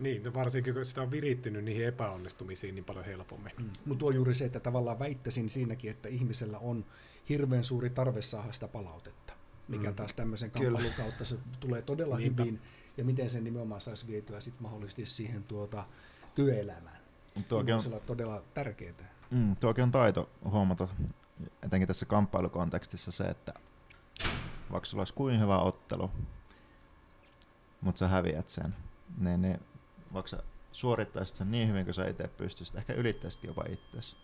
[0.00, 3.52] Niin, no varsinkin kun sitä on virittynyt niihin epäonnistumisiin niin paljon helpommin.
[3.58, 3.70] Mm.
[3.84, 6.84] Mutta tuo juuri se, että tavallaan väittäisin siinäkin, että ihmisellä on
[7.28, 9.32] hirveän suuri tarve saada sitä palautetta,
[9.68, 9.94] mikä mm.
[9.94, 12.42] taas tämmöisen kamppailun kautta se tulee todella Niinpä.
[12.42, 12.60] hyvin,
[12.96, 15.84] ja miten sen nimenomaan saisi vietyä sitten mahdollisesti siihen tuota,
[16.34, 17.00] työelämään.
[17.48, 18.94] Tuokin on, on todella tärkeää.
[19.30, 20.88] Mm, tuokin on taito huomata,
[21.62, 23.54] etenkin tässä kamppailukontekstissa se, että
[24.72, 26.10] vaikka sulla olisi kuin hyvä ottelu,
[27.80, 28.76] mutta sä häviät sen,
[29.18, 29.60] niin, niin
[30.12, 30.42] vaikka sä
[30.72, 34.16] suorittaisit sen niin hyvin kuin sä itse pystyisit, ehkä ylittäisitkin jopa itseäsi,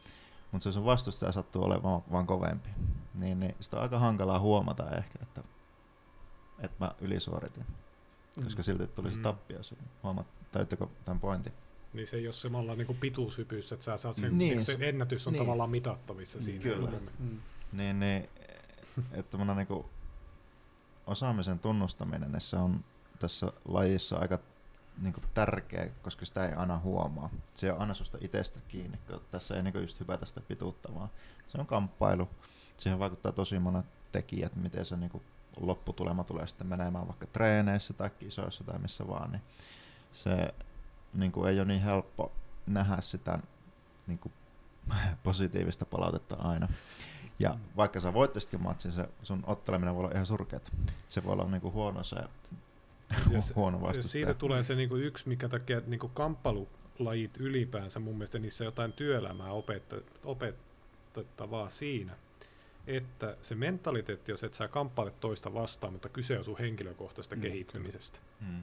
[0.52, 2.68] mutta se sun vastustaja sattuu olemaan vaan kovempi,
[3.14, 5.42] niin, niin sitä on aika hankalaa huomata ehkä, että,
[6.58, 7.66] että mä ylisuoritin,
[8.44, 8.64] koska mm.
[8.64, 9.22] silti tuli se mm.
[9.22, 9.82] tappio siinä.
[10.02, 11.52] Huomaat, täyttekö tämän pointin?
[11.92, 15.32] Niin se ei ole samalla niin pituushypyssä, että sä saat sen, niin, se ennätys on
[15.32, 15.42] niin.
[15.42, 16.62] tavallaan mitattavissa siinä.
[16.62, 16.90] Kyllä.
[17.18, 17.38] Mm.
[17.72, 18.28] Niin, niin,
[19.12, 19.86] että niin kuin
[21.06, 22.84] osaamisen tunnustaminen, niin se on
[23.18, 24.38] tässä lajissa aika
[25.02, 27.30] niin kuin tärkeä, koska sitä ei aina huomaa.
[27.54, 31.08] Se on aina susta itsestä kiinni, kun tässä ei niin just hypätä sitä pituutta, vaan
[31.48, 32.28] se on kamppailu.
[32.76, 35.22] Siihen vaikuttaa tosi monet tekijät, miten se niin kuin
[35.60, 39.42] lopputulema tulee sitten menemään vaikka treeneissä tai kisoissa tai missä vaan, niin
[40.12, 40.54] se
[41.14, 42.32] niin kuin ei ole niin helppo
[42.66, 43.38] nähdä sitä
[44.06, 44.32] niin kuin
[45.24, 46.68] positiivista palautetta aina.
[47.38, 50.72] Ja vaikka sä voittisitkin matsin, se sun otteleminen voi olla ihan surkeat.
[51.08, 52.16] Se voi olla niin kuin huono se
[53.30, 54.10] ja se, huono vastustaja.
[54.10, 58.64] Siitä tulee se niin kuin yksi, mikä takia niin kuin kamppailulajit ylipäänsä, mun mielestä niissä
[58.64, 62.16] jotain työelämää opetta, opetettavaa siinä,
[62.86, 67.42] että se mentaliteetti, jos et sä kamppaile toista vastaan, mutta kyse on sun henkilökohtaisesta mm,
[67.42, 68.18] kehittymisestä.
[68.40, 68.62] Mm.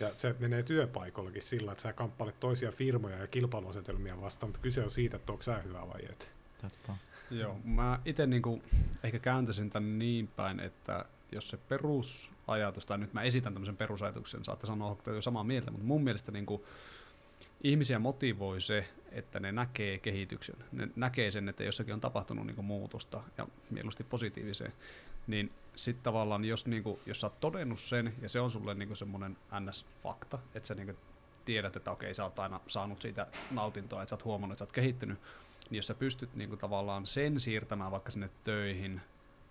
[0.00, 4.84] Ja se menee työpaikollakin sillä, että sä kamppailet toisia firmoja ja kilpailuasetelmia vastaan, mutta kyse
[4.84, 6.32] on siitä, että onko sä hyvä vai et.
[6.62, 6.96] Totta.
[7.30, 8.62] Joo, mä itse niinku
[9.02, 14.44] ehkä kääntäisin tämän niin päin, että jos se perusajatus, tai nyt mä esitän tämmöisen perusajatuksen,
[14.44, 16.62] saatte sanoa, että jo samaa mieltä, mutta mun mielestä niin kuin,
[17.62, 22.54] ihmisiä motivoi se, että ne näkee kehityksen, ne näkee sen, että jossakin on tapahtunut niin
[22.54, 24.72] kuin muutosta, ja mieluusti positiiviseen,
[25.26, 28.74] niin sitten tavallaan, jos, niin kuin, jos sä oot todennut sen, ja se on sulle
[28.74, 30.98] niin semmoinen ns-fakta, että sä niin kuin
[31.44, 34.64] tiedät, että okei, sä oot aina saanut siitä nautintoa, että sä oot huomannut, että sä
[34.64, 35.18] oot kehittynyt,
[35.70, 39.00] niin jos sä pystyt niin kuin, tavallaan sen siirtämään vaikka sinne töihin,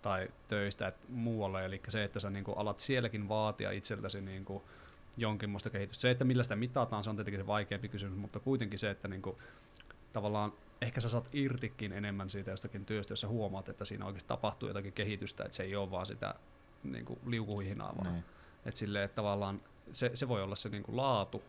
[0.05, 4.45] tai töistä et muualle, eli se, että sä niin kuin alat sielläkin vaatia itseltäsi niin
[4.45, 4.63] kuin
[5.17, 6.01] jonkinlaista kehitystä.
[6.01, 9.07] Se, että millä sitä mitataan, se on tietenkin se vaikeampi kysymys, mutta kuitenkin se, että
[9.07, 9.37] niin kuin,
[10.13, 14.27] tavallaan ehkä sä saat irtikin enemmän siitä jostakin työstä, jos sä huomaat, että siinä oikeasti
[14.27, 16.35] tapahtuu jotakin kehitystä, että se ei ole vaan sitä
[16.83, 18.13] niin kuin liukuhihinaa vaan.
[18.13, 18.25] Niin.
[18.65, 21.43] Että silleen, että tavallaan se, se voi olla se niin kuin laatu,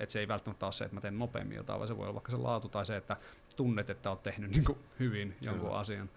[0.00, 2.14] että se ei välttämättä ole se, että mä teen nopeammin jotain, vaan se voi olla
[2.14, 3.16] vaikka se laatu tai se, että
[3.56, 5.78] tunnet, että oot tehnyt niin kuin hyvin jonkun Kyllä.
[5.78, 6.10] asian.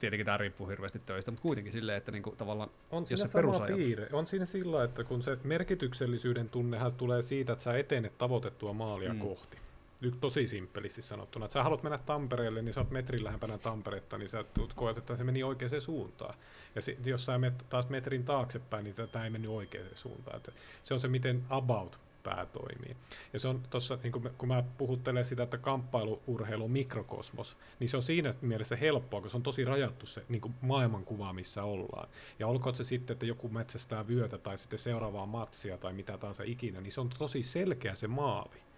[0.00, 3.26] Tietenkin tämä riippuu hirveästi töistä, mutta kuitenkin silleen, että niin kuin tavallaan On Jos siinä
[3.26, 3.76] se perusajatus.
[3.76, 4.08] piirre.
[4.12, 9.12] On siinä sillä, että kun se merkityksellisyyden tunnehan tulee siitä, että sä etenet tavoitettua maalia
[9.12, 9.20] Mm.
[9.20, 9.58] kohti.
[10.00, 11.44] Nyt tosi simppelisti sanottuna.
[11.44, 15.16] Että sä haluat mennä Tampereelle, niin sä oot metrin lähempänä Tamperetta, niin sä koet, että
[15.16, 16.34] se meni oikeaan suuntaan.
[16.74, 20.36] Ja si- jos sä menet taas metrin taaksepäin, niin tämä ei mennyt oikeaan suuntaan.
[20.36, 20.52] Että
[20.82, 22.96] se on se, miten about pää toimii.
[23.32, 27.56] Ja se on tuossa, niin kun, mä- kun mä puhuttelen sitä, että kamppailuurheilu on mikrokosmos,
[27.80, 31.32] niin se on siinä mielessä helppoa, kun se on tosi rajattu se niin kuin maailmankuva,
[31.32, 32.08] missä ollaan.
[32.38, 36.42] Ja olkoon se sitten, että joku metsästää vyötä tai sitten seuraavaa matsia tai mitä tahansa
[36.46, 38.68] ikinä, niin se on tosi selkeä se maali.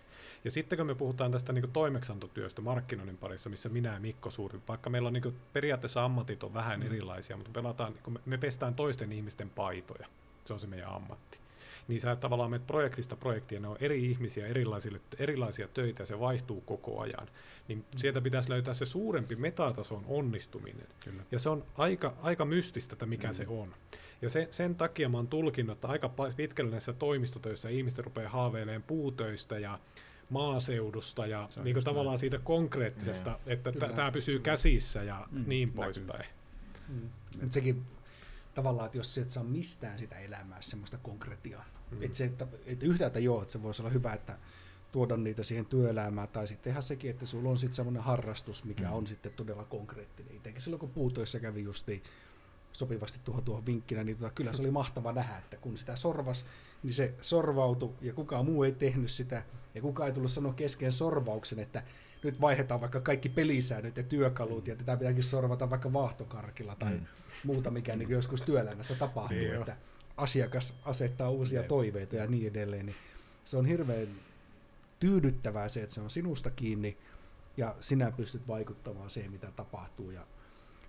[0.45, 4.61] Ja sitten kun me puhutaan tästä niin toimeksantotyöstä markkinoinnin parissa, missä minä ja Mikko Suuri,
[4.69, 8.75] vaikka meillä on niin periaatteessa ammatit on vähän erilaisia, mutta pelataan, niin me, me pestään
[8.75, 10.07] toisten ihmisten paitoja.
[10.45, 11.40] Se on se meidän ammatti.
[11.91, 16.21] Niin sä tavallaan menet projektista projektiin, ne on eri ihmisiä, erilaisille, erilaisia töitä ja se
[16.21, 17.29] vaihtuu koko ajan.
[17.69, 20.87] Niin sieltä pitäisi löytää se suurempi metatason onnistuminen.
[21.05, 21.23] Kyllä.
[21.33, 23.33] Ja se on aika, aika mystistä, että mikä Mm.
[23.33, 23.35] mm.
[23.37, 23.75] se on.
[24.23, 28.83] Ja se, sen takia mä oon tulkinnut, että aika pitkälle näissä toimistotöissä ihmiset rupeaa haaveilemaan
[28.83, 29.79] puutöistä ja
[30.31, 33.89] maaseudusta ja niin just tavallaan siitä konkreettisesta, että Kyllä.
[33.89, 36.27] tämä pysyy käsissä ja Mm, mm, niin poispäin.
[36.89, 37.11] Mm.
[37.51, 37.83] Sekin
[38.55, 41.65] tavallaan, että jos et saa mistään sitä elämää semmoista konkretiaa.
[41.91, 42.03] Mm.
[42.03, 44.39] Että se, että, että yhtäältä joo, että se voisi olla hyvä, että
[44.93, 48.83] tuoda niitä siihen työelämään, tai sitten ihan sekin, että sulla on sitten semmoinen harrastus, mikä
[48.89, 48.93] Mm.
[48.93, 50.35] on sitten todella konkreettinen.
[50.37, 52.03] Itsekin silloin, kun puutoissa kävi justiin
[52.73, 56.45] sopivasti tuohon, tuohon vinkkinä, niin tota, kyllä se oli mahtava nähdä, että kun sitä sorvas,
[56.83, 59.43] niin se sorvautui, ja kukaan muu ei tehnyt sitä,
[59.75, 61.83] ja kukaan ei tullut sanoa kesken sorvauksen, että
[62.23, 67.07] nyt vaihdetaan vaikka kaikki pelisäännöt ja työkalut, ja tätä pitääkin sorvata vaikka vaahtokarkilla tai Mm.
[67.45, 69.67] muuta, mikä niin joskus työelämässä tapahtuu, Niin jo.
[70.21, 71.69] Asiakas asettaa uusia Jep.
[71.69, 72.97] toiveita ja niin edelleen, niin
[73.45, 74.09] se on hirveän
[75.01, 76.97] tyydyttävää se, että se on sinusta kiinni
[77.57, 80.11] ja sinä pystyt vaikuttamaan siihen, mitä tapahtuu.
[80.11, 80.27] Ja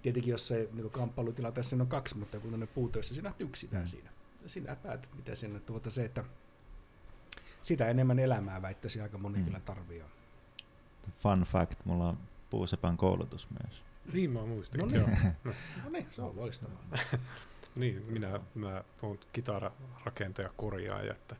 [0.01, 3.87] tietenkin jos se niin kamppailutilanteessa on kaksi, mutta kun ne puutöissä, sinä olet yksinään Mm.
[3.87, 4.09] siinä.
[4.43, 6.23] Ja sinä päätät, mitä sinne tuota se, että
[7.63, 9.45] sitä enemmän elämää väittäisi aika moni Mm.
[9.45, 10.03] kyllä tarvii.
[11.19, 12.17] Fun fact, mulla on
[12.49, 13.81] puusepän koulutus myös.
[14.13, 14.79] Niin mä muistin.
[14.79, 15.17] No niin.
[15.83, 16.83] No niin, se on loistavaa.
[17.75, 21.35] Niin, minä, mä olen kitararakentaja korjaaja, että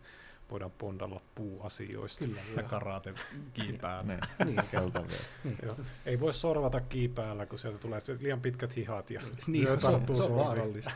[0.51, 2.25] voidaan bondalla puuasioista.
[2.25, 3.13] Kyllä, ja karate
[3.53, 4.03] kiipää.
[4.03, 4.61] Ne, Niin.
[4.71, 5.17] keltavia.
[5.63, 5.75] Joo.
[6.05, 10.23] Ei voi sorvata kiipäällä, kun sieltä tulee liian pitkät hihat ja Niin, se tarttuu se
[10.23, 10.91] on vaarallista.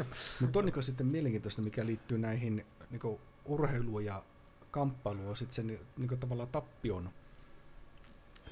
[0.40, 4.22] Mutta on niinku sitten mielenkiintoista, mikä liittyy näihin niinku urheiluun ja
[4.70, 7.10] kamppailuun, on sitten se ni- niinku tavallaan tappion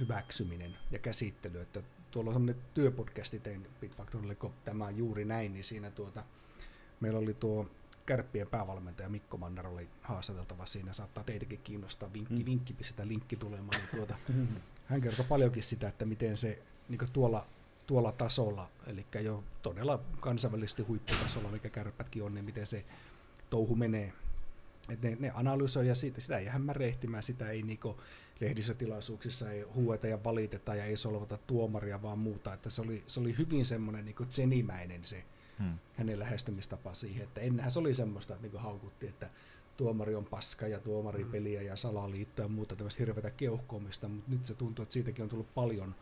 [0.00, 1.60] hyväksyminen ja käsittely.
[1.60, 6.24] Että tuolla on semmoinen työpodcasti tein Bitfactorille, kun tämä on juuri näin, niin siinä tuota,
[7.00, 7.70] meillä oli tuo
[8.06, 12.40] Kärppien päävalmentaja Mikko Manner oli haastateltava siinä, saattaa teitäkin kiinnostaa, vinkki, Mm.
[12.40, 12.46] mm.
[12.46, 14.14] vinkki, pistetään linkki tulemaan, niin tuota,
[14.86, 17.46] hän kertoi paljonkin sitä, että miten se niin tuolla,
[17.86, 22.84] tuolla tasolla, eli jo todella kansainvälisesti huipputasolla, mikä kärpätkin on, niin miten se
[23.50, 24.12] touhu menee.
[24.88, 28.00] Et ne, ne analysoi ja siitä, sitä ei jää märehtimään, sitä ei niinku
[28.40, 32.54] lehdistötilaisuuksissa ei huueta ja valiteta ja ei solvata tuomaria vaan muuta.
[32.54, 35.24] Että se, oli, se oli hyvin semmoinen niinku tsenimäinen se
[35.58, 35.78] Hmm.
[35.96, 39.30] hänen lähestymistapa siihen, että ennenhän se oli semmoista, että niinku haukuttiin, että
[39.76, 44.54] tuomari on paska ja tuomaripeliä ja salaliitto ja muuta tämmöistä hirveätä keuhkoomista, mutta nyt se
[44.54, 45.94] tuntuu, että siitäkin on tullut paljon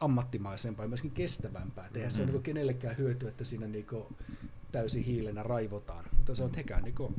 [0.00, 1.86] ammattimaisempaa ja myöskin kestävämpää.
[1.86, 4.06] Et eihän se ole niinku kenellekään hyöty, että siinä niinku
[4.72, 7.14] täysin hiilenä raivotaan, mutta se on, hekään niinku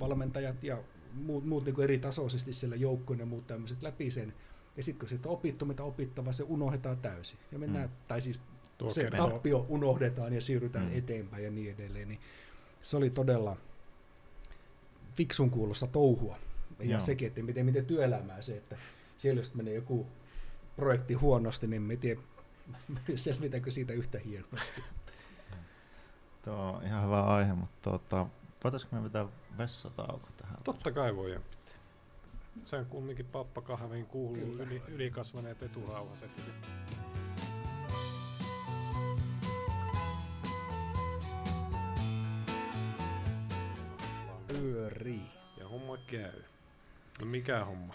[0.00, 0.78] valmentajat ja
[1.14, 4.34] muut, muut niinku eri tasoisesti siellä joukkojen ja muut tämmöiset läpi sen.
[4.76, 7.38] Ja sitten kun siitä on opittu, mitä opittavaa, se unohdetaan täysin.
[7.52, 7.94] Ja mennään, Mm.
[8.08, 8.40] tai siis
[8.78, 10.90] Tuo se kertoo- tappio unohdetaan ja siirrytään Mm.
[10.92, 10.98] mm.
[10.98, 12.08] eteenpäin ja niin edelleen.
[12.08, 12.20] Niin
[12.80, 13.56] se oli todella
[15.14, 16.38] fiksun kuulosta touhua.
[16.78, 17.00] Ja Joo.
[17.00, 18.76] sekin, että miten, miten työelämää se, että
[19.16, 20.06] siellä jos menee joku
[20.76, 22.20] projekti huonosti, niin me tiedä,
[23.16, 24.82] selvitäänkö siitä yhtä hienosti.
[26.44, 28.26] Tuo on ihan hyvä aihe, mutta tuota,
[28.64, 29.26] voitaisiko me vetää
[29.58, 30.56] vessatauko tähän?
[30.64, 31.40] Totta kai voi.
[32.64, 34.62] Sen kumminkin pappakahviin kuuluu Kyllä.
[34.62, 36.30] yli, ylikasvaneet eturauhaset.
[36.38, 36.54] Ja sit
[44.48, 45.30] Pyörii.
[45.56, 46.42] Ja homma käy.
[47.20, 47.94] No mikä homma?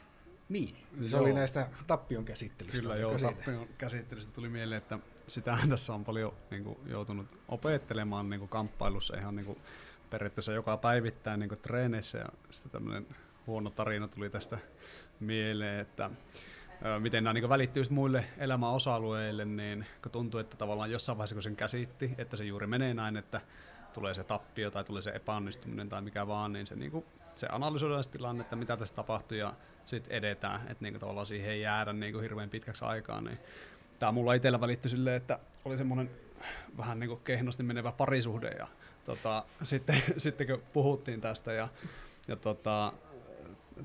[0.50, 1.24] Niin, se Joo.
[1.24, 2.82] oli näistä tappion käsittelystä.
[2.82, 3.36] Kyllä joo, siitä?
[3.36, 8.50] tappion käsittelystä tuli mieleen, että sitähän tässä on paljon niin kuin, joutunut opettelemaan niin kuin,
[8.50, 9.58] kamppailussa ihan niin kuin,
[10.14, 13.08] periaatteessa joka päivittäin niin treeneissä ja sitten tämmöinen
[13.48, 14.58] huono tarina tuli tästä
[15.20, 16.10] mieleen, että
[17.00, 21.44] miten nämä niin välittyy muille elämän osa-alueille, niin kun tuntuu, että tavallaan jossain vaiheessa kun
[21.44, 23.42] sen käsitti, että se juuri menee näin, että
[23.94, 27.48] tulee se tappio tai tulee se epäonnistuminen tai mikä vaan, niin se, niin kuin, se
[27.52, 29.54] analysoidaan se tilanne, että mitä tässä tapahtuu ja
[29.86, 33.22] sitten edetään, että niin tavallaan siihen ei jäädä niin hirveän pitkäksi aikaa.
[33.22, 33.40] Niin
[34.00, 36.10] tämä mulla itsellä välittyi silleen, että oli semmoinen
[36.78, 38.68] vähän niin kehnosti menevä parisuhde ja
[39.06, 41.68] tota, sitten, sitten kun puhuttiin tästä ja,
[42.28, 42.94] ja tota,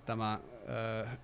[0.07, 0.41] tämä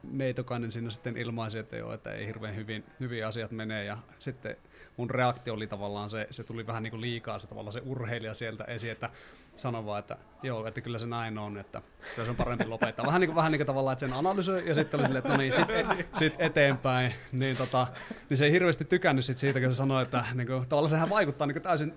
[0.03, 4.57] neitokainen siinä sitten ilmaisi, että joo, että ei hirveän hyvin, hyvin asiat menee ja sitten
[4.97, 8.35] mun reaktio oli tavallaan se, se tuli vähän niin kuin liikaa se tavallaan se urheilija
[8.35, 9.11] sieltä esiin, että
[9.55, 11.83] sano vaan, että joo, että kyllä se näin on, että
[12.17, 13.07] se on parempi lopettaa.
[13.07, 15.33] Vähän niin kuin, vähän niin kuin tavallaan, että sen analysoi ja sitten oli silleen, että
[15.33, 17.15] no niin, sitten sit eteenpäin.
[17.33, 17.87] Niin, tota,
[18.31, 21.11] niin se ei hirveästi tykännyt sit siitä, kun se sanoi, että niin kuin, tavallaan sehän
[21.11, 21.95] vaikuttaa niin kuin täysin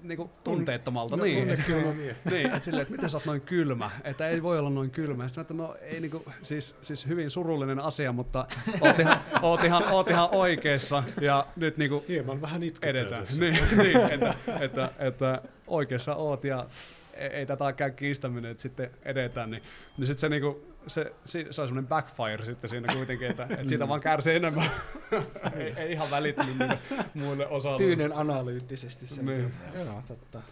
[0.00, 1.16] niin kuin tunteettomalta.
[1.16, 2.24] No, niin, tunne kylmä mies.
[2.24, 5.28] niin, että silleen, että miten sä oot noin kylmä, että ei voi olla noin kylmä.
[5.28, 8.46] Sitten että no ei niin kuin, siis, siis hyvin surullinen asia, mutta
[8.80, 13.26] oot ihan, oot ihan, oot ihan oikeassa ja nyt niin kuin Hieman vähän edetään.
[13.40, 16.66] Niin, niin, että, että, että oikeassa oot ja
[17.14, 19.62] ei, ei tätä käy kiistäminen, että sitten edetään, niin,
[19.96, 23.68] niin sitten se, niinku, se, se, se on semmoinen backfire sitten siinä kuitenkin, että, että
[23.68, 24.70] siitä vaan kärsii enemmän.
[25.58, 26.78] ei, ei, ihan välittynyt niille
[27.14, 27.78] muille osalle.
[27.78, 29.22] Tyynen analyyttisesti se.
[29.22, 29.54] Niin.
[29.74, 30.42] Joo, totta.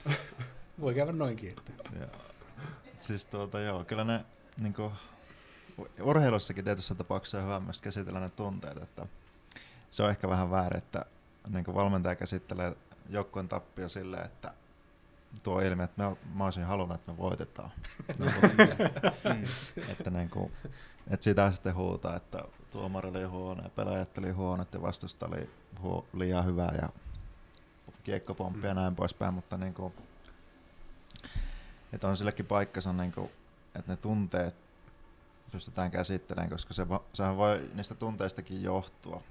[0.80, 1.50] Voi käydä noinkin.
[1.50, 1.72] Että.
[2.00, 2.06] Ja.
[2.98, 4.24] Siis tuota, joo, kyllä ne
[4.56, 4.92] niinku,
[6.02, 9.06] urheilussakin tietyissä tapauksissa on hyvä myös käsitellä ne tunteet, että
[9.90, 11.04] se on ehkä vähän väärin, että
[11.48, 12.76] niin valmentaja käsittelee
[13.08, 14.54] joukkueen tappia silleen, että
[15.42, 17.70] tuo ilmi, että me, mä olisin halunnut, että me voitetaan.
[19.24, 19.44] mm.
[19.90, 20.52] että, niin kuin,
[21.10, 25.50] että sitä sitten huutaa, että tuomari oli huono ja pelaajat oli huono ja vastusta oli
[25.80, 26.88] huo, liian hyvä ja
[28.02, 28.64] kiekkopomppi mm.
[28.64, 29.94] ja näin poispäin, mutta niin kuin,
[31.92, 33.30] että on sillekin paikkansa, niin kuin,
[33.74, 34.54] että ne tunteet
[35.52, 39.22] pystytään käsittelemään, koska se, sehän voi niistä tunteistakin johtua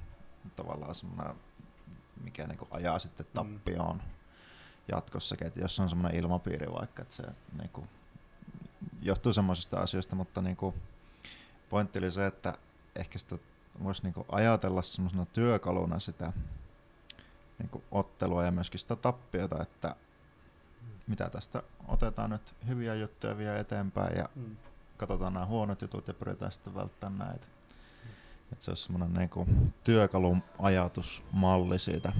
[0.55, 1.35] tavallaan semmoinen,
[2.23, 3.33] mikä niin kuin ajaa sitten mm.
[3.33, 3.95] tappioon.
[3.95, 4.22] Mm
[4.87, 7.23] jatkossakin, että jos on semmoinen ilmapiiri vaikka, että se
[7.57, 7.89] niin kuin,
[9.01, 10.75] johtuu semmoisista asioista, mutta niin kuin,
[11.69, 12.57] pointti oli se, että
[12.95, 13.35] ehkä sitä
[13.83, 16.33] voisi niin kuin, ajatella semmoisena työkaluna sitä
[17.59, 19.95] niin kuin, ottelua ja myöskin sitä tappiota, että
[21.07, 24.57] mitä tästä otetaan nyt hyviä juttuja vielä eteenpäin ja mm.
[24.97, 27.47] katsotaan nämä huonot jutut ja pyritään sitten välttämään näitä.
[28.53, 29.47] Että se olisi semmoinen niinku
[29.83, 32.13] työkalun ajatusmalli siitä,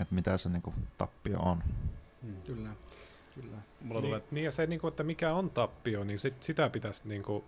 [0.00, 1.62] että mitä se niinku tappio on.
[2.22, 2.42] Mm.
[2.42, 2.70] Kyllä.
[3.34, 3.56] Kyllä.
[3.80, 4.22] Mulla niin, tulee...
[4.30, 7.44] niin ja se, niin kuin, että mikä on tappio, niin sit, sitä pitäisi niin kuin,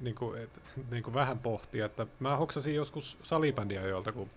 [0.00, 1.86] niin kuin, et, niin kuin vähän pohtia.
[1.86, 4.28] Että mä hoksasin joskus salibändiä joilta, kun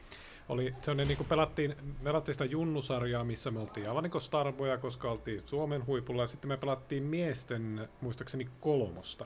[0.49, 5.11] oli sellainen, niin kuin pelattiin, pelattiin sitä junnusarjaa, missä me oltiin aivan niin starboja, koska
[5.11, 9.25] oltiin Suomen huipulla, ja sitten me pelattiin miesten, muistaakseni kolmosta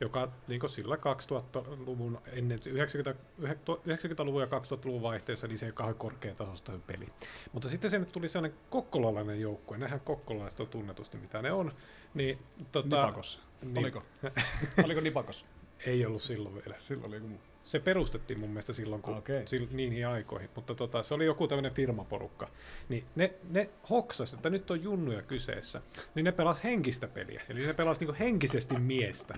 [0.00, 6.72] joka niin sillä 2000-luvun ennen 90, 90-luvun ja 2000-luvun vaihteessa niin se ei kauhean korkeatasosta
[6.86, 7.06] peli.
[7.52, 11.72] Mutta sitten se nyt tuli sellainen kokkolalainen joukkue, nehän kokkolalaiset on tunnetusti mitä ne on.
[12.14, 12.38] Niin,
[12.72, 13.40] tota, Nipakos.
[13.62, 14.02] Niin, Oliko?
[14.84, 15.46] Oliko Nipakos?
[15.86, 16.74] ei ollut silloin vielä.
[16.78, 17.40] Silloin oli joku muu
[17.70, 19.46] se perustettiin mun mielestä silloin, kun okay.
[19.50, 22.48] sil, niihin aikoihin, mutta tota, se oli joku tämmöinen firmaporukka.
[22.88, 25.82] Niin ne, ne hoksas, että nyt on junnuja kyseessä,
[26.14, 29.34] niin ne pelas henkistä peliä, eli ne pelas niinku henkisesti miestä.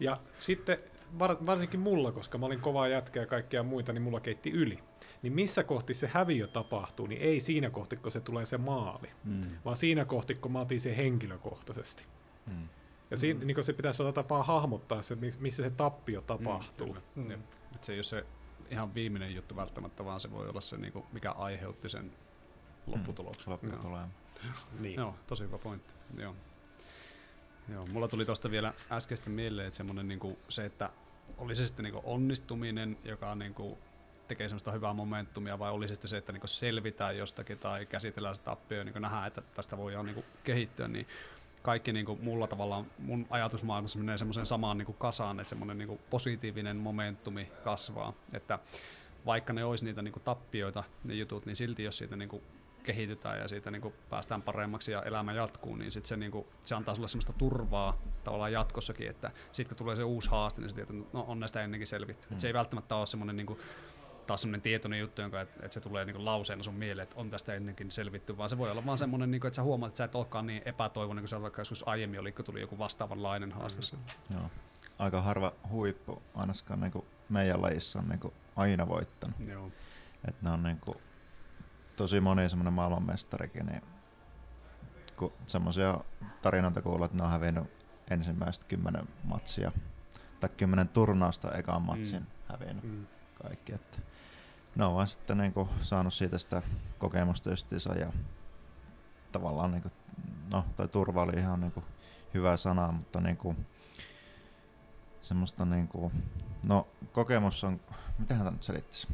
[0.00, 0.78] Ja sitten
[1.18, 4.78] var, varsinkin mulla, koska mä olin kova jätkä ja kaikkia muita, niin mulla keitti yli.
[5.22, 9.08] Niin missä kohti se häviö tapahtuu, niin ei siinä kohti, kun se tulee se maali,
[9.24, 9.42] mm.
[9.64, 12.04] vaan siinä kohti, kun mä otin sen henkilökohtaisesti.
[12.46, 12.68] Mm.
[13.10, 13.46] Ja siinä, mm.
[13.46, 16.96] niin se pitäisi osata vaan hahmottaa se, missä se tappio tapahtuu.
[17.14, 17.42] Mm, mm.
[17.74, 18.26] Et se ei ole se
[18.70, 22.12] ihan viimeinen juttu välttämättä, vaan se voi olla se, niinku, mikä aiheutti sen
[22.86, 23.46] lopputuloksen.
[23.46, 24.10] Mm, lopputuloksen.
[24.80, 24.94] Niin.
[24.94, 25.94] Joo, tosi hyvä pointti.
[26.18, 26.34] Joo.
[27.68, 30.90] Joo, mulla tuli tuosta vielä äskeistä mieleen, että semmoinen niinku, se, että
[31.38, 33.78] oli se sitten niinku onnistuminen, joka niinku,
[34.28, 38.34] tekee semmoista hyvää momentumia, vai oli se sitten se, että niinku selvitään jostakin tai käsitellään
[38.34, 41.06] sitä tappia ja niinku nähdään, että tästä voidaan niinku kehittyä, niin
[41.64, 45.78] kaikki niin kuin mulla tavallaan, mun ajatusmaailmassa menee semmoiseen samaan niin kuin kasaan, että semmoinen
[45.78, 48.58] niin kuin positiivinen momentumi kasvaa, että
[49.26, 52.42] vaikka ne olisi niitä niin kuin tappioita, ne jutut, niin silti jos siitä niin kuin
[52.82, 56.46] kehitytään ja siitä niin kuin päästään paremmaksi ja elämä jatkuu, niin sit se, niin kuin,
[56.64, 60.70] se antaa sulle semmoista turvaa tavallaan jatkossakin, että sitten kun tulee se uusi haaste, niin
[60.70, 62.26] sä tiedät, että no on näistä ennenkin selvitty.
[62.30, 62.38] Mm.
[62.38, 63.58] se ei välttämättä ole semmoinen niin kuin,
[64.26, 67.30] taas semmoinen tietoinen juttu, jonka, että, että se tulee niin lauseena sun mieleen, että on
[67.30, 69.98] tästä ennenkin selvitty, vaan se voi olla vaan semmoinen, niin kuin, että sä huomaat, että
[69.98, 73.52] sä et olekaan niin epätoivoinen kuin se vaikka joskus aiemmin oli, kun tuli joku vastaavanlainen
[73.52, 73.96] haaste.
[73.96, 74.36] Mm.
[74.36, 74.50] Joo.
[74.98, 79.36] Aika harva huippu, ainakaan niin kuin meidän lajissa on niin kuin aina voittanut.
[79.48, 79.70] Joo.
[80.28, 80.98] Että ne on niin kuin,
[81.96, 83.82] tosi moni semmoinen maailmanmestarikin, niin
[85.16, 86.00] kun semmoisia
[86.42, 87.64] tarinoita kuulee, että ne on hävinnyt
[88.10, 89.72] ensimmäistä kymmenen matsia
[90.40, 92.26] tai kymmenen turnausta ekan matsin mm.
[92.48, 92.84] hävinnyt.
[92.84, 93.06] Mm
[93.42, 93.74] kaikki.
[93.74, 93.98] Että
[94.76, 96.62] ne on vaan sitten niin kuin saanut siitä sitä
[96.98, 98.12] kokemusta justiinsa ja
[99.32, 99.92] tavallaan niin kuin,
[100.52, 101.84] no toi turva oli ihan niin kuin
[102.34, 103.66] hyvä sana, mutta niin kuin,
[105.20, 106.12] semmoista niin kuin,
[106.68, 107.80] no kokemus on,
[108.18, 109.08] miten hän nyt selittäisi,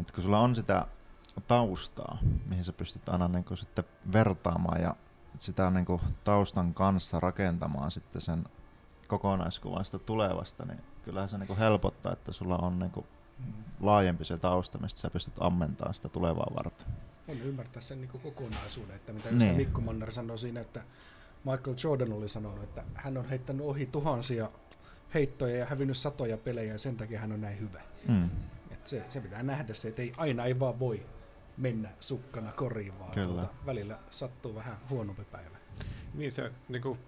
[0.00, 0.86] että kun sulla on sitä
[1.46, 4.96] taustaa, mihin sä pystyt aina niin kuin sitten vertaamaan ja
[5.36, 8.44] sitä niin kuin taustan kanssa rakentamaan sitten sen
[9.08, 13.06] kokonaiskuvan sitä tulevasta, niin kyllähän se niin kuin helpottaa, että sulla on niin kuin
[13.80, 16.86] laajempi se tausta, mistä sä pystyt ammentamaan sitä tulevaa varten.
[17.28, 19.56] On ymmärtää sen niin kokonaisuuden, että mitä niin.
[19.56, 20.82] Mikko Manner sanoi siinä, että
[21.44, 24.50] Michael Jordan oli sanonut, että hän on heittänyt ohi tuhansia
[25.14, 27.80] heittoja ja hävinnyt satoja pelejä ja sen takia hän on näin hyvä.
[28.08, 28.30] Mm.
[28.70, 31.06] Et se, se pitää nähdä se, että ei, aina ei vaan voi
[31.56, 35.56] mennä sukkana koriin, vaan tuota, välillä sattuu vähän huonompi päivä.
[36.14, 36.98] Niin se niin kuin,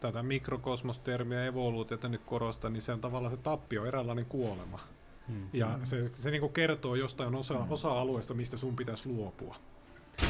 [0.00, 4.80] tätä mikrokosmostermiä evoluutiota nyt korostaa, niin se on tavallaan se tappio, eräänlainen kuolema.
[5.28, 5.48] Hmm.
[5.52, 5.84] Ja mm.
[5.84, 7.72] se, se niin kertoo jostain osa, hmm.
[7.72, 9.56] osa-alueesta, mistä sun pitäisi luopua.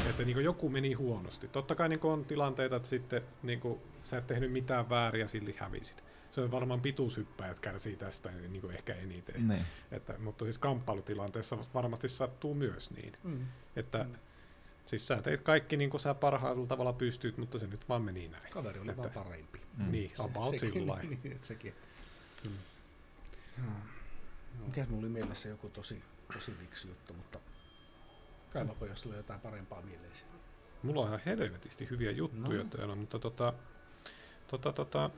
[0.09, 1.47] Että niin joku meni huonosti.
[1.47, 5.27] Totta kai niin on tilanteita, että sitten niin kuin, sä et tehnyt mitään väärin ja
[5.27, 6.03] silti hävisit.
[6.31, 9.47] Se on varmaan pituushyppäjät kärsii tästä niin ehkä eniten.
[9.47, 9.65] Niin.
[9.91, 13.13] Että, mutta siis kamppailutilanteessa varmasti sattuu myös niin.
[13.23, 13.45] Mm.
[13.75, 14.15] Että mm.
[14.89, 18.27] Siis sä teit kaikki niin kuin sä parhaalla tavalla pystyt, mutta se nyt vaan meni
[18.27, 18.51] näin.
[18.51, 19.61] Kaveri oli että, vaan parempi.
[19.77, 19.91] Mm.
[19.91, 21.73] Niin, about se, sillä niin, sekin.
[22.43, 22.49] Mm.
[23.55, 23.75] Hmm.
[24.65, 26.03] Mikäs mulla oli mielessä joku tosi,
[26.33, 27.39] tosi viksi juttu, mutta
[28.53, 30.11] kaivapa, jos sulla jotain parempaa mieleen.
[30.83, 32.69] Mulla on ihan helvetisti hyviä juttuja no.
[32.69, 33.53] täällä, mutta tota,
[34.47, 35.09] tota, tota,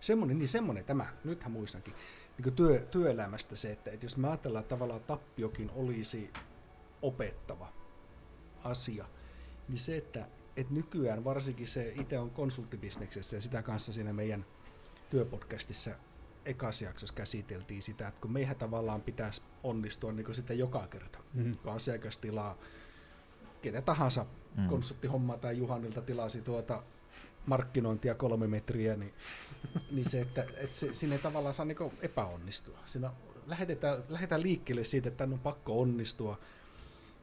[0.00, 1.94] Semmoinen, niin semmoinen tämä, nythän muistankin,
[2.38, 6.30] niin työ, työelämästä se, että, että jos me ajatellaan että tavallaan tappiokin olisi
[7.02, 7.72] opettava
[8.64, 9.04] asia,
[9.68, 10.26] niin se, että,
[10.56, 14.46] että nykyään varsinkin se itse on konsulttibisneksessä ja sitä kanssa siinä meidän
[15.10, 15.90] työpodcastissa
[16.44, 21.56] ekassa jaksossa käsiteltiin sitä, että kun meihän tavallaan pitäisi onnistua niin sitä joka kerta, mm.
[21.56, 22.58] kun asiakas tilaa
[23.62, 24.26] ketä tahansa
[24.56, 24.66] mm.
[24.66, 26.82] konsulttihommaa tai Juhanilta tilasi tuota
[27.46, 29.14] markkinointia kolme metriä, niin,
[29.90, 32.78] niin se, että, että se, sinne ei tavallaan saa niin epäonnistua.
[32.86, 33.10] Siinä
[33.46, 36.38] lähdetään, lähdetään liikkeelle siitä, että tämän on pakko onnistua.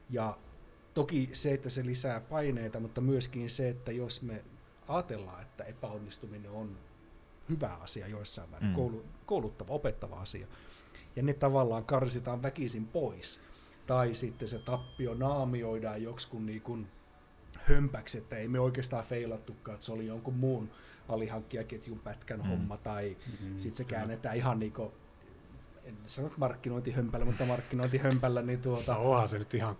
[0.10, 0.38] Ja
[0.94, 4.44] toki se, että se lisää paineita, mutta myöskin se, että jos me
[4.88, 6.77] ajatellaan, että epäonnistuminen on
[7.49, 8.75] hyvä asia joissain määrin, mm.
[8.75, 10.47] koulu, kouluttava, opettava asia,
[11.15, 13.41] ja ne tavallaan karsitaan väkisin pois,
[13.87, 16.87] tai sitten se tappio naamioidaan joksikun niin kuin
[17.59, 20.69] hömpäksi, että ei me oikeastaan feilattukaan, että se oli jonkun muun
[21.09, 22.47] alihankkijaketjun pätkän mm.
[22.47, 23.57] homma, tai mm-hmm.
[23.57, 24.91] sitten se käännetään ihan niin kuin,
[25.83, 28.93] en sano markkinointihömpällä, mutta markkinointihömpällä, niin tuota...
[28.93, 29.75] No onhan se nyt ihan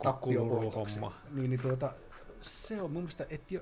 [0.76, 1.14] homma.
[1.31, 1.94] Niin, niin tuota,
[2.41, 3.61] se on mun mielestä, että jo,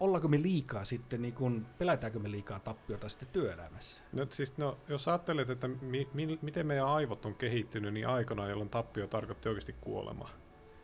[0.00, 4.02] ollaanko me liikaa sitten, niin kun, pelätäänkö me liikaa tappiota sitten työelämässä?
[4.12, 8.48] No, siis, no, jos ajattelet, että mi, mi, miten meidän aivot on kehittynyt, niin aikana,
[8.48, 10.30] jolloin tappio tarkoitti oikeasti kuolemaa.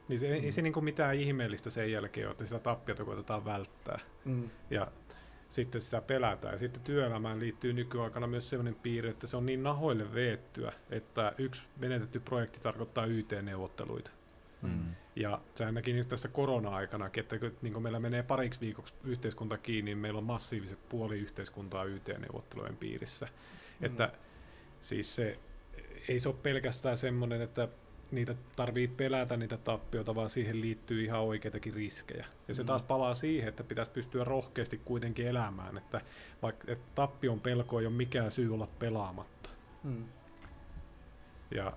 [0.08, 0.44] Niin se, mm.
[0.44, 3.98] ei se niin kuin mitään ihmeellistä sen jälkeen ole, että sitä tappiota koitetaan välttää.
[4.24, 4.50] Mm.
[4.70, 4.92] Ja
[5.48, 6.54] sitten sitä pelätään.
[6.54, 11.32] Ja sitten työelämään liittyy nykyaikana myös sellainen piirre, että se on niin nahoille veettyä, että
[11.38, 14.10] yksi menetetty projekti tarkoittaa YT-neuvotteluita.
[14.68, 14.94] Mm.
[15.16, 19.90] Ja se ainakin nyt tässä korona-aikanakin, että kun niin meillä menee pariksi viikoksi yhteiskunta kiinni,
[19.90, 23.26] niin meillä on massiiviset puoli yhteiskuntaa YT-neuvottelujen piirissä.
[23.80, 23.86] Mm.
[23.86, 24.12] Että
[24.80, 25.38] siis se
[26.08, 27.68] ei se ole pelkästään semmoinen, että
[28.10, 32.26] niitä tarvii pelätä niitä tappioita, vaan siihen liittyy ihan oikeitakin riskejä.
[32.48, 32.66] Ja se mm.
[32.66, 36.00] taas palaa siihen, että pitäisi pystyä rohkeasti kuitenkin elämään, että
[36.42, 39.50] vaikka että tappion pelko ei ole mikään syy olla pelaamatta.
[39.84, 40.04] Mm.
[41.54, 41.76] Ja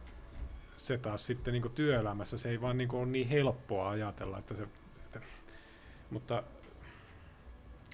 [0.78, 4.68] se taas sitten niin työelämässä se ei vaan niin ole niin helppoa ajatella, että se,
[5.06, 5.22] että,
[6.10, 6.44] mutta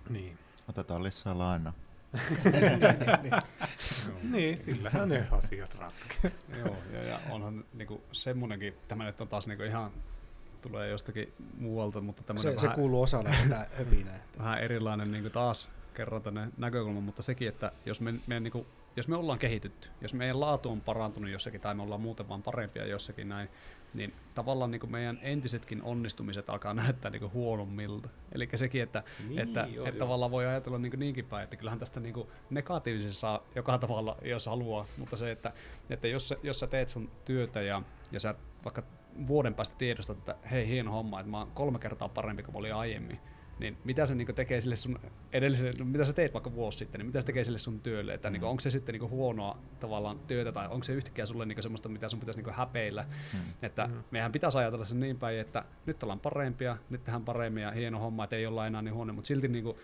[0.10, 0.38] niin.
[0.70, 1.74] Otetaan lisää lainaa
[4.32, 6.34] niin, sillähän ne asiat ratkeaa.
[6.58, 9.92] Joo, ja, ja onhan niinku semmoinenkin, tämä nyt on taas niinku ihan
[10.62, 14.20] tulee jostakin muualta, mutta tämmöinen se, vähän, se kuuluu osana tätä höpinää.
[14.40, 18.66] Vähän erilainen niin taas kerran tänne näkökulma, mutta sekin, että jos me, me, niin kuin,
[18.96, 22.44] jos me ollaan kehitytty, jos meidän laatu on parantunut jossakin tai me ollaan muuten vaan
[22.44, 23.50] parempia jossakin näin,
[23.94, 28.10] niin tavallaan niin kuin meidän entisetkin onnistumiset alkaa näyttää niin kuin huonommilta.
[28.32, 30.06] Eli sekin, että, niin, että, joo, että joo.
[30.06, 34.18] tavallaan voi ajatella niin kuin niinkin päin, että kyllähän tästä niin kuin negatiivisessa joka tavalla,
[34.22, 35.52] jos haluaa, mutta se, että,
[35.90, 38.84] että jos, jos sä teet sun työtä ja, ja sä vaikka
[39.28, 42.60] vuoden päästä tiedostat, että hei hieno homma, että mä oon kolme kertaa parempi kuin mä
[42.60, 43.20] olin aiemmin,
[43.60, 45.00] niin mitä se niinku tekee sille sun
[45.34, 48.14] edellisen, no mitä sä teet vaikka vuosi sitten, niin mitä se tekee sille sun työlle,
[48.14, 48.34] että mm.
[48.34, 51.90] niinku, onko se sitten niinku huonoa tavallaan työtä tai onko se yhtäkkiä sulle niinku semmoista,
[51.90, 53.40] mitä sun pitäisi niinku häpeillä, mm.
[53.62, 54.04] että mm.
[54.12, 58.00] meidän pitäisi ajatella sen niin päin, että nyt ollaan parempia, nyt tehdään paremmin ja hieno
[58.00, 59.80] homma, että ei olla enää niin huono, mutta silti niinku,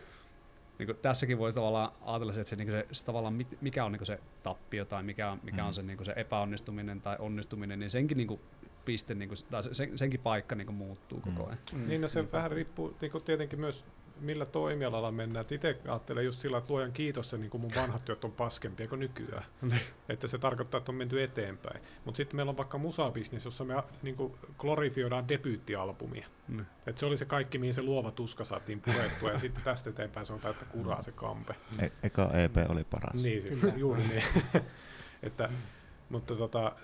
[0.79, 3.85] niin kuin, tässäkin voi tavallaan ajatella se, että se, niin se, se tavallaan mit- mikä
[3.85, 7.79] on niin se tappio tai mikä on, mikä on se, niin se epäonnistuminen tai onnistuminen,
[7.79, 8.41] niin senkin niin kuin,
[8.89, 11.57] piste, niin kuin, tai sen, senkin paikka niin kuin, muuttuu koko ajan.
[11.73, 11.87] Mm.
[11.87, 13.85] Niin, no se vähän riippuu niin kuin tietenkin myös
[14.21, 15.45] millä toimialalla mennään.
[15.51, 18.99] Itse ajattelen just sillä, että luojan kiitos, niin kuin mun vanhat työt on paskempia kuin
[18.99, 19.43] nykyään.
[19.61, 19.81] Niin.
[20.09, 21.81] että se tarkoittaa, että on menty eteenpäin.
[22.05, 26.27] Mutta sitten meillä on vaikka musabisnis, jossa me niin kuin, glorifioidaan debyyttialbumia.
[26.47, 26.65] Mm.
[26.87, 30.25] Et se oli se kaikki, mihin se luova tuska saatiin purettua, ja sitten tästä eteenpäin
[30.25, 31.55] se on täyttä kuraa se kampe.
[31.79, 33.21] E- eka EP oli paras.
[33.21, 34.23] Niin, se, juuri niin.
[35.23, 35.49] että,
[36.09, 36.75] mutta tota,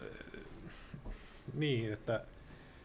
[1.54, 2.26] niin, että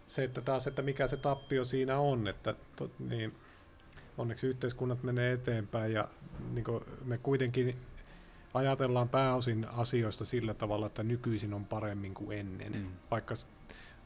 [0.06, 3.36] se, että taas, että mikä se tappio siinä on, että to, niin,
[4.18, 6.08] onneksi yhteiskunnat menee eteenpäin ja
[6.52, 6.64] niin
[7.04, 7.76] me kuitenkin
[8.54, 12.86] ajatellaan pääosin asioista sillä tavalla, että nykyisin on paremmin kuin ennen, mm.
[13.10, 13.34] vaikka,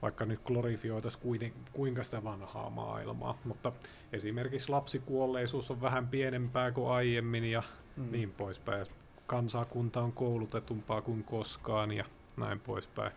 [0.02, 3.72] vaikka nyt glorifioitaisiin kuiten, kuinka sitä vanhaa maailmaa, mutta
[4.12, 7.62] esimerkiksi lapsikuolleisuus on vähän pienempää kuin aiemmin ja
[7.97, 8.12] mm.
[8.12, 8.86] niin poispäin.
[9.26, 12.05] Kansakunta on koulutetumpaa kuin koskaan ja
[12.36, 13.12] näin poispäin.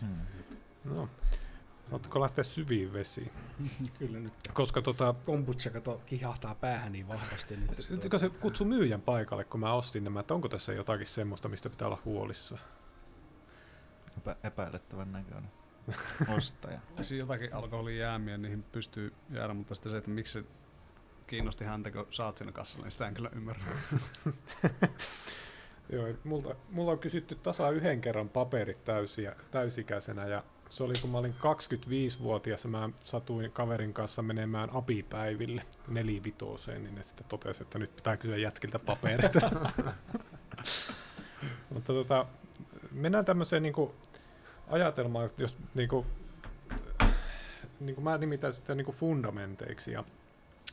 [0.00, 0.16] Hmm.
[0.84, 1.08] No,
[1.90, 3.30] Oletko lähteä syviin vesiin?
[3.98, 4.32] Kyllä nyt.
[4.52, 5.14] Koska tota...
[5.24, 7.56] Kombucha kato kihahtaa päähän niin vahvasti.
[7.56, 8.18] Nyt, tuota...
[8.18, 11.88] se kutsu myyjän paikalle, kun mä ostin nämä, että onko tässä jotakin semmoista, mistä pitää
[11.88, 12.58] olla huolissa?
[14.18, 15.50] Epä, epäilettävän näköinen
[16.36, 16.80] ostaja.
[17.02, 20.44] Siinä jotakin alkoholijäämiä, niihin pystyy jäädä, mutta sitten se, että miksi se
[21.26, 23.62] kiinnosti häntä, kun saat siinä kassalla, niin sitä en kyllä ymmärrä.
[25.92, 31.10] Joo, multa, mulla on kysytty tasa yhden kerran paperit täysiä, täysikäisenä ja se oli kun
[31.10, 37.62] mä olin 25-vuotias ja mä satuin kaverin kanssa menemään apipäiville nelivitooseen, niin ne sitten totesi,
[37.62, 39.32] että nyt pitää kysyä jätkiltä paperit.
[41.74, 42.26] Mutta tota,
[42.92, 43.74] mennään tämmöiseen niin
[44.68, 46.06] ajatelmaan, että jos niin kuin,
[47.80, 50.04] niin kuin mä nimitän sitä niin kuin fundamenteiksi ja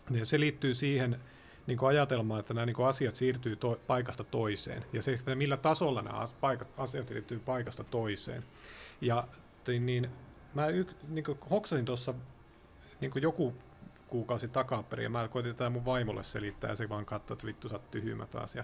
[0.09, 1.19] niin se liittyy siihen
[1.67, 5.35] niin kuin ajatelmaan, että nämä niin kuin asiat siirtyy to- paikasta toiseen ja se, että
[5.35, 8.43] millä tasolla nämä paikat, asiat siirtyy paikasta toiseen.
[9.01, 9.27] Ja
[9.79, 10.09] niin,
[10.53, 12.13] mä yk, niin kuin hoksasin tuossa
[13.01, 13.53] niin joku
[14.07, 17.69] kuukausi takaperin ja mä koitin tätä mun vaimolle selittää ja se vaan katsoi, että vittu
[17.69, 18.55] sä oot taas.
[18.55, 18.63] Ja,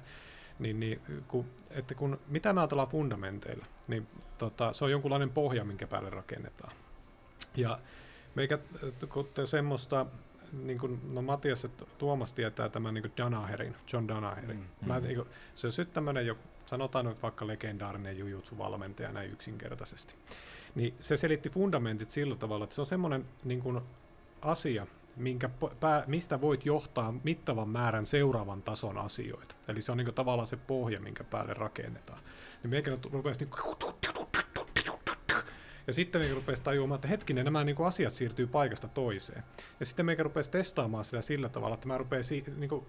[0.60, 4.08] niin, niin, kun, että kun, mitä me ajatellaan fundamenteilla, niin
[4.38, 6.74] tota, se on jonkunlainen pohja, minkä päälle rakennetaan.
[7.56, 7.80] Ja
[8.36, 8.60] meikä
[9.46, 10.06] semmoista,
[10.52, 14.58] niin kuin, no Matias ja Tuomas tietää tämän niin Danaherin, John Danaherin.
[14.58, 15.06] Mm, Mä, mm.
[15.06, 20.16] Niin kuin, se on sitten tämmöinen, jo, sanotaan nyt vaikka legendaarinen jujutsu-valmentaja näin yksinkertaisesti
[20.76, 23.82] niin se selitti fundamentit sillä tavalla, että se on semmoinen niin kuin
[24.42, 25.50] asia, minkä
[25.80, 29.56] pää, mistä voit johtaa mittavan määrän seuraavan tason asioita.
[29.68, 32.20] Eli se on niin kuin tavallaan se pohja, minkä päälle rakennetaan.
[32.64, 33.50] Niin meikä rupesi niin
[35.88, 39.44] ja sitten meikä rupesi tajuamaan, että hetkinen, nämä niin kuin asiat siirtyy paikasta toiseen.
[39.80, 42.24] Ja sitten meikä rupesi testaamaan sitä sillä tavalla, että mä rupean,
[42.58, 42.86] niin kuin,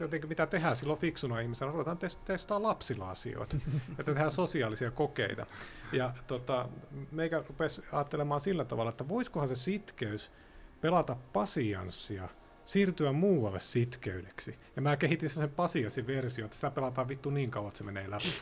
[0.00, 3.56] jotenkin mitä tehdään silloin fiksuna ihmisenä, ruvetaan test- testaa lapsilla asioita,
[3.90, 5.46] että tehdään sosiaalisia kokeita.
[5.92, 6.68] Ja tota,
[7.12, 10.32] meikä rupesi ajattelemaan sillä tavalla, että voisikohan se sitkeys
[10.80, 12.28] pelata pasianssia,
[12.66, 14.58] siirtyä muualle sitkeydeksi.
[14.76, 18.10] Ja mä kehitin sen pasiassin versio, että sitä pelataan vittu niin kauan, että se menee
[18.10, 18.32] läpi.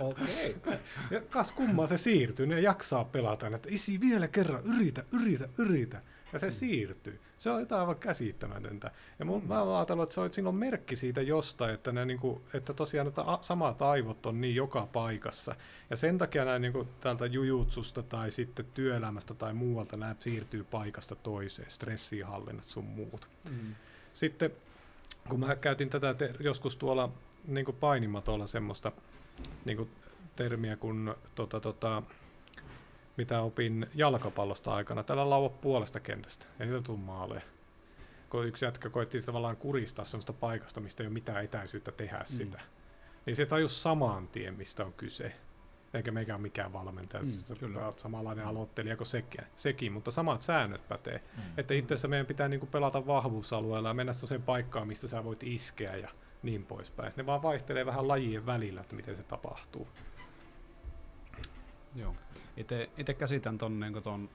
[0.00, 0.56] Okei.
[0.56, 0.78] Okay.
[1.10, 6.02] Ja kas kummaa se siirtyy, ne jaksaa pelata, että isi vielä kerran, yritä, yritä, yritä.
[6.32, 6.52] Ja se mm.
[6.52, 7.20] siirtyy.
[7.38, 8.90] Se on jotain aivan käsittämätöntä.
[9.18, 9.48] Ja mun, mm.
[9.48, 12.74] mä oon ajatellut, että se on, on merkki siitä jostain, että, ne, niin kuin, että
[12.74, 15.56] tosiaan että samat aivot on niin joka paikassa.
[15.90, 20.64] Ja sen takia nämä niin kuin, täältä jujutsusta tai sitten työelämästä tai muualta nämä siirtyy
[20.64, 23.28] paikasta toiseen, stressihallinnat sun muut.
[23.50, 23.74] Mm.
[24.12, 24.50] Sitten
[25.28, 27.12] kun mä käytin tätä te- joskus tuolla
[27.46, 28.92] niin painimatolla semmoista
[29.64, 29.90] niin kuin
[30.36, 32.02] termiä kuin tota, tota,
[33.16, 35.02] mitä opin jalkapallosta aikana.
[35.02, 37.42] Tällä lauva puolesta kentästä, ei sitä tule maaleja.
[38.30, 42.24] Kun yksi jätkä koitti tavallaan kuristaa semmoista paikasta, mistä ei ole mitään etäisyyttä tehdä mm.
[42.24, 42.60] sitä.
[43.26, 45.32] Niin se tajus samaan tien, mistä on kyse.
[45.94, 47.92] Eikä meikä ole mikään valmentaja, mm, siis kyllä.
[47.96, 51.22] samanlainen aloittelija kuin sekin, sekin, mutta samat säännöt pätee.
[51.36, 51.42] Mm.
[51.56, 55.42] Että itse asiassa meidän pitää niinku pelata vahvuusalueella ja mennä sen paikkaan, mistä sä voit
[55.42, 56.08] iskeä ja
[56.42, 57.12] niin poispäin.
[57.16, 59.88] Ne vaan vaihtelee vähän lajien välillä, että miten se tapahtuu.
[61.94, 62.14] Joo.
[62.96, 64.30] Itse käsitän ton, niin ton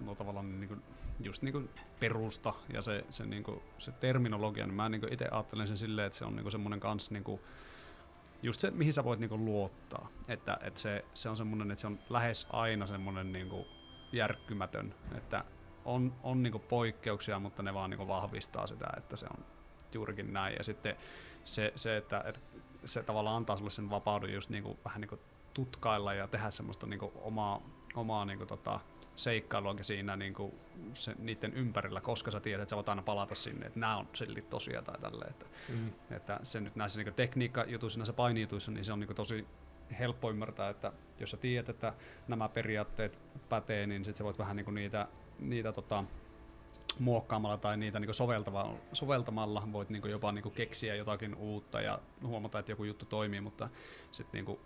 [0.00, 0.82] no tavallaan niin kuin,
[1.20, 5.28] just niin kuin perusta ja se, se, niin kuin, se terminologia, niin mä niin itse
[5.30, 7.40] ajattelen sen silleen, että se on niin semmoinen kans niin kuin,
[8.42, 10.08] just se, mihin sä voit niin kuin, luottaa.
[10.28, 13.66] Että, että se, se on semmoinen, että se on lähes aina semmoinen niin kuin,
[14.12, 15.44] järkkymätön, että
[15.84, 19.44] on, on niin kuin, poikkeuksia, mutta ne vaan niin kuin, vahvistaa sitä, että se on
[19.94, 20.54] juurikin näin.
[20.58, 20.96] Ja sitten
[21.44, 22.40] se, se että, että
[22.84, 25.20] se tavallaan antaa sulle sen vapauden just niin kuin, vähän niin kuin
[25.54, 27.62] tutkailla ja tehdä semmoista niin kuin omaa,
[27.94, 28.80] omaa niin kuin, tota,
[29.14, 30.54] seikkailuakin siinä niin kuin,
[30.94, 34.08] se, niiden ympärillä, koska sä tiedät, että sä voit aina palata sinne, että nämä on
[34.12, 35.30] silti tosia tai tälleen.
[35.30, 35.92] Että, mm.
[36.10, 39.46] että se nyt näissä niin tekniikkajutuissa, näissä painijutuissa, niin se on niin kuin, tosi
[39.98, 41.94] helppo ymmärtää, että jos sä tiedät, että
[42.28, 45.08] nämä periaatteet pätee, niin sit sä voit vähän niin kuin niitä,
[45.40, 46.04] niitä tota,
[47.00, 52.58] muokkaamalla tai niitä niin soveltamalla, soveltamalla voit niin jopa niin keksiä jotakin uutta ja huomata,
[52.58, 53.68] että joku juttu toimii, mutta
[54.10, 54.58] sitten niin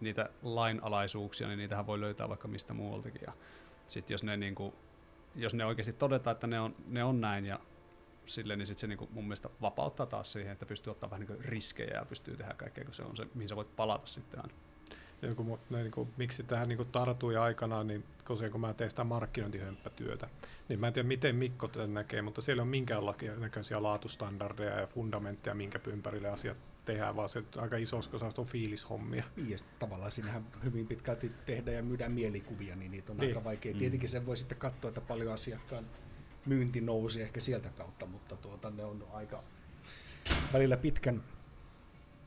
[0.00, 3.22] niitä lainalaisuuksia, niin niitähän voi löytää vaikka mistä muualtakin.
[3.26, 3.32] Ja
[3.86, 4.72] sitten jos ne, niin kuin,
[5.34, 7.60] jos ne oikeasti todetaan, että ne on, ne on näin ja
[8.26, 11.26] sille, niin sit se niin kuin mun mielestä vapauttaa taas siihen, että pystyy ottaa vähän
[11.26, 14.40] niin riskejä ja pystyy tehdä kaikkea, kun se on se, mihin sä voit palata sitten
[14.40, 14.54] aina.
[15.22, 18.90] Ja kun, ne, niin kuin, miksi tähän niin tartui aikanaan, niin koska kun mä teen
[18.90, 20.28] sitä markkinointihömppätyötä,
[20.68, 22.72] niin mä en tiedä miten Mikko tätä näkee, mutta siellä on
[23.38, 29.24] näköisiä laatustandardeja ja fundamentteja, minkä ympärille asiat tehdään, vaan se aika iso osa on fiilishommia.
[29.36, 33.28] Niin, ja tavallaan siinähän hyvin pitkälti tehdään ja myydään mielikuvia, niin niitä on niin.
[33.28, 33.72] aika vaikea.
[33.72, 33.78] Mm.
[33.78, 35.86] Tietenkin sen voi sitten katsoa, että paljon asiakkaan
[36.46, 39.42] myynti nousi ehkä sieltä kautta, mutta tuota, ne on aika
[40.52, 41.22] välillä pitkän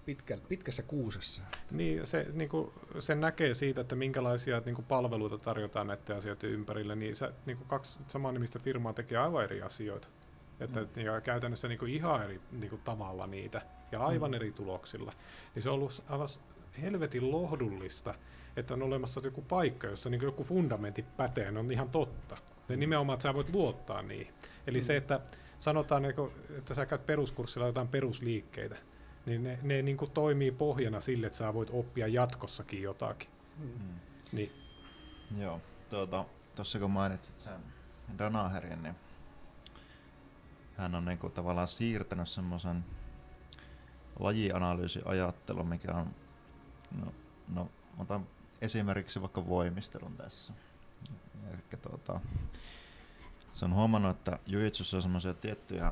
[0.09, 1.43] pitkä, pitkässä kuusessa.
[1.71, 6.49] Niin, se, niin kuin, se näkee siitä, että minkälaisia niin kuin, palveluita tarjotaan näiden asioiden
[6.49, 10.07] ympärille, niin, se, niin kuin kaksi saman nimistä firmaa tekee aivan eri asioita.
[10.59, 11.01] Että, mm.
[11.01, 13.61] ja käytännössä niin kuin, ihan eri niin kuin, tavalla niitä
[13.91, 14.35] ja aivan mm.
[14.35, 15.13] eri tuloksilla.
[15.55, 16.27] Niin se on ollut aivan
[16.81, 18.15] helvetin lohdullista,
[18.55, 22.37] että on olemassa joku paikka, jossa niin joku fundamentti pätee, on ihan totta.
[22.69, 24.33] Ja nimenomaan, että sä voit luottaa niihin.
[24.67, 24.83] Eli mm.
[24.83, 25.19] se, että
[25.59, 28.75] sanotaan, niinku, että sä käyt peruskurssilla jotain perusliikkeitä,
[29.25, 33.29] niin ne, ne niin kuin toimii pohjana sille, että sä voit oppia jatkossakin jotakin.
[33.57, 33.99] Mm.
[34.31, 34.51] Niin.
[35.37, 36.25] Joo, tuota,
[36.55, 37.61] tuossa kun mainitsit sen
[38.17, 38.95] Danaherin, niin
[40.77, 42.85] hän on niin kuin tavallaan siirtänyt semmoisen
[44.19, 46.15] lajianalyysiajattelun, mikä on,
[46.91, 47.13] no,
[47.53, 48.27] no otan
[48.61, 50.53] esimerkiksi vaikka voimistelun tässä.
[51.53, 52.19] Eli tuota,
[53.51, 55.91] se on huomannut, että jujitsussa on semmoisia tiettyjä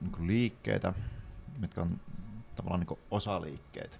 [0.00, 0.94] niin liikkeitä,
[1.58, 2.00] mitkä on
[2.56, 3.96] tavallaan niin osaliikkeitä.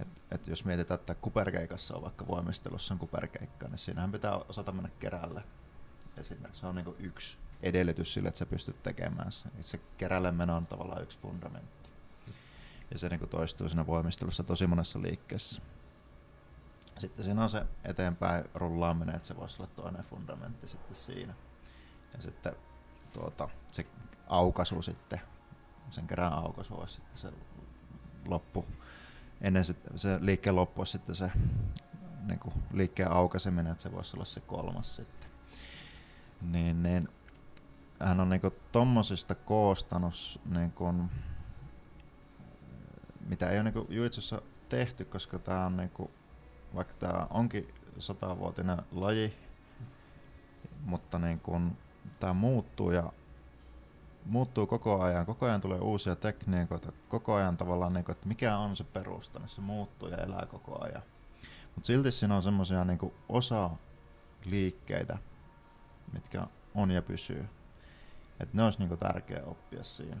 [0.00, 4.72] Et, et jos mietitään, että kuperkeikassa on vaikka voimistelussa on kuperkeikka, niin siinähän pitää osata
[4.72, 5.42] mennä kerälle.
[6.16, 9.48] Esimerkiksi se on niin yksi edellytys sille, että sä pystyt tekemään se.
[9.60, 11.90] Se kerälle meno on tavallaan yksi fundamentti.
[12.90, 15.62] Ja se niin toistuu siinä voimistelussa tosi monessa liikkeessä.
[16.98, 21.34] Sitten siinä on se eteenpäin rullaaminen, että se voisi olla toinen fundamentti sitten siinä.
[22.14, 22.56] Ja sitten
[23.12, 23.86] tuota, se
[24.28, 25.20] aukaisu sitten
[25.90, 27.32] sen kerran aukaisu olisi sitten se
[28.26, 28.66] loppu.
[29.40, 31.30] Ennen se, se liikkeen loppu olisi sitten se
[32.26, 35.30] niin kuin liikkeen aukaiseminen, että se voisi olla se kolmas sitten.
[36.42, 37.08] Niin, niin
[38.00, 40.94] hän on niinku tommosista koostanut, niinku,
[43.28, 46.10] mitä ei ole niinku juitsussa tehty, koska tämä on niinku,
[46.74, 49.36] vaikka tämä onkin satavuotinen laji,
[50.84, 51.60] mutta niinku,
[52.20, 53.12] tämä muuttuu ja
[54.28, 58.58] muuttuu koko ajan, koko ajan tulee uusia tekniikoita, koko ajan tavallaan, niin kuin, että mikä
[58.58, 61.02] on se perusta, niin se muuttuu ja elää koko ajan.
[61.74, 63.70] Mutta silti siinä on semmoisia niin osa
[64.44, 65.18] liikkeitä,
[66.12, 67.48] mitkä on ja pysyy.
[68.40, 70.20] Että ne olisi niin kuin, tärkeä oppia siinä.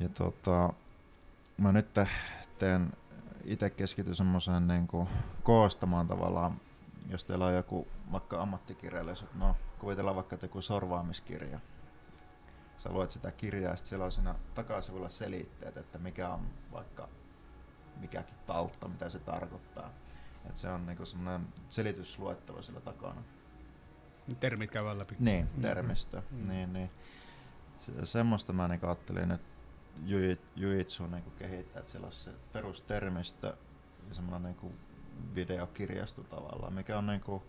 [0.00, 0.72] Ja tota,
[1.56, 1.88] mä nyt
[2.58, 2.92] teen
[3.44, 4.88] itse keskity semmoiseen niin
[5.42, 6.60] koostamaan tavallaan,
[7.10, 11.60] jos teillä on joku vaikka ammattikirjallisuus, no kuvitellaan vaikka joku sorvaamiskirja,
[12.78, 17.08] sä luet sitä kirjaa ja siellä on siinä takasivulla selitteet, että mikä on vaikka
[18.00, 19.90] mikäkin tautta, mitä se tarkoittaa.
[20.48, 23.22] Et se on niinku semmoinen selitysluettelo sillä takana.
[24.40, 25.16] Termit käydään läpi.
[25.18, 25.62] Niin, mm-hmm.
[25.62, 26.16] termistö.
[26.16, 26.48] Mm-hmm.
[26.48, 26.90] Niin, niin.
[27.78, 29.48] Se, semmoista mä niinku ajattelin, että
[30.56, 33.56] Jujitsu niinku kehittää, että siellä on se perustermistö
[34.08, 34.72] ja semmoinen niinku
[35.34, 37.42] videokirjasto tavallaan, mikä on niinku,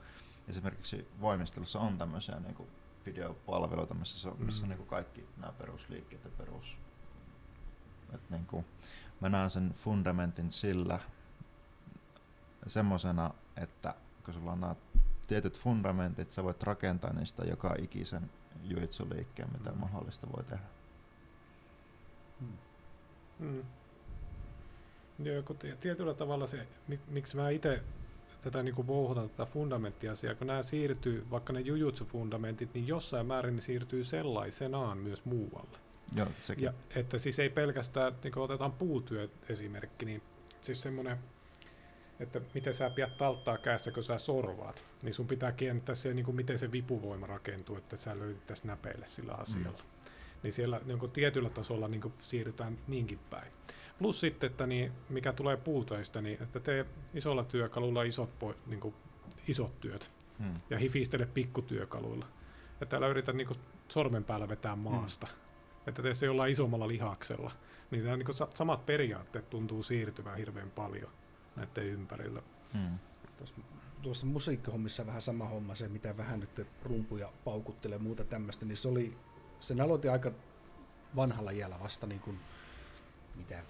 [0.48, 2.68] esimerkiksi voimistelussa on tämmöisiä niinku
[3.08, 4.70] videopalveluita, missä, se, missä mm.
[4.70, 6.78] niin kuin kaikki nämä perusliikkeet ja perus...
[8.14, 8.66] Et niin kuin,
[9.20, 11.00] mä näen sen fundamentin sillä
[12.68, 14.76] semmoisena, että kun sulla on nämä
[15.28, 18.30] tietyt fundamentit, sä voit rakentaa niistä joka ikisen
[18.64, 19.80] juitsuliikkeen, mitä mm.
[19.80, 20.66] mahdollista voi tehdä.
[22.40, 22.58] Mm.
[23.40, 23.64] Mm.
[25.20, 26.68] Joo, kun tietyllä tavalla se,
[27.08, 27.84] miksi mä itse
[28.42, 33.56] tätä niin kuin vouhotan tätä fundamenttiasiaa, kun nämä siirtyy, vaikka ne jujutsu-fundamentit, niin jossain määrin
[33.56, 35.78] ne siirtyy sellaisenaan myös muualle.
[36.16, 36.66] Joo, sekin.
[36.66, 40.22] Ja, että siis ei pelkästään, niin kuin otetaan puutyö esimerkki, niin
[40.62, 41.18] siis semmoinen,
[42.20, 46.26] että miten sä pidät talttaa kädessä, kun sä sorvaat, niin sun pitää kiinnittää se, niin
[46.26, 49.84] kuin miten se vipuvoima rakentuu, että sä löydettäisiin näpeille sillä asialla.
[49.84, 50.12] Mm.
[50.44, 53.52] Niin siellä niin kuin tietyllä tasolla niin kuin siirrytään niinkin päin.
[54.00, 58.80] Plus sitten, että niin, mikä tulee puutöistä, niin että tee isolla työkalulla isot, po, niin
[58.80, 58.96] kuin,
[59.48, 60.54] isot työt Hmm.
[60.70, 62.26] ja hifistele pikkutyökaluilla.
[62.82, 65.28] Että älä yritä niin kuin, sormen päällä vetää maasta.
[65.88, 67.52] Että tee se jollain isommalla lihaksella.
[67.92, 71.12] Niin nämä niin kuin, sa- samat periaatteet tuntuu siirtyvän hirveän paljon
[71.56, 72.42] näiden ympärillä.
[72.74, 73.00] Hmm.
[73.38, 73.56] Tuossa,
[74.02, 78.78] tuossa musiikkihommissa vähän sama homma, se mitä vähän nyt rumpuja paukuttelee ja muuta tämmöistä, niin
[78.78, 79.18] se oli,
[79.60, 80.32] sen aloitin aika
[81.16, 82.38] vanhalla iällä vasta niin kuin,
[83.36, 83.62] mitä,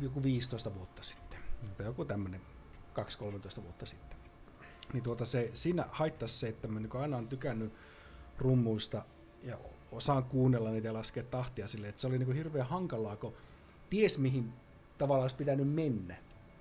[0.00, 1.40] joku 15 vuotta sitten,
[1.76, 2.40] tai joku tämmöinen
[3.60, 4.18] 2-13 vuotta sitten.
[4.92, 7.72] Niin tuota se, siinä haittaisi se, että mä niin aina on tykännyt
[8.38, 9.02] rummuista
[9.42, 9.58] ja
[9.92, 13.34] osaan kuunnella niitä ja laskea tahtia silleen, että se oli niin kuin hirveän hankalaa, kun
[13.90, 14.52] ties mihin
[14.98, 16.16] tavallaan olisi pitänyt mennä.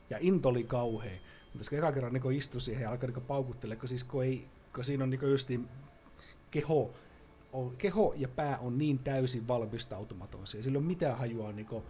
[0.09, 1.19] Ja into oli kauhea.
[1.43, 4.47] Mutta jos eka kerran niin istui siihen ja alkoi niin paukuttelemaan, kun, siis, kun, ei,
[4.75, 5.69] kun siinä on niin justiin
[6.51, 6.93] keho,
[7.77, 10.47] keho ja pää on niin täysin valmistautumaton.
[10.47, 11.83] Sillä ei ole mitään hajua, niin kuin,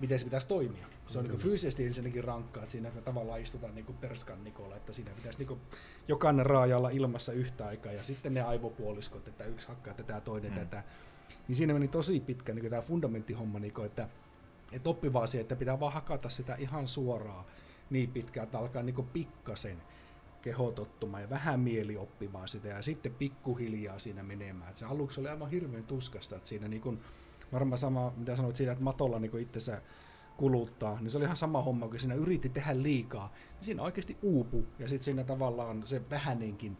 [0.00, 0.86] miten se pitäisi toimia.
[1.06, 4.92] Se on niin fyysisesti ensinnäkin rankkaa, että siinä tavallaan istutaan niin kuin perskan Nikola, että
[4.92, 5.60] siinä pitäisi niin kuin,
[6.08, 10.52] jokainen raaja olla ilmassa yhtä aikaa ja sitten ne aivopuoliskot, että yksi hakkaa tätä, toinen
[10.52, 10.58] Mm.
[10.58, 10.84] tätä.
[11.48, 14.08] Niin siinä meni tosi pitkä niin tämä fundamenttihomma, niin kuin, että,
[14.72, 17.44] että oppi vaan siihen, että pitää vaan hakata sitä ihan suoraan
[17.90, 19.82] niin pitkään, että alkaa niin pikkasen
[20.42, 24.70] keho tottumaan ja vähän mieli oppimaan sitä ja sitten pikkuhiljaa siinä menemään.
[24.70, 27.00] Et se aluksi oli aivan hirveän tuskasta, että siinä niin kun,
[27.52, 29.82] varmaan sama, mitä sanoit siitä, että matolla niin itsensä
[30.36, 34.16] kuluttaa, niin se oli ihan sama homma, kun siinä yritti tehdä liikaa, niin siinä oikeasti
[34.22, 36.76] uupu ja sitten siinä tavallaan se vähänenkin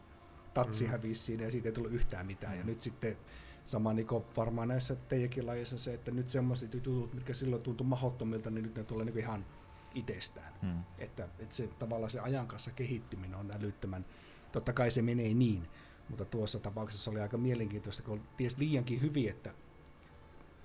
[0.55, 0.89] tatsi Mm.
[0.89, 0.91] mm.
[0.91, 2.53] hävisi siinä ja siitä ei tullut yhtään mitään.
[2.53, 2.59] Mm.
[2.59, 3.17] Ja nyt sitten
[3.65, 7.87] sama niin kuin varmaan näissä teidänkin lajeissa se, että nyt semmoiset jutut, mitkä silloin tuntui
[7.87, 9.47] mahdottomilta, niin nyt ne tulee niin ihan
[9.95, 10.53] itsestään.
[10.63, 10.83] Hmm.
[10.99, 14.05] Että, että se tavallaan se ajan kanssa kehittyminen on älyttömän,
[14.53, 15.69] totta kai se menee niin,
[16.09, 19.55] mutta tuossa tapauksessa oli aika mielenkiintoista, kun ties liiankin hyvin, että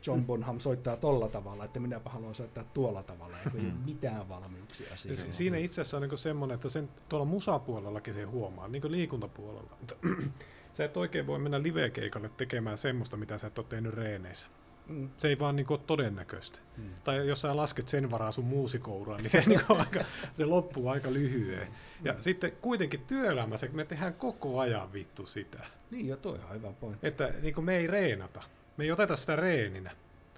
[0.08, 3.78] John Bonham soittaa tolla tavalla, että minäpä haluan soittaa tuolla tavalla, ja ei ole Mm.
[3.86, 5.18] mitään valmiuksia Ja siihen.
[5.18, 8.92] si- siinä itse asiassa on niin semmoinen, että sen tuolla musapuolellakin se huomaa, niin kuin
[8.92, 9.78] liikuntapuolella.
[9.82, 9.96] Että
[10.74, 14.48] sä et oikein voi mennä livekeikalle tekemään semmoista, mitä sä et ole tehnyt reeneissä.
[14.90, 15.10] Mm.
[15.18, 16.60] Se ei vaan niin ole todennäköistä.
[16.78, 16.90] Mm.
[17.04, 20.00] Tai jos sä lasket sen varaa sun muusikouraa, niin se, niin aika,
[20.34, 21.68] se loppuu aika lyhyen.
[22.04, 25.60] Ja sitten kuitenkin työelämässä me tehdään koko ajan vittu sitä.
[25.92, 27.08] Niin jo, toi on hyvä pointti.
[27.08, 28.42] Että niin kuin me ei reenata.
[28.78, 29.92] Me ei oteta sitä reeninä.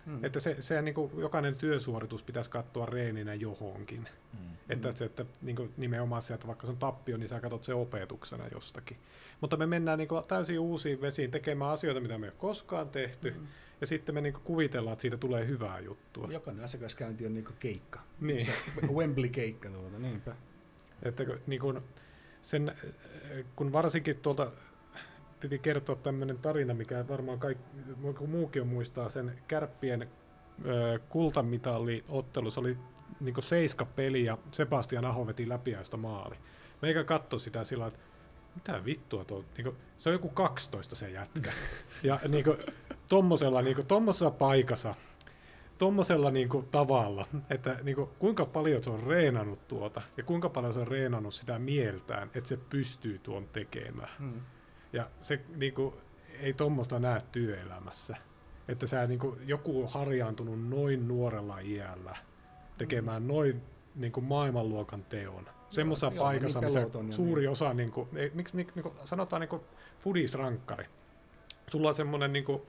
[0.06, 0.26] Mm.
[0.26, 4.08] Että se, se niin kuin jokainen työsuoritus pitäisi katsoa reeninä johonkin.
[4.38, 4.50] Hmm.
[4.70, 4.96] Että, Mm.
[4.96, 7.74] se, että niin kuin nimenomaan se, että vaikka se on tappio, niin sä katsot se
[7.74, 8.98] opetuksena jostakin.
[9.42, 12.90] Mutta me mennään niin kuin täysin uusiin vesiin tekemään asioita, mitä me ei ole koskaan
[12.90, 13.32] tehty.
[13.32, 13.48] Mm.
[13.82, 16.28] Ja sitten me niin kuin kuvitellaan, että siitä tulee hyvää juttua.
[16.32, 18.00] Jokainen asiakaskäynti on niinku keikka.
[18.22, 18.46] Niin.
[18.46, 18.52] Se
[18.94, 20.36] Wembley-keikka tuota, niinpä.
[21.04, 21.84] Että niin kun,
[22.42, 22.72] sen,
[23.56, 24.52] kun varsinkin tuolta
[25.44, 27.64] piti kertoa tämmöinen tarina, mikä varmaan kaikki,
[28.28, 30.08] muukin on muistaa sen kärppien äh,
[31.10, 32.78] kultamitalli ottelu, se oli
[33.20, 36.36] niin seiska peli ja Sebastian Aho veti läpiäistä maali.
[36.82, 38.00] Meikä katsoi sitä sillä että
[38.56, 41.52] mitä vittua tuo, niin kuin, se on joku 12 se jätkä.
[42.04, 42.58] ja niin kuin,
[43.08, 44.96] tommosella, niin kuin, tommosessa paikassa,
[45.78, 50.50] tommosella niin kuin, tavalla, että niin kuin, kuinka paljon se on reenannut tuota ja kuinka
[50.50, 54.10] paljon se on reenannut sitä mieltään, että se pystyy tuon tekemään.
[54.20, 54.42] Mm.
[54.94, 55.96] Ja se niin kuin,
[56.40, 58.16] ei tuommoista näe työelämässä.
[58.68, 62.16] Että sä, niin kuin, joku on harjaantunut noin nuorella iällä
[62.78, 63.62] tekemään noin
[63.96, 65.50] niin kuin maailmanluokan teon.
[65.70, 67.50] Semmoisessa joo, paikassa, niin missä suuri niin.
[67.50, 69.62] osa, niin kuin, ei, miksi niin, niin kuin, sanotaan niin kuin
[70.00, 70.86] fudisrankkari.
[71.70, 72.62] Sulla on semmoinen niin kuin,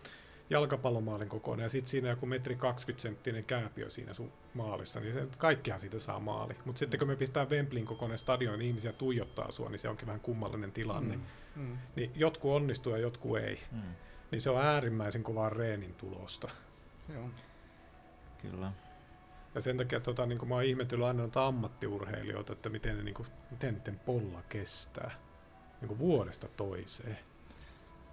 [0.51, 5.27] jalkapallomaalin kokoinen ja sitten siinä joku metri 20 senttinen kääpiö siinä sun maalissa, niin se,
[5.39, 6.57] kaikkihan siitä saa maali.
[6.65, 10.07] Mutta sitten kun me pistää Wembleyn kokoinen stadion, niin ihmisiä tuijottaa sua, niin se onkin
[10.07, 11.17] vähän kummallinen tilanne.
[11.17, 11.23] Mm.
[11.57, 11.79] Mm.
[11.97, 13.61] Niin jotkut onnistuu ja jotkut ei.
[13.71, 13.95] Hmm.
[14.31, 16.49] Niin se on äärimmäisen kovaa reenin tulosta.
[17.15, 17.31] Joo.
[18.51, 18.73] Kyllä.
[19.55, 23.15] Ja sen takia tota, niin mä oon ihmetellyt aina noita ammattiurheilijoita, että miten, ne, niin
[23.15, 25.11] kuin, miten niiden polla kestää
[25.81, 27.19] niin kuin vuodesta toiseen.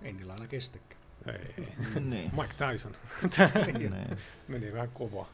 [0.01, 1.00] Ei niillä aina kestäkään.
[1.25, 1.67] Ei.
[1.99, 2.31] niin.
[2.35, 2.95] Mike Tyson
[3.77, 4.17] niin.
[4.47, 5.25] meni vähän kova.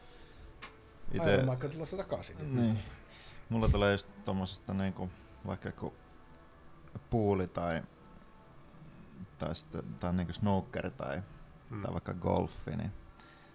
[1.12, 2.56] Ite, Aivan vaikka tulossa takaisin.
[2.56, 2.78] niin.
[3.48, 5.10] Mulla tulee just tommosesta niinku,
[5.46, 5.94] vaikka joku
[7.10, 7.82] puuli tai,
[9.38, 11.22] tai, sitten, tai niinku snooker tai,
[11.70, 11.82] Mm.
[11.82, 12.92] tai vaikka golfi, niin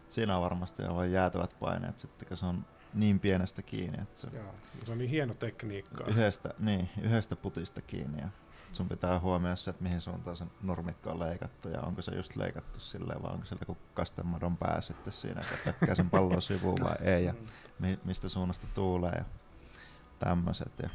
[0.07, 4.27] siinä on varmasti aivan jäätävät paineet sitten, kun se on niin pienestä kiinni, että se
[4.33, 4.55] Joo.
[4.85, 6.03] Se on niin hieno tekniikka.
[6.07, 8.27] yhdestä, niin, yhdestä putista kiinni ja
[8.75, 12.35] sun pitää huomioida se, että mihin suuntaan se nurmikko on leikattu ja onko se just
[12.35, 16.79] leikattu silleen vai onko sillä joku kastemadon pää sitten siinä, että tökkää sen pallon sivuun
[16.83, 17.33] vai ei ja
[17.79, 19.25] mi- mistä suunnasta tuulee ja
[20.19, 20.71] tämmöiset.
[20.83, 20.89] Ja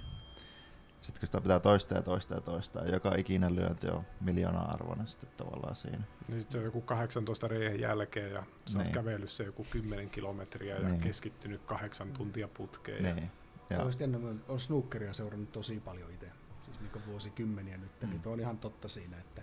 [1.00, 4.60] sitten kun sitä pitää toistaa ja toistaa ja toistaa, ja joka ikinen lyönti on miljoona
[4.60, 6.02] arvoinen sitten tavallaan siinä.
[6.28, 8.94] Niin sit se on joku 18 reijän jälkeen ja sä oot Niin.
[8.94, 11.00] kävellyt se joku 10 kilometriä ja Niin.
[11.00, 13.04] keskittynyt kahdeksan tuntia putkeen.
[13.04, 13.30] Ja Niin.
[13.70, 13.76] Ja.
[13.76, 16.30] Ja, Olisi enemmän, on snookeria seurannut tosi paljon itse,
[16.72, 18.10] siis niin vuosikymmeniä nyt, mm.
[18.10, 19.42] Niin tuo on ihan totta siinä, että,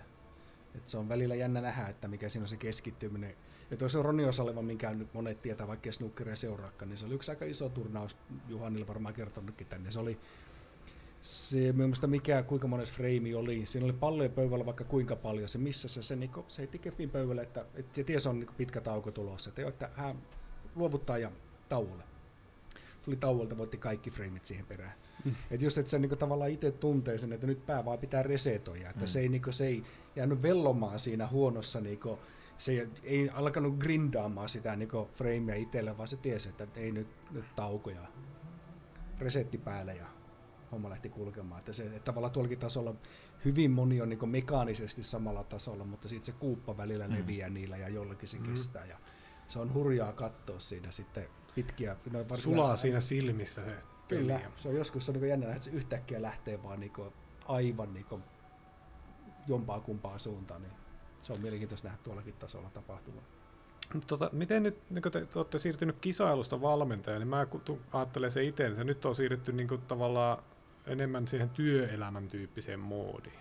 [0.74, 3.36] että se on välillä jännä nähdä, että mikä siinä on se keskittyminen.
[3.70, 7.14] Ja tuo se Roni Osaleva, minkä nyt monet tietää, vaikka snookeria seuraakaan, niin se oli
[7.14, 8.16] yksi aika iso turnaus,
[8.48, 9.90] Juhanille varmaan kertonutkin tänne.
[9.90, 10.20] Se oli
[11.22, 15.58] se, mielestä mikä, kuinka monessa frame oli, siinä oli palloja pöydällä vaikka kuinka paljon, se
[15.58, 18.80] missä se, se, niinku, se heitti kepin pöydälle, että, että se tiesi on niinku pitkä
[18.80, 20.22] tauko tulossa, että, jo, että hän
[20.74, 21.32] luovuttaa ja
[21.68, 22.04] tauolle.
[23.02, 24.92] Tuli tauolta, voitti kaikki frameit siihen perään.
[25.24, 25.34] Mm.
[25.50, 28.90] Et just, että se niinku tavallaan itse tuntee sen, että nyt pää vaan pitää resetoida,
[28.90, 29.06] että Mm.
[29.06, 29.82] se, ei, niinku, se ei
[30.16, 32.18] jäänyt vellomaan siinä huonossa, niinku,
[32.58, 37.08] se ei, ei alkanut grindaamaan sitä niinku framea itselle, vaan se tiesi, että ei nyt,
[37.30, 38.06] nyt taukoja,
[39.18, 40.06] resetti päälle ja
[40.72, 41.58] homma lähti kulkemaan.
[41.58, 42.94] Että, se, että tavallaan tuollakin tasolla
[43.44, 47.14] hyvin moni on niinku mekaanisesti samalla tasolla, mutta sitten se kuuppa välillä Mm.
[47.14, 48.44] leviää niillä ja jollakin se Mm.
[48.44, 48.86] kestää.
[48.86, 48.98] Ja
[49.48, 51.96] se on hurjaa katsoa siinä sitten pitkiä.
[52.12, 53.76] No Sulaa siinä silmissä se
[54.08, 56.92] Kyllä, se on joskus se on niin jännä, että se yhtäkkiä lähtee vaan niin
[57.48, 58.06] aivan niin
[59.46, 60.62] jompaa kumpaan suuntaan.
[60.62, 60.72] Niin
[61.18, 63.22] se on mielenkiintoista nähdä tuollakin tasolla tapahtuvan.
[64.06, 67.46] Tota, miten nyt, niin kun te, te olette siirtynyt kisailusta valmentajalle, niin mä
[67.92, 70.42] ajattelen se itse, että nyt on siirrytty niin kuin tavallaan
[70.86, 73.38] enemmän siihen työelämän tyyppiseen moodiin.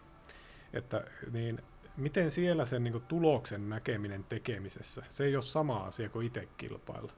[0.73, 1.61] Että, niin,
[1.97, 6.47] miten siellä sen niin kuin tuloksen näkeminen tekemisessä, se ei ole sama asia kuin itse
[6.57, 7.11] kilpailla.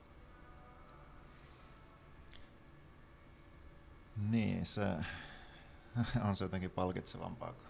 [4.18, 4.82] Niin, se
[6.28, 7.66] on se jotenkin palkitsevampaa, kun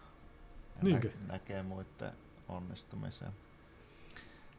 [0.81, 1.07] Niinkö?
[1.21, 2.11] nä- näkee muiden
[2.47, 3.31] onnistumisen.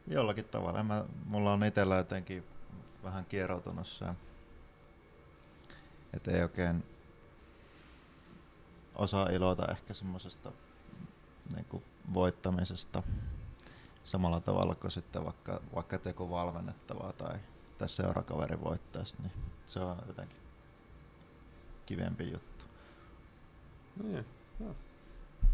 [0.07, 0.83] Jollakin tavalla.
[0.83, 2.43] Mä, mulla on itsellä jotenkin
[3.03, 4.05] vähän kieroutunut se,
[6.13, 6.83] että ei oikein
[8.95, 10.51] osaa ilota ehkä semmoisesta
[11.55, 11.83] niin
[12.13, 13.03] voittamisesta
[14.03, 17.37] samalla tavalla kuin sitten vaikka, vaikka joku valmennettavaa tai,
[17.77, 19.31] tai seurakaveri voittaisi, niin
[19.65, 20.38] se on jotenkin
[21.89, 22.65] kivempi juttu.
[24.03, 24.25] Niin.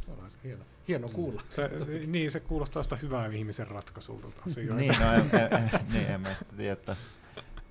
[0.08, 1.42] On se hieno, hieno kuulla.
[1.50, 1.70] Se,
[2.08, 4.28] niin, se kuulostaa sitä hyvää ihmisen ratkaisulta.
[4.76, 6.96] Niin, no en, en, en, niin, en mä sitä tiedä, että,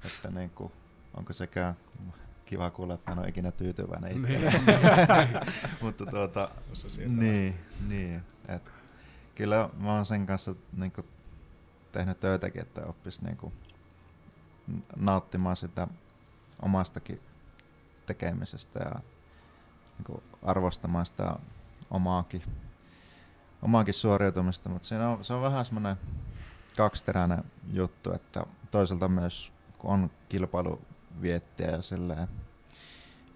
[0.04, 0.72] että niin kuin,
[1.14, 1.76] onko sekään
[2.46, 4.44] kiva kuulla, että mä en ole ikinä tyytyväinen Niin.
[4.44, 4.60] itse.
[5.82, 6.50] Mutta tuota,
[7.06, 7.54] niin,
[7.88, 8.62] niin, et,
[9.34, 11.06] kyllä mä oon sen kanssa niin kuin,
[11.92, 13.52] tehnyt töitäkin, että oppis niin kuin,
[14.96, 15.88] nauttimaan sitä
[16.62, 17.20] omastakin
[18.06, 18.94] tekemisestä ja
[19.98, 21.36] niin kuin, arvostamaan sitä
[21.90, 22.43] omaakin,
[23.62, 25.97] omaakin suoriutumista, mutta siinä on, se on vähän semmoinen
[26.76, 32.28] kaksiteräinen juttu, että toisaalta myös kun on kilpailuviettiä ja silleen,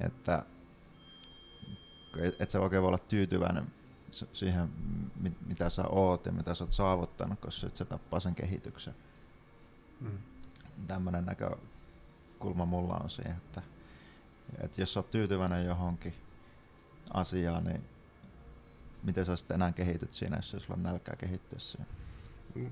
[0.01, 0.43] että
[2.39, 3.73] et, sä oikein voi olla tyytyväinen
[4.32, 4.73] siihen,
[5.20, 8.95] mi- mitä sä oot ja mitä sä oot saavuttanut, koska sit se tappaa sen kehityksen.
[10.01, 10.19] Mm.
[10.86, 13.62] Tämmöinen näkökulma mulla on siihen, että,
[14.61, 16.15] että jos oot tyytyväinen johonkin
[17.15, 17.85] asiaan, niin
[19.03, 21.87] miten sä sitten enää kehityt siinä, jos sulla on nälkää kehittyä siinä.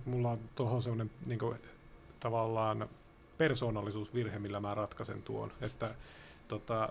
[0.05, 1.41] Mulla on tuohon semmoinen niin
[2.21, 2.89] tavallaan
[3.39, 5.53] persoonallisuusvirhe, millä mä ratkaisen tuon.
[5.61, 5.95] Että
[6.49, 6.89] tota,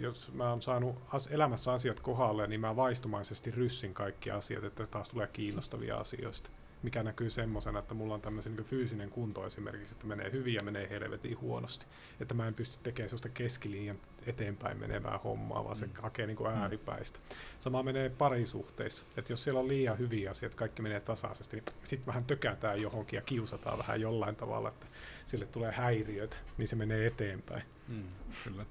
[0.00, 4.86] jos mä oon saanut as- elämässä asiat kohdalle, niin mä vaistumaisesti ryssin kaikki asiat, että
[4.86, 6.50] taas tulee kiinnostavia asioista.
[6.84, 10.60] Mikä näkyy semmoisena, että mulla on tämmöisen niin fyysinen kunto esimerkiksi, että menee hyvin ja
[10.64, 11.86] menee helvetin huonosti.
[12.20, 15.92] Että mä en pysty tekemään sellaista keskilinjan eteenpäin menevää hommaa, vaan se Mm.
[16.02, 17.18] hakee niin kuin ääripäistä.
[17.60, 19.06] Sama menee parisuhteissa.
[19.16, 23.16] Että jos siellä on liian hyviä asioita, kaikki menee tasaisesti, niin sitten vähän tökätään johonkin
[23.16, 24.86] ja kiusataan vähän jollain tavalla, että
[25.26, 27.62] sille tulee häiriöitä, niin se menee eteenpäin.
[27.88, 28.04] Mm,
[28.44, 28.66] kyllä.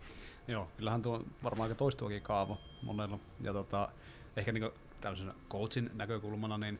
[0.47, 3.19] Joo, kyllähän tuo on varmaan aika toistuakin kaava monella.
[3.41, 3.89] Ja tota,
[4.37, 4.69] ehkä niin
[5.01, 6.79] tämmöisenä coachin näkökulmana, niin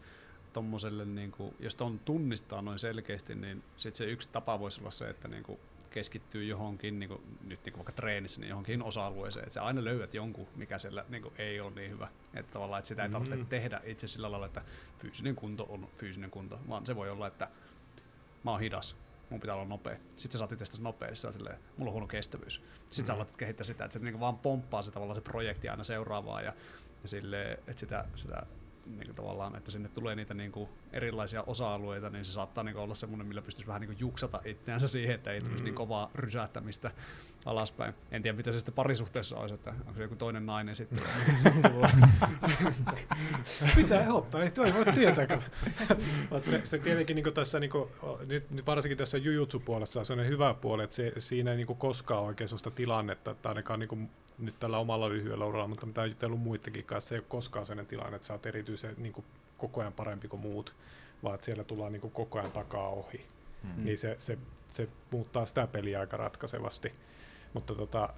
[0.54, 4.92] tommoselle, niin kuin, jos ton tunnistaa noin selkeästi, niin sit se yksi tapa voisi olla
[4.92, 5.60] se, että niin kuin
[5.90, 9.84] keskittyy johonkin, niin kuin, nyt niin kuin vaikka treenissä, niin johonkin osa-alueeseen, että sä aina
[9.84, 12.08] löydät jonkun, mikä siellä niin kuin, ei ole niin hyvä.
[12.34, 13.46] Että tavallaan, että sitä ei tarvitse Mm.
[13.46, 14.62] tehdä itse sillä lailla, että
[15.00, 17.48] fyysinen kunto on fyysinen kunto, vaan se voi olla, että
[18.44, 18.96] mä oon hidas,
[19.30, 19.98] mun pitää olla nopea.
[20.16, 20.52] Sitten sä saat
[21.14, 22.62] sä oot silleen, mulla on huono kestävyys.
[22.86, 23.18] Sitten sä Mm.
[23.18, 26.54] alat kehittää sitä, että se niinku vaan pomppaa se tavallaan se projekti aina seuraavaa ja,
[27.04, 28.44] ja silleen, että sitä, sitä
[28.86, 33.28] niinku tavallaan, että sinne tulee niitä niinku erilaisia osa-alueita, niin se saattaa niinku olla semmoinen,
[33.28, 35.66] millä pystyisi vähän niinku juksata itseänsä siihen, että ei tulisi Mm.
[35.66, 36.92] niin kovaa rysähtämistä
[37.46, 37.94] alaspäin.
[38.12, 41.00] En tiedä, mitä se sitten parisuhteessa olisi, että onko se joku toinen nainen sitten.
[43.76, 45.40] Pitää ehdottaa, ei toi voi tietää.
[46.50, 47.90] se, se tietenkin niin tässä, niin kuin,
[48.26, 52.24] nyt, nyt varsinkin tässä jujutsu-puolessa on sellainen hyvä puoli, että se, siinä ei niin koskaan
[52.24, 54.10] oikein sellaista tilannetta, että ainakaan niin
[54.45, 57.65] nyt tällä omalla lyhyellä uralla, mutta mitä on jutellut muidenkin kanssa, se ei ole koskaan
[57.65, 59.26] sellainen tilanne, että sä oot erityisen niin kuin,
[59.57, 60.76] koko ajan parempi kuin muut,
[61.24, 63.26] vaan että siellä tullaan niin kuin, koko ajan takaa ohi.
[63.64, 63.86] Mm.
[63.86, 64.38] Niin se, se,
[64.68, 66.94] se muuttaa sitä peliä aika ratkaisevasti.
[67.53, 68.10] Mutta tota,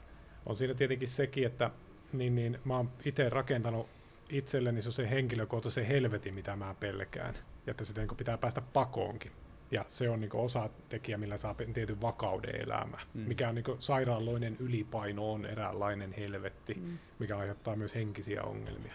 [0.45, 1.71] on siinä tietenkin sekin, että
[2.13, 3.87] niin, niin, mä oon itse rakentanut
[4.29, 7.35] itselleni se, se henkilökohtaisen helvetin, mitä mä pelkään.
[7.67, 9.31] Ja että sitä niin pitää päästä pakoonkin.
[9.71, 12.97] Ja se on niin osa tekijä, millä saa tietyn vakauden elämä.
[13.13, 13.21] Mm.
[13.21, 16.97] Mikä on niin sairaaloinen ylipaino on eräänlainen helvetti, mm.
[17.19, 18.93] mikä aiheuttaa myös henkisiä ongelmia.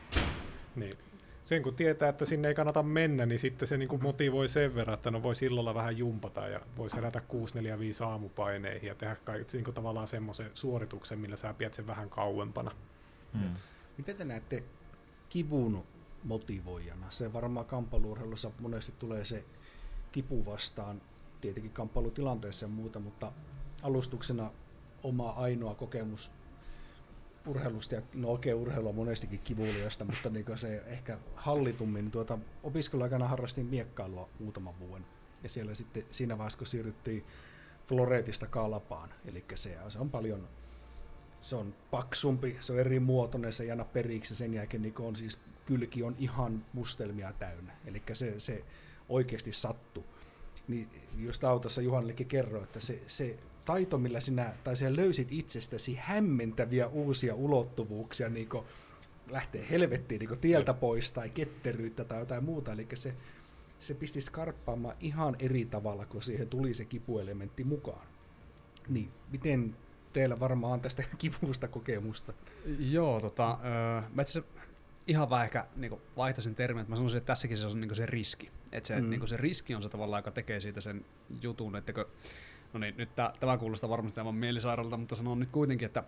[0.76, 0.98] Niin
[1.44, 4.74] sen kun tietää, että sinne ei kannata mennä, niin sitten se niin kuin motivoi sen
[4.74, 7.22] verran, että no voi silloin vähän jumpata ja voisi herätä
[8.02, 12.10] 6-4-5 aamupaineihin ja tehdä kaikki, niin kuin tavallaan semmoisen suorituksen, millä sä pidät sen vähän
[12.10, 12.70] kauempana.
[13.32, 13.48] Hmm.
[13.96, 14.62] Miten te näette
[15.28, 15.84] kivun
[16.24, 17.06] motivoijana?
[17.10, 19.44] Se varmaan kamppailuurheilussa monesti tulee se
[20.12, 21.02] kipu vastaan,
[21.40, 23.32] tietenkin kamppailutilanteessa ja muuta, mutta
[23.82, 24.50] alustuksena
[25.02, 26.30] oma ainoa kokemus
[27.46, 32.38] urheilusta, ja no okei, okay, urheilu on monestikin kivuliasta, mutta niin se ehkä hallitummin, tuota,
[32.62, 35.06] opiskeluaikana harrastin miekkailua muutaman vuoden,
[35.42, 37.24] ja siellä sitten siinä vaiheessa, kun siirryttiin
[37.88, 40.48] floreetista kalpaan, eli se, se on paljon,
[41.40, 45.16] se on paksumpi, se on eri muotoinen, se ei anna periksi, sen jälkeen niin on
[45.16, 48.64] siis kylki on ihan mustelmia täynnä, eli se, se
[49.10, 50.04] oikeasti sattu.
[50.68, 50.88] Niin
[51.18, 56.86] just autossa Juhanillekin kerroin, että se, se taito, millä sinä, tai sinä löysit itsestäsi hämmentäviä
[56.86, 58.48] uusia ulottuvuuksia, niin
[59.30, 63.14] lähtee helvettiin niin tieltä pois, tai ketteryyttä tai jotain muuta, eli se,
[63.80, 68.06] se pisti skarppaamaan ihan eri tavalla, kun siihen tuli se kipuelementti mukaan.
[68.88, 69.76] Niin, miten
[70.12, 72.32] teillä varmaan on tästä kivusta kokemusta?
[72.78, 74.42] Joo, tota, öö, mä itse
[75.10, 78.06] ihan vähän ehkä niin vaihtaisin termin, että mä sanoisin, että tässäkin se on niin se
[78.06, 78.50] riski.
[78.72, 79.10] Että se, mm.
[79.10, 81.04] niin se riski on se tavallaan, joka tekee siitä sen
[81.42, 82.06] jutun, että kun
[82.72, 86.04] No niin, nyt tää, tämä kuulostaa varmasti aivan mielisairaalta, mutta sanon nyt kuitenkin, että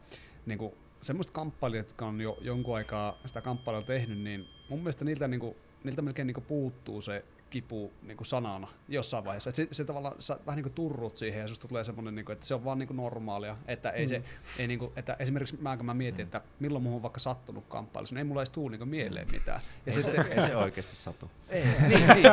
[0.47, 5.05] niin kuin, semmoiset kamppailijat, jotka on jo jonkun aikaa sitä kamppailua tehnyt, niin mun mielestä
[5.05, 9.51] niiltä, niin kuin, niiltä melkein niin kuin puuttuu se kipu niin kuin sanana jossain vaiheessa.
[9.51, 12.25] Et se, se tavallaan sä vähän niin kuin turrut siihen ja susta tulee semmoinen, niin
[12.25, 13.57] kuin, että se on vaan niin kuin normaalia.
[13.67, 14.09] Että, ei mm.
[14.09, 14.23] se,
[14.59, 16.27] ei niin kuin, että esimerkiksi mä, kun mä mietin, mm.
[16.27, 19.61] että milloin muuhun on vaikka sattunut kamppailussa, niin ei mulla edes tuu niin mieleen mitään.
[19.87, 21.31] Ja ei, se, ei se oikeasti satu.
[21.49, 22.25] Ei, niin, niin, niin.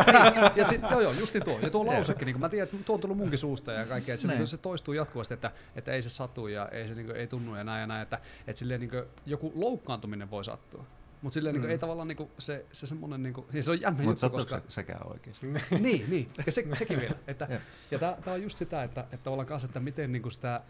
[0.55, 1.59] Ja sit, joo, joo, justi tuo.
[1.59, 4.15] Ja tuo lausekin, niin kuin mä tiedän, että tuo on tullut munkin suusta ja kaikkea,
[4.15, 7.05] että se, niin, se toistuu jatkuvasti, että, että ei se satu ja ei se niin
[7.05, 10.45] kuin, ei tunnu ja näin ja näin, että, että silleen, niin kuin, joku loukkaantuminen voi
[10.45, 10.85] sattua.
[11.21, 11.67] Mutta silleen niinku mm.
[11.67, 14.37] niin ei tavallaan niin se, se semmoinen, niin kuin, ja se on jännä Mut juttu,
[14.37, 14.57] koska...
[14.57, 15.47] se sekään oikeasti?
[15.79, 17.15] niin, niin, ja se, sekin vielä.
[17.27, 20.61] Että, ja tämä on just sitä, että, että tavallaan kanssa, että miten niin kuin sitä,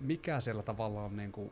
[0.00, 1.50] mikä siellä tavallaan niin kuin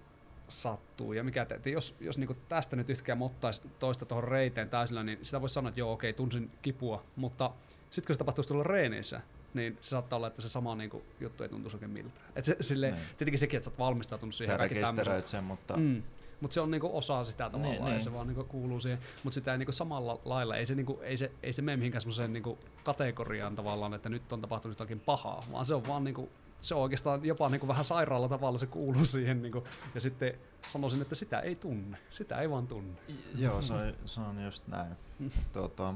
[0.49, 1.13] sattuu.
[1.13, 5.03] Ja mikä te, että jos, jos niin tästä nyt yhtäkään mottaisi toista tuohon reiteen täysillä,
[5.03, 7.51] niin sitä voisi sanoa, että joo, okei, tunsin kipua, mutta
[7.91, 9.21] sitten kun se tapahtuisi tuolla reeneissä,
[9.55, 12.27] niin se saattaa olla, että se sama niin kuin, juttu ei tuntuisi oikein miltään.
[12.37, 13.03] Et se, sille, niin.
[13.19, 14.55] tietenkin sekin, että sä oot valmistautunut siihen.
[14.55, 16.03] Sä rekisteröit sen, mutta mm.
[16.41, 18.01] Mutta se on niinku osa sitä tavallaan niin, ja niin.
[18.01, 18.99] se vaan niinku kuuluu siihen.
[19.25, 22.01] Mutta sitä ei niinku samalla lailla, ei se, niinku, ei se, ei se mene mihinkään
[22.01, 26.29] semmoiseen niinku kategoriaan tavallaan, että nyt on tapahtunut jotakin pahaa, vaan se on vaan niinku,
[26.61, 29.43] se on oikeastaan jopa niinku vähän sairaalla tavalla se kuuluu siihen.
[29.43, 29.65] Niinku,
[29.95, 30.35] ja sitten
[30.69, 31.99] sanoisin, että sitä ei tunne.
[32.11, 32.99] Sitä ei vaan tunne.
[33.39, 34.97] Joo, se on, se on just näin.
[35.53, 35.95] tuota,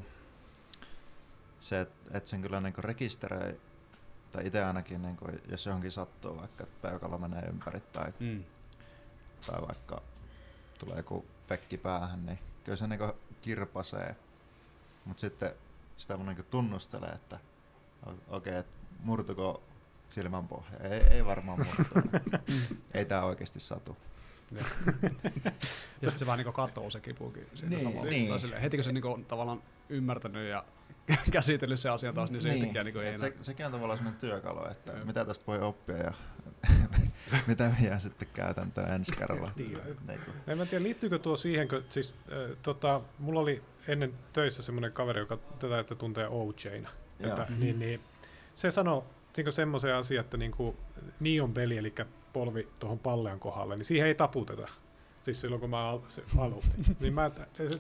[1.61, 3.61] se, että et sen kyllä niinku rekisteröi,
[4.33, 8.45] tai itse ainakin, niinku, jos johonkin sattuu, vaikka peukalo menee ympäri tai, mm.
[9.47, 10.03] tai vaikka
[10.79, 14.17] tulee joku pekki päähän, niin kyllä se niinku kirpasee.
[15.05, 15.53] Mutta sitten
[15.97, 17.39] sitä mun niinku tunnustelee, että
[18.29, 18.73] okei, okay,
[19.05, 19.63] murtuko
[20.09, 20.79] silmän pohja.
[20.81, 21.83] Ei, ei varmaan murtu.
[22.95, 23.97] ei tää oikeasti satu.
[24.53, 24.65] ja
[25.63, 27.47] sitten se vähän niinku katoo se kipukin.
[27.69, 28.41] Niin, niin.
[28.41, 30.65] Silleen, heti kun se niinku on tavallaan ymmärtänyt ja
[31.33, 32.59] käsitellyt se asia taas, niin se niin.
[32.59, 36.13] yhtäkkiä niin ei se, Sekin on tavallaan sellainen työkalu, että mitä tästä voi oppia ja
[37.47, 39.51] mitä jää sitten käytäntöön ensi kerralla.
[39.57, 39.79] Niin.
[40.47, 44.93] en mä tiedä, liittyykö tuo siihen, kun siis äh, tota, mulla oli ennen töissä semmoinen
[44.93, 46.91] kaveri, joka tätä että tuntee OJna.
[47.21, 48.01] Että, niin, niin,
[48.55, 49.03] se sanoi
[49.37, 50.77] niin semmoisen asian, että niin kuin
[51.21, 51.95] Nion peli, eli
[52.33, 54.69] polvi tuohon pallean kohdalle, niin siihen ei taputeta.
[55.23, 56.01] Siis silloin kun mä al-
[56.39, 56.97] aloitin.
[57.01, 57.31] niin mä,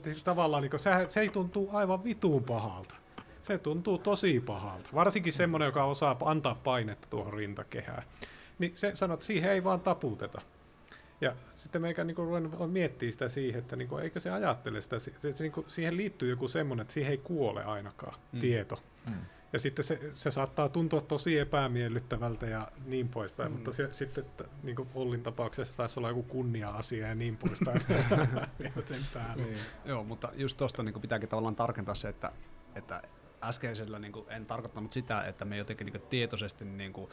[0.05, 2.95] siis tavallaan niin kuin, se, se ei tuntuu aivan vituun pahalta.
[3.43, 4.91] Se tuntuu tosi pahalta.
[4.95, 8.03] Varsinkin semmoinen, joka osaa antaa painetta tuohon rintakehään.
[8.59, 10.41] Niin se sanoo, että siihen ei vaan taputeta.
[11.21, 14.99] Ja sitten meikä niin ruvennut miettiä sitä siihen, että niin kuin, eikö se ajattele sitä,
[14.99, 18.41] se, se, niin kuin, siihen liittyy joku semmoinen, että siihen ei kuole ainakaan mm.
[18.41, 18.83] tieto.
[19.11, 19.17] Mm.
[19.53, 23.57] Ja sitten se, se saattaa tuntua tosi epämiellyttävältä ja niin poispäin, mm.
[23.57, 27.81] mutta se, sitten että, niin kuin Ollin tapauksessa taisi olla joku kunnia-asia ja niin poispäin.
[29.37, 29.59] niin.
[29.85, 32.33] Joo, mutta just tuosta niin pitääkin tavallaan tarkentaa se, että,
[32.75, 33.03] että
[33.43, 37.11] äskeisellä niin kuin, en tarkoittanut sitä, että me jotenkin niin kuin, tietoisesti niin kuin,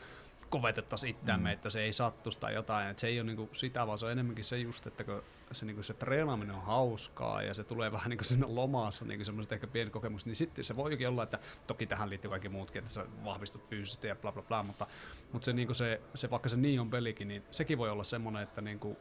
[0.51, 1.53] kovetettaisiin itseämme, mm.
[1.53, 2.89] että se ei sattuisi tai jotain.
[2.89, 5.65] Että se ei ole niinku sitä, vaan se on enemmänkin se just, että kun se,
[5.65, 9.67] niinku se treenaaminen on hauskaa ja se tulee vähän niinku siinä lomassa niinku semmoiset ehkä
[9.67, 13.05] pienet kokemukset, niin sitten se voikin olla, että toki tähän liittyy kaikki muutkin, että sä
[13.25, 14.87] vahvistut fyysisesti ja bla bla bla, mutta,
[15.31, 18.43] mutta se, niinku se, se, vaikka se niin on pelikin, niin sekin voi olla semmoinen,
[18.43, 18.97] että niinku,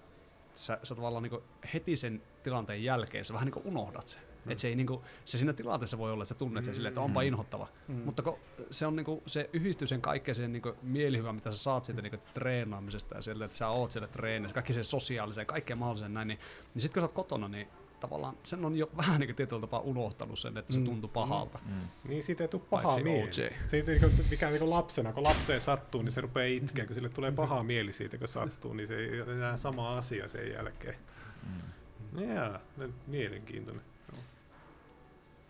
[0.55, 1.43] sä, sä tavallaan niinku
[1.75, 4.30] heti sen tilanteen jälkeen sä vähän niinku unohdat sen.
[4.45, 4.51] Mm.
[4.51, 6.75] Että se, ei niinku, se siinä tilanteessa voi olla, että sä tunnet sen mm.
[6.75, 7.69] silleen, että onpa inhottava.
[7.89, 7.95] Mm.
[7.95, 8.37] Mutta kun
[8.71, 12.19] se, on niinku, se yhdistyy sen kaikkeen sen niinku mielihyvän, mitä sä saat siitä niinku
[12.35, 16.39] treenaamisesta ja sieltä, että sä oot siellä treenissä, kaikki sen sosiaaliseen, kaikkeen mahdolliseen näin, niin,
[16.75, 17.69] niin sitten kun sä oot kotona, niin
[18.01, 20.85] tavallaan sen on jo vähän niin tietyllä tapaa unohtanut sen, että se mm.
[20.85, 21.59] tuntui pahalta.
[21.67, 21.75] Mm.
[21.75, 21.81] Mm.
[22.09, 23.33] Niin siitä ei tule pahaa mieli.
[23.67, 27.33] Siitä, niin mikä niin lapsena, kun lapseen sattuu, niin se rupeaa itkeä, kun sille tulee
[27.33, 30.97] paha mieli siitä, kun sattuu, niin se ei ole enää sama asia sen jälkeen.
[31.43, 32.35] Mm.
[32.35, 32.61] Jaa,
[33.07, 33.90] mielenkiintoinen.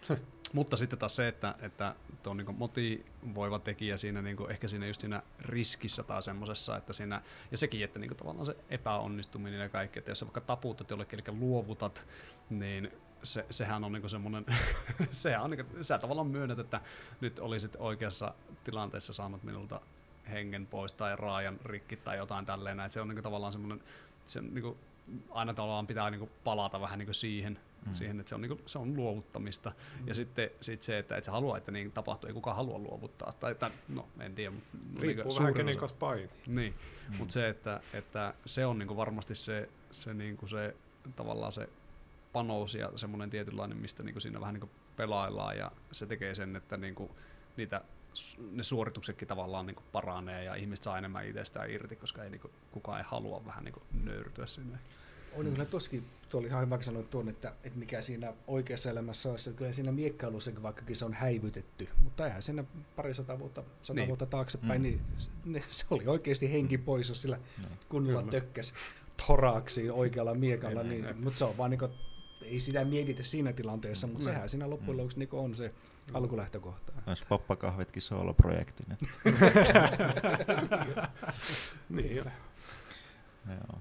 [0.52, 5.00] Mutta sitten taas se, että, että tuo niin motivoiva tekijä siinä niin ehkä siinä just
[5.00, 9.98] siinä riskissä tai semmoisessa, että siinä, ja sekin, että niin tavallaan se epäonnistuminen ja kaikki,
[9.98, 12.06] että jos sä vaikka taputat jollekin, eli luovutat,
[12.50, 14.46] niin se, sehän on niin semmoinen,
[15.10, 16.80] sehän on niin kuin, sä tavallaan myönnät, että
[17.20, 19.80] nyt olisit oikeassa tilanteessa saanut minulta
[20.30, 23.82] hengen pois tai raajan rikki tai jotain tälleen, että se on niin tavallaan semmoinen,
[24.26, 24.78] se niin kuin,
[25.30, 27.94] aina tavallaan pitää niin palata vähän niin siihen, mm.
[27.94, 29.72] siihen, että se on, niin kuin, se on luovuttamista.
[30.00, 30.08] Mm.
[30.08, 33.32] Ja sitten sit se, että et sä halua, että niin tapahtuu, ei kukaan halua luovuttaa.
[33.40, 34.50] Tai, tai no, en tiedä.
[34.50, 36.30] Mutta niinku Riippuu niin vähän kenen kanssa paini.
[36.46, 36.74] Niin,
[37.08, 37.16] mm.
[37.16, 40.76] mutta se, että, että se on niin kuin varmasti se, se, niin kuin se
[41.16, 41.68] tavallaan se
[42.32, 46.34] panous ja semmoinen tietynlainen, mistä niin kuin siinä vähän niin kuin pelaillaan ja se tekee
[46.34, 47.10] sen, että niin kuin
[47.56, 47.80] niitä
[48.52, 52.52] ne suorituksetkin tavallaan niin paranee ja ihmiset saa enemmän itsestään irti, koska ei, niin kuin,
[52.70, 54.78] kukaan ei halua vähän niin kuin nöyrtyä sinne.
[55.32, 59.28] On kyllä toskin, tuo oli ihan hyvä sanoit tuon, että, että mikä siinä oikeassa elämässä
[59.28, 62.64] on, että kyllä siinä miekkailussa vaikkakin se on häivytetty, mutta eihän siinä
[62.96, 64.08] pari sata vuotta, sata niin.
[64.08, 64.82] vuotta taaksepäin, mm.
[64.82, 65.00] niin
[65.44, 67.78] ne, se oli oikeasti henki pois, jos sillä niin.
[67.88, 68.30] kunnolla kyllä.
[68.30, 68.74] tökkäsi
[69.26, 71.92] toraksiin oikealla miekalla, niin, mutta se on vaan niin kuin,
[72.42, 74.24] ei sitä mietitä siinä tilanteessa, mutta mm.
[74.24, 74.98] sehän siinä loppujen mm.
[74.98, 75.74] lopuksi niin on se
[76.14, 76.92] alkulähtökohta.
[77.06, 78.98] Olisi pappakahvetkin sooloprojekti nyt.
[81.88, 82.16] niin.
[83.46, 83.78] Joo.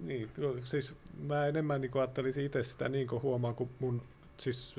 [0.00, 0.30] Niin,
[0.64, 4.02] siis mä enemmän niin ajattelisin itse sitä niin kuin huomaan, kun mun
[4.38, 4.74] siis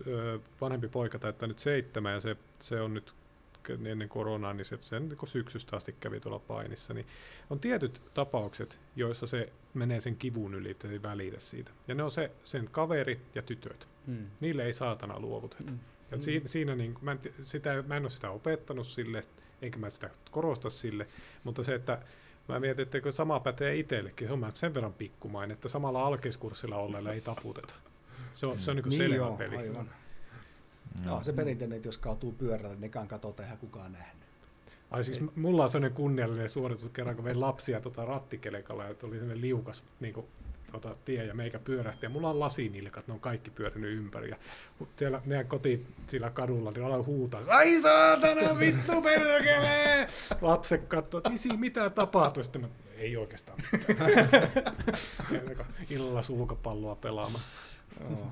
[0.61, 3.13] vanhempi poika täyttää nyt seitsemän ja se, se on nyt
[3.85, 7.05] ennen koronaa, niin se sen niin syksystä asti kävi tuolla painissa, niin
[7.49, 11.71] on tietyt tapaukset, joissa se menee sen kivun yli, että ei välitä siitä.
[11.87, 13.87] Ja ne on se, sen kaveri ja tytöt.
[14.07, 14.25] Mm.
[14.39, 15.71] Niille ei saatana luovuteta.
[15.71, 15.79] Mm.
[16.11, 16.21] Ja mm.
[16.21, 19.23] si, siinä niin, mä, en, sitä, mä en ole sitä opettanut sille,
[19.61, 21.07] enkä mä sitä korosta sille,
[21.43, 22.01] mutta se, että
[22.47, 27.13] Mä mietin, että sama pätee itsellekin, se on sen verran pikkumainen, että samalla alkeiskurssilla olleella
[27.13, 27.73] ei taputeta.
[28.33, 29.57] Se on, se on niin, niin selvä joo, peli.
[29.57, 29.89] Aivan.
[31.05, 31.23] No.
[31.23, 34.27] se perinteinen, että jos kaatuu pyörällä, niin nekaan katsotaan ihan kukaan nähnyt.
[34.91, 39.15] Ai siis mulla on sellainen kunniallinen suoritus kerran, kun vein lapsia tota rattikelekalla ja tuli
[39.15, 40.25] sellainen liukas niin kuin
[40.71, 42.05] tota, tie ja meikä pyörähti.
[42.05, 44.29] Ja mulla on lasinilkat, ne on kaikki pyörinyt ympäri.
[44.29, 44.37] Ja
[44.95, 50.07] siellä meidän koti sillä kadulla, niin aloin huutaa, ai saatana, vittu perkele!
[50.41, 52.43] Lapset katsoo, että isi, mitä tapahtuu?
[52.43, 52.67] Sitten mä,
[52.97, 54.11] ei oikeastaan mitään.
[55.89, 57.43] Illalla sulkapalloa pelaamaan.
[58.09, 58.31] Joo.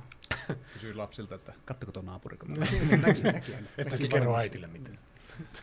[0.74, 2.38] Kysyin lapsilta, että kattoko tuon naapuri?
[3.02, 3.52] näki, näki.
[3.78, 5.00] Että sitten kerro äitille mitään.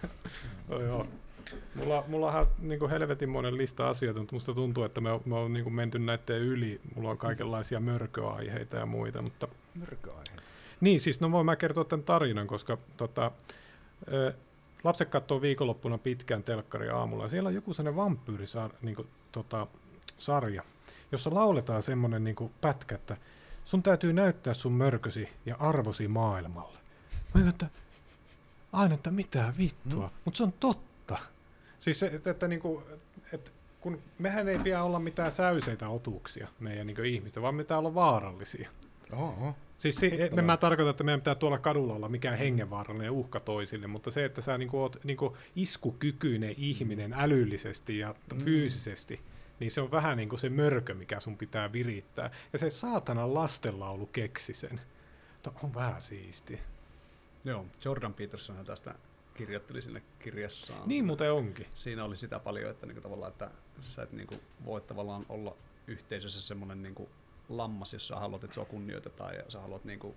[0.69, 1.07] no, joo.
[1.75, 5.75] Mulla, mullahan niin helvetin monen lista asioita, mutta musta tuntuu, että me, me on niin
[5.75, 6.81] menty näiden yli.
[6.95, 9.23] Mulla on kaikenlaisia mörköaiheita ja muita.
[9.23, 9.49] Mutta...
[9.75, 10.43] Mörköaiheita?
[10.81, 13.31] Niin, siis no voin mä kertoa tämän tarinan, koska tota,
[14.13, 14.33] ö,
[14.85, 17.29] lapset katsoo viikonloppuna pitkään telkkari aamulla.
[17.29, 19.67] Siellä on joku sellainen vampyyrisarja, niin kuin, tota,
[20.19, 20.63] sarja,
[21.13, 23.17] jossa lauletaan semmoinen niin pätkä, että
[23.65, 26.79] sun täytyy näyttää sun mörkösi ja arvosi maailmalle.
[27.35, 27.67] Mä että
[28.73, 30.13] aina, että mitä vittua, mm.
[30.25, 30.92] mutta se on totta.
[31.83, 32.85] Siis se, että, että, niin kuin,
[33.33, 33.51] että
[33.81, 37.95] kun mehän ei pidä olla mitään säyseitä otuksia meidän niin ihmistä, vaan me pitää olla
[37.95, 38.71] vaarallisia.
[39.13, 39.55] Oho.
[39.79, 43.87] Siis se, me, mä tarkoitan, että meidän pitää tuolla kadulla olla mikään hengenvaarallinen uhka toisille,
[43.87, 48.41] mutta se, että sä niinku oot niinku iskukykyinen ihminen älyllisesti ja mm.
[48.41, 49.21] fyysisesti,
[49.61, 52.31] niin se on vähän niin kuin se mörkö, mikä sun pitää virittää.
[52.53, 54.81] Ja se saatana lastenlaulu keksi sen.
[55.63, 56.61] On vähän siisti.
[57.45, 58.95] Joo, Jordan Peterson tästä
[59.35, 60.89] kirjoitteli sinne kirjassaan.
[60.89, 61.67] Niin muuten onkin.
[61.75, 63.51] Siinä oli sitä paljon, että niinku tavallaan, että
[63.81, 64.35] sä et niinku
[64.65, 65.57] voi tavallaan olla
[65.87, 67.09] yhteisössä semmoinen niinku
[67.49, 70.17] lammas, jos sä haluat, että sua kunnioitetaan ja sä haluat niinku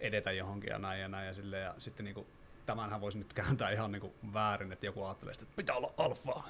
[0.00, 2.26] edetä johonkin ja näin ja näin ja silleen, ja sitten niinku
[2.66, 6.42] tämänhän voisi nyt kääntää ihan niinku väärin, että joku ajattelee, että pitää olla alfa,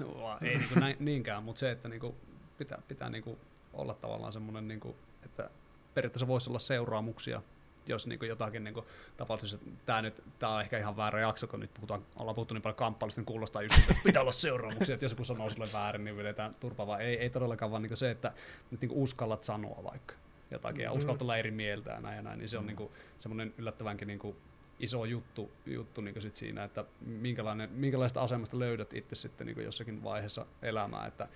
[0.42, 2.14] ei niinku näin, niinkään, mutta se, että niinku
[2.58, 3.38] pitää, pitää niinku
[3.72, 5.50] olla tavallaan semmoinen, niinku, että
[5.94, 7.42] periaatteessa voisi olla seuraamuksia
[7.86, 8.86] jos niin kuin jotakin niin kuin,
[9.16, 12.54] tapahtuisi, että tämä, nyt, tämä on ehkä ihan väärä jakso, kun nyt puhutaan, ollaan puhuttu
[12.54, 15.66] niin paljon kamppailusta, niin kuulostaa just, että pitää olla seuraamuksia, että jos joku sanoo sulle
[15.72, 18.32] väärin, niin vedetään turpaa, vaan ei, ei todellakaan vaan niin se, että
[18.70, 20.14] nyt niin uskallat sanoa vaikka
[20.50, 20.96] jotakin ja Mm.
[20.96, 22.76] uskallat olla eri mieltä ja näin ja näin, niin se on Mm.
[22.76, 24.36] niin semmoinen yllättävänkin niin kuin,
[24.80, 30.04] iso juttu, juttu niin sit siinä, että minkälainen, minkälaista asemasta löydät itse sitten niin jossakin
[30.04, 31.28] vaiheessa elämää, että,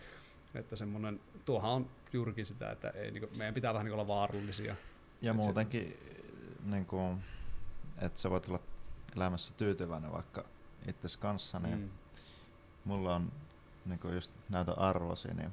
[0.54, 4.06] että semmoinen, tuohan on juurikin sitä, että ei, niin kuin, meidän pitää vähän niin olla
[4.08, 4.76] vaarallisia.
[5.22, 5.96] Ja Et muutenkin,
[6.64, 7.24] niin kuin,
[8.02, 8.60] että sä voit olla
[9.16, 10.44] elämässä tyytyväinen vaikka
[10.88, 11.90] itses kanssa, niin Mm.
[12.84, 13.32] mulla on
[13.84, 15.50] niin kuin just näytön arvosi, niin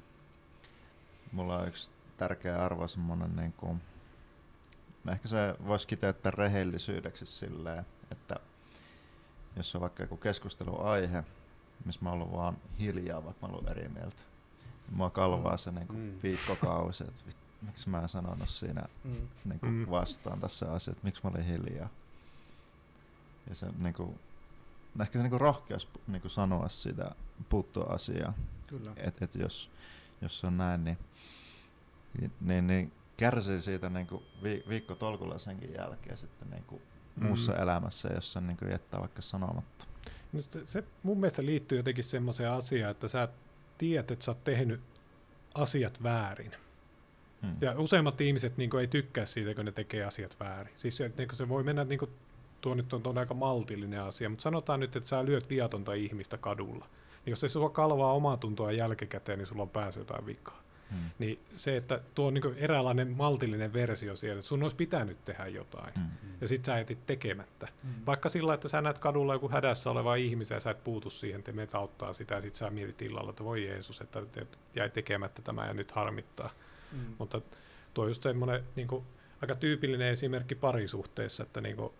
[1.31, 3.81] mulla on yksi tärkeä arvo semmonen niin kuin,
[5.03, 8.35] no ehkä se voisi kiteyttää rehellisyydeksi silleen, että
[9.55, 11.23] jos on vaikka joku keskusteluaihe,
[11.85, 14.21] missä mä oon ollut vaan hiljaa, vaikka mä oon ollut eri mieltä,
[14.91, 16.19] mua kalvaa se niin kuin Mm.
[16.23, 19.27] viikkokausi, että vit, miksi mä en sanonut siinä Mm.
[19.45, 19.89] niin kuin Mm.
[19.89, 21.89] vastaan tässä asiassa, että miksi mä olin hiljaa.
[23.49, 24.19] Ja se niin kuin,
[25.01, 27.15] ehkä se niin kuin rohkeus niin kuin sanoa sitä,
[27.49, 28.35] puuttua asiaan,
[28.67, 28.91] Kyllä.
[28.97, 29.71] että et jos,
[30.21, 30.97] jos on näin, niin,
[32.41, 36.81] niin, niin kärsii siitä niin kuin vi, viikko tolkulla senkin jälkeen sitten niin kuin
[37.15, 37.61] muussa Mm.
[37.61, 39.85] elämässä, jos sen niin kuin jättää vaikka sanomatta.
[40.33, 43.27] Nyt se, se mun mielestä liittyy jotenkin semmoiseen asiaan, että sä
[43.77, 44.81] tiedät, että sä oot tehnyt
[45.53, 46.55] asiat väärin.
[47.45, 47.55] Mm.
[47.61, 50.73] Ja useimmat ihmiset niin ei tykkää siitä, kun ne tekee asiat väärin.
[50.75, 52.11] Siis se, niin se voi mennä, niin kuin,
[52.61, 56.37] tuo nyt on, on aika maltillinen asia, mutta sanotaan nyt, että sä lyöt viatonta ihmistä
[56.37, 56.85] kadulla.
[57.25, 60.65] Niin jos se sua kalvaa omaa tuntoa jälkikäteen, niin sulla on päässä jotain vikaa.
[60.91, 60.97] Mm.
[61.19, 65.47] Niin se, että tuo on niin eräänlainen maltillinen versio siellä, että sun olisi pitänyt tehdä
[65.47, 65.93] jotain.
[65.95, 66.03] Mm.
[66.41, 67.67] Ja sit sä etit tekemättä.
[67.83, 67.89] Mm.
[68.05, 71.43] Vaikka sillä, että sä näet kadulla joku hädässä oleva ihmisen ja sä et puutu siihen,
[71.43, 74.89] te meitä auttaa sitä, ja sit sä mietit illalla, että voi Jeesus, että että jäi
[74.89, 76.49] tekemättä tämä ja nyt harmittaa.
[76.91, 77.15] Mm.
[77.17, 77.41] Mutta
[77.93, 79.05] tuo on just semmoinen niin kuin,
[79.41, 81.93] aika tyypillinen esimerkki parisuhteessa, että, niin kuin,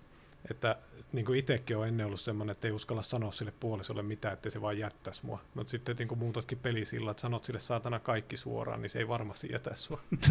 [0.52, 0.78] että
[1.14, 4.50] niin kuin itsekin on ennen ollut semmoinen, että ei uskalla sanoa sille puolisolle mitään, että
[4.50, 5.42] se vaan jättäisi mua.
[5.54, 9.00] Mutta sitten niin kuin muutatkin peli sillä, että sanot sille saatana kaikki suoraan, niin se
[9.00, 10.02] ei varmasti jätä sua.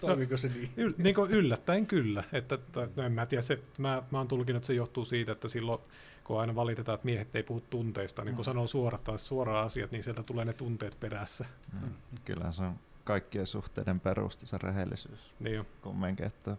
[0.00, 0.70] Toimiko se niin?
[0.76, 2.24] Yl, niin kuin yllättäen kyllä.
[2.32, 5.32] Että, tai, no en mä tiedä, se, mä, mä oon tulkinut, että se johtuu siitä,
[5.32, 5.80] että silloin
[6.26, 8.44] kun aina valitetaan, että miehet ei puhu tunteista, niin kun Mm.
[8.44, 11.44] sanoo suorat tai suoraan asiat, niin sieltä tulee ne tunteet perässä.
[11.72, 11.88] Mm.
[12.24, 15.66] Kyllä se on kaikkien suhteiden perusta se rehellisyys Niin jo.
[15.82, 16.56] kumminkin, että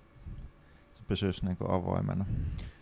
[0.95, 2.25] se pysyisi niin kuin avoimena.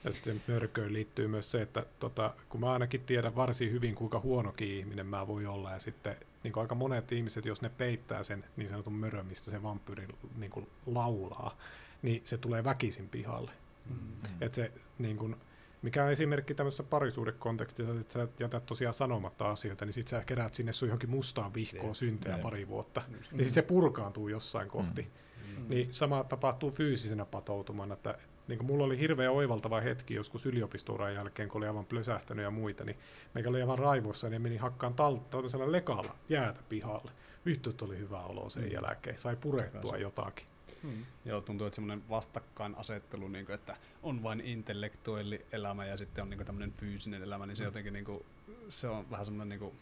[0.04, 4.20] Ja sitten mörköön liittyy myös se, että tota, kun mä ainakin tiedän varsin hyvin, kuinka
[4.20, 8.24] huonokin ihminen mä voi olla, ja sitten niin kuin aika monet ihmiset, jos ne peittää
[8.24, 10.08] sen niin sanotun mörön, mistä se vampyyri
[10.38, 11.58] niin kuin laulaa,
[12.02, 13.52] niin se tulee väkisin pihalle.
[13.90, 13.98] Mm.
[14.42, 15.38] Et se, niin kun,
[15.86, 20.54] mikä on esimerkki tämmöisessä parisuudekontekstissa, että sä jätät tosiaan sanomatta asioita, niin sit sä keräät
[20.54, 21.96] sinne sun johonkin mustaan vihkoon Niin.
[21.96, 22.44] syntejä Niin.
[22.44, 23.02] pari vuotta.
[23.18, 25.02] Just Niin sit se purkaantuu jossain kohti.
[25.02, 25.66] Mm.
[25.70, 28.18] Niin sama tapahtuu fyysisenä patoutumana, että
[28.48, 32.52] niin kuin mulla oli hirveä oivaltava hetki joskus yliopistouran jälkeen, kun oli aivan plösähtänyt ja
[32.52, 32.98] muita, niin
[33.34, 37.12] meikä oli aivan raivoissa, niin meni hakkaan tal- lekalla jäätä pihalle.
[37.46, 38.72] Vittu, oli hyvä olo sen Mm.
[38.72, 39.18] jälkeen.
[39.20, 40.46] Sai purettua jotakin.
[40.86, 41.06] Mm.
[41.26, 46.30] Joo, tuntuu, että semmoinen vastakkainasettelu, niin kuin, että on vain intellektuelli elämä ja sitten on
[46.30, 47.68] niin tämmöinen fyysinen elämä, niin se Mm.
[47.68, 48.26] jotenkin niin kuin,
[48.70, 49.76] se on vähän semmoinen niin kuin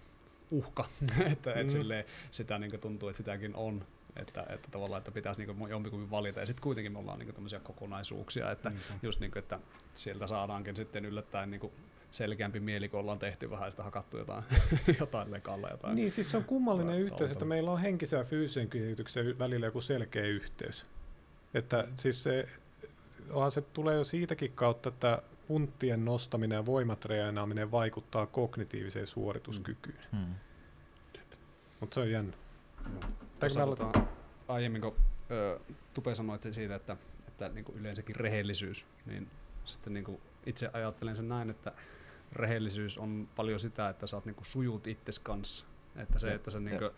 [0.51, 0.85] uhka,
[1.31, 1.61] että Mm.
[1.61, 3.85] et silleen, sitä niin kuin tuntuu, että sitäkin on.
[4.15, 6.39] Että, että tavallaan, että pitäisi niin jompikumpi valita.
[6.39, 8.93] Ja sitten kuitenkin me ollaan niin tämmöisiä kokonaisuuksia, että Niinpä.
[9.03, 9.59] just niin kuin, että
[9.93, 11.73] sieltä saadaankin sitten yllättäen niin kuin
[12.13, 14.43] selkeämpi mieli, kun ollaan tehty vähän sitä hakattu jotain,
[14.99, 15.69] jotain lekalla.
[15.69, 15.95] Jotain.
[15.95, 19.81] Niin, siis se on kummallinen yhteys, että meillä on henkisen ja fyysisen kehityksen välillä joku
[19.81, 20.85] selkeä yhteys.
[21.53, 22.47] Että siis se,
[23.29, 29.97] onhan se tulee jo siitäkin kautta, että punttien nostaminen ja voimatreenaaminen vaikuttaa kognitiiviseen suorituskykyyn.
[30.11, 30.35] Mm.
[31.79, 32.33] Mutta se on jännä.
[33.39, 33.91] Tuossa tota,
[34.47, 34.95] aiemmin, kun
[35.31, 35.59] ö,
[35.93, 39.27] Tupe sanoi siitä, että, että niin kuin yleensäkin rehellisyys, niin
[39.65, 41.71] sitten niin kuin itse ajattelen sen näin, että
[42.35, 45.65] rehellisyys on paljon sitä, että sä oot niin kuin sujut itses kanssa.
[45.95, 46.79] Että se, Jep, että sä niin jep.
[46.79, 46.91] kuin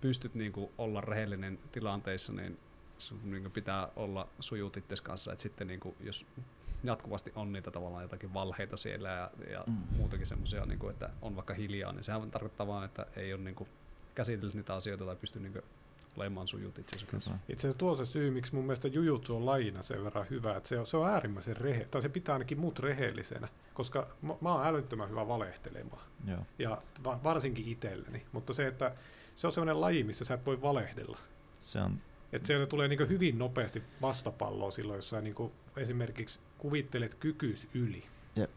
[0.00, 2.58] pystyt niin kuin olla rehellinen tilanteissa, niin
[2.98, 5.32] sun niin kuin pitää olla sujut itses kanssa.
[5.32, 6.26] Että sitten niin kuin, jos
[6.84, 9.72] jatkuvasti on niitä tavallaan jotakin valheita siellä ja, ja Mm.
[9.72, 13.42] muutakin semmoisia, niin kuin, että on vaikka hiljaa, niin sehän tarkoittaa vaan, että ei ole
[13.42, 13.68] niin kuin
[14.14, 15.64] käsitellyt niitä asioita tai pysty niin kuin
[16.16, 17.18] olemaan sujut itse asiassa.
[17.24, 17.38] Kyllä.
[17.48, 20.56] Itse asiassa tuo on se syy, miksi mun mielestä jujutsu on lajina sen verran hyvä,
[20.56, 24.34] että se on, se on äärimmäisen rehe, tai se pitää ainakin mut rehellisenä, koska mä,
[24.40, 26.02] mä oon älyttömän hyvä valehtelemaan.
[26.26, 26.46] Joo.
[26.58, 28.26] Ja va, varsinkin itselleni.
[28.32, 28.94] Mutta se, että
[29.34, 31.18] se on sellainen laji, missä sä et voi valehdella.
[31.60, 31.98] Se on,
[32.32, 35.34] Että siellä tulee niin hyvin nopeasti vastapalloa silloin, jos sä niin
[35.76, 38.02] esimerkiksi kuvittelet kykys yli.
[38.36, 38.50] Jep.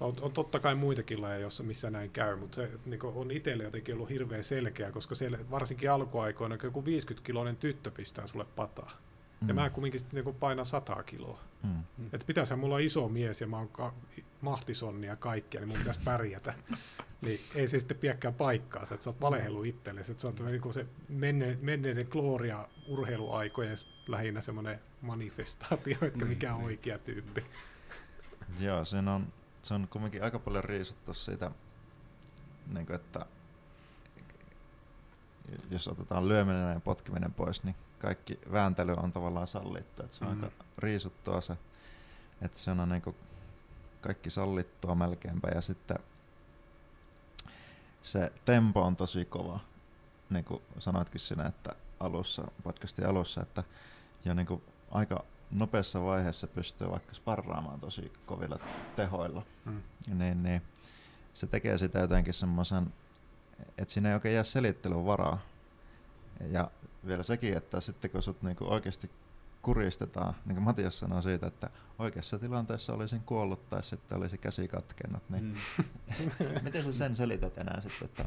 [0.00, 3.64] On, on totta kai muitakin lajeja, jossa, missä näin käy, mutta se niin on itselle
[3.64, 8.90] jotenkin ollut hirveän selkeä, koska siellä varsinkin alkuaikoina, kun joku 50-kiloinen tyttö pistää sulle pataa,
[9.48, 11.40] Ja mä kumminkin niin painan 100 kiloa.
[11.62, 12.06] Mm.
[12.12, 13.94] Että pitäisi mulla on iso mies ja mä oon ka-
[14.40, 16.54] mahtisonni ja kaikkia, niin mun pitäisi pärjätä.
[17.20, 20.12] niin ei se sitten pidäkään paikkaa, että sä oot valehellu itsellesi.
[20.12, 23.76] Että sä oot niin se menne, menneiden gloria urheiluaikojen
[24.08, 26.28] lähinnä semmoinen manifestaatio, että mm.
[26.28, 27.44] mikä on oikea tyyppi.
[28.60, 29.32] Joo, se on,
[29.66, 31.50] se on kumminkin aika paljon riisuttu siitä,
[32.66, 33.26] niin kuin, että
[35.70, 40.02] jos otetaan lyöminen ja potkiminen pois, niin kaikki vääntely on tavallaan sallittu.
[40.02, 40.42] Että se on mm.
[40.42, 41.56] aika riisuttua se,
[42.42, 43.16] että se on niin kuin
[44.00, 45.98] kaikki sallittua melkeinpä ja sitten
[48.02, 49.60] se tempo on tosi kova,
[50.30, 53.64] niin kuin sanoitkin sinä, että alussa, podcastin alussa, että
[54.24, 58.58] jo niin kuin aika nopeassa vaiheessa pystyy vaikka sparraamaan tosi kovilla
[58.96, 59.82] tehoilla, mm.
[60.18, 60.62] niin, niin
[61.34, 62.92] se tekee sitä jotenkin semmoisen,
[63.78, 65.38] että siinä ei oikein jää selittelyn varaa.
[66.50, 66.70] Ja
[67.06, 69.10] vielä sekin, että sitten kun sut niinku oikeasti
[69.62, 74.68] kuristetaan, niin kuin Matias sanoi siitä, että oikeassa tilanteessa olisin kuollut tai sitten olisi käsi
[74.68, 75.54] katkennut, niin mm.
[76.64, 78.24] miten sä sen selität enää sitten, että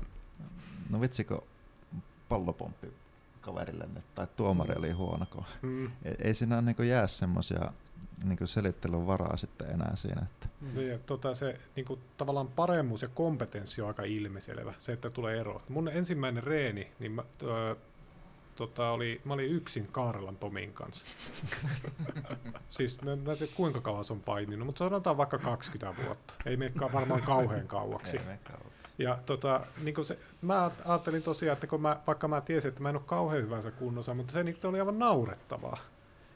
[0.90, 1.48] no vitsiko
[2.30, 2.94] pallopomppi
[3.50, 5.86] kaverille nyt, tai tuomari oli huono, kun mm.
[5.86, 7.72] ei, ei siinä niin jää semmoisia
[8.24, 10.22] niin selittelyn varaa sitten enää siinä.
[10.22, 10.48] Että.
[10.62, 10.82] Mm.
[10.82, 15.40] Ja, tota, se niin kuin, tavallaan paremmuus ja kompetenssi on aika ilmiselvä, se, että tulee
[15.40, 15.62] ero.
[15.70, 17.24] Mun ensimmäinen reeni, niin mä,
[18.56, 21.06] tota, oli, mä olin yksin Kaarelan Tomin kanssa.
[22.70, 26.34] siis mä, mä en tiedä kuinka kauan se on paininut, mutta sanotaan vaikka 20 vuotta.
[26.46, 28.18] Ei mene varmaan kauhean kauaksi.
[28.18, 28.24] Ei
[29.00, 32.90] ja tota, niin se, mä ajattelin tosiaan, että kun mä, vaikka mä tiesin, että mä
[32.90, 35.78] en ole kauhean hyvänsä kunnossa, mutta se niin oli aivan naurettavaa.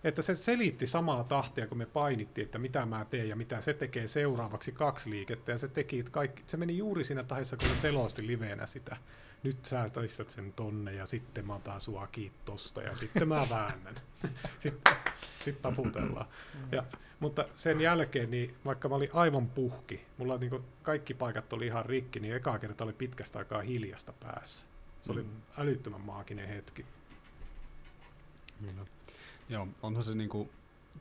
[0.03, 3.73] Että se selitti samaa tahtia, kun me painittiin, että mitä mä teen ja mitä se
[3.73, 5.51] tekee seuraavaksi kaksi liikettä.
[5.51, 8.97] Ja se, teki kaikki, se meni juuri siinä tahdissa, kun se selosti liveenä sitä
[9.43, 13.95] nyt sä toistat sen tonne ja sitten mä otan sua kiitosta ja sitten mä väännän.
[14.63, 14.93] sitten
[15.39, 16.25] sit taputellaan.
[16.71, 16.83] Ja,
[17.23, 21.85] mutta sen jälkeen, niin vaikka mä olin aivan puhki, mulla niin kaikki paikat oli ihan
[21.85, 24.65] rikki, niin eka kerta oli pitkästä aikaa hiljasta päässä.
[25.03, 25.29] Se oli mm.
[25.57, 26.85] älyttömän maaginen hetki.
[28.59, 28.85] Kyllä.
[29.49, 30.49] Joo, onhan se niinku,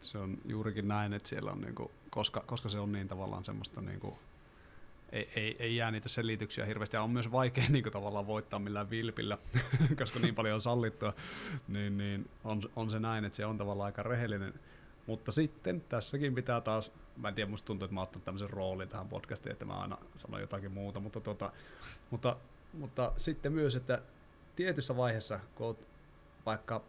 [0.01, 3.81] se on juurikin näin, että siellä on niinku, koska, koska se on niin tavallaan semmoista
[3.81, 4.19] niinku,
[5.13, 6.97] ei, ei, ei jää niitä selityksiä hirveästi.
[6.97, 9.39] Ja on myös vaikea niin kuin, tavallaan voittaa millään vilpillä,
[9.99, 11.15] koska niin paljon on sallittua.
[11.69, 14.55] Niin, niin on, on se näin, että se on tavallaan aika rehellinen.
[15.07, 18.89] Mutta sitten tässäkin pitää taas, mä en tiedä, musta tuntuu, että mä oon tämmöisen roolin
[18.89, 21.53] tähän podcastiin, että mä aina sanon jotakin muuta, mutta, tota,
[22.11, 22.37] mutta,
[22.73, 24.03] mutta sitten myös, että
[24.57, 25.87] tietyssä vaiheessa, kun oot
[26.47, 26.83] vaikka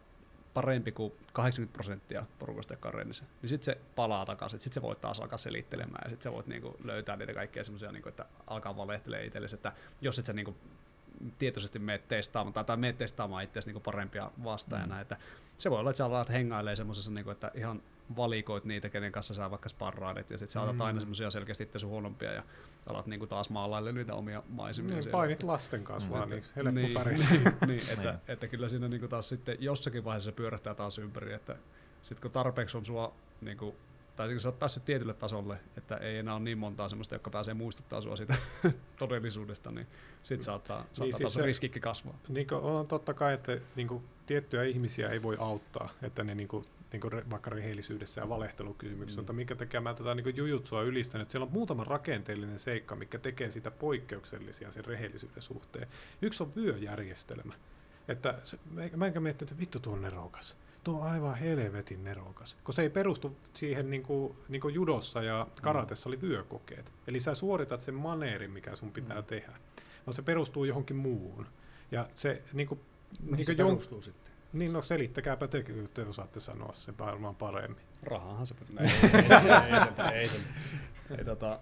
[0.54, 5.20] parempi kuin 80 prosenttia porukasta kareenissa, niin sitten se palaa takaisin, sitten se voit taas
[5.20, 9.26] alkaa selittelemään ja sitten se voit niinku löytää niitä kaikkia semmoisia, niinku, että alkaa valehtelemaan
[9.26, 10.56] itsellesi, että jos et sä niinku
[11.38, 15.00] tietoisesti meet testaamaan tai, tai meet testaamaan itseäsi niinku parempia vastaajana, mm.
[15.00, 15.16] että
[15.56, 17.82] se voi olla, että sä alat hengailemaan semmoisessa, niinku, että ihan
[18.16, 20.80] valikoit niitä, kenen kanssa sä vaikka sparrailet, ja sitten sä otat mm.
[20.80, 22.42] aina semmoisia selkeästi itse huonompia, ja
[22.86, 24.96] alat niinku taas maalaille niitä omia maisemia.
[24.96, 26.16] Niin, painit lasten kanssa mm.
[26.16, 28.20] vaan, niin helppo niin, niin, niin, että, niin.
[28.28, 31.56] että, kyllä siinä niinku taas sitten jossakin vaiheessa pyörähtää taas ympäri, että
[32.02, 33.76] sitten kun tarpeeksi on sua niinku,
[34.16, 37.30] tai kun sä oot päässyt tietylle tasolle, että ei enää ole niin montaa semmoista, joka
[37.30, 38.34] pääsee muistuttaa sua siitä
[38.98, 39.86] todellisuudesta, niin
[40.22, 42.18] sitten saattaa, saattaa niin siis se, riskikin kasvaa.
[42.28, 46.48] Niin on totta kai, että niin kuin, tiettyjä ihmisiä ei voi auttaa, että ne niin
[46.48, 49.22] kuin, niin kuin vaikka rehellisyydessä ja valehtelukysymyksessä, mm.
[49.22, 53.18] mutta minkä takia mä tätä niin jujutsua ylistän, että siellä on muutama rakenteellinen seikka, mikä
[53.18, 55.88] tekee sitä poikkeuksellisia sen rehellisyyden suhteen.
[56.22, 57.54] Yksi on vyöjärjestelmä.
[58.08, 58.58] Että se,
[58.96, 60.56] mä enkä miettinyt, että vittu tuo on nerokas.
[60.84, 62.56] Tuo on aivan helvetin nerokas.
[62.64, 66.92] Kun se ei perustu siihen niin kuin, niin kuin judossa ja karatessa oli vyökokeet.
[67.06, 69.24] Eli sä suoritat sen maneerin, mikä sun pitää mm.
[69.24, 69.52] tehdä.
[70.06, 71.46] Vaan se perustuu johonkin muuhun.
[71.92, 72.80] Ja se niin kuin,
[73.30, 74.32] niin se perustuu sitten?
[74.52, 77.84] Niin, no selittäkääpä te, te osaatte sanoa sen varmaan paremmin.
[78.02, 80.28] Rahahan se ei, ei, ei, ei, ei,
[81.18, 81.60] ei, tota,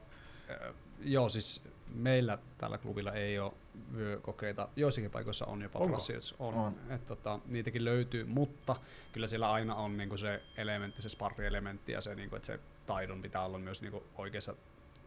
[1.05, 1.63] Joo, siis
[1.95, 3.53] meillä tällä klubilla ei ole
[3.97, 4.69] vyökokeita.
[4.77, 6.35] Joissakin paikoissa on jopa Brassils.
[6.39, 6.55] On.
[6.55, 6.77] on.
[6.91, 8.77] Et, tota, niitäkin löytyy, mutta
[9.13, 13.23] kyllä siellä aina on niinku se elementti, se sparri-elementti ja se, niinku, että se taidon
[13.23, 14.55] pitää olla myös niinku oikeassa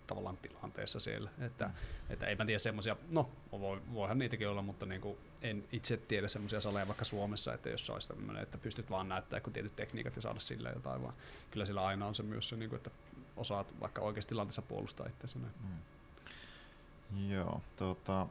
[0.08, 1.30] tavallaan tilanteessa siellä.
[1.42, 1.74] Että, mm.
[2.10, 6.28] että eipä tiedä semmoisia, no voi, voihan niitäkin olla, mutta niin kuin en itse tiedä
[6.28, 10.16] semmoisia saleja vaikka Suomessa, että jos olisi tämmöinen, että pystyt vaan näyttämään kun tietyt tekniikat
[10.16, 11.14] ja saada sillä jotain, vaan
[11.52, 12.92] kyllä sillä aina on se myös se, niin kuin, että
[13.38, 15.38] osaat vaikka oikeassa tilanteessa puolustaa itseäsi.
[15.38, 17.30] Mm.
[17.30, 18.28] Joo, tota,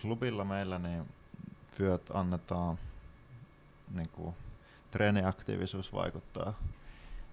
[0.00, 1.08] klubilla meillä niin
[1.80, 2.78] vyöt annetaan
[3.94, 4.34] niin kuin,
[4.90, 6.54] treeniaktiivisuus vaikuttaa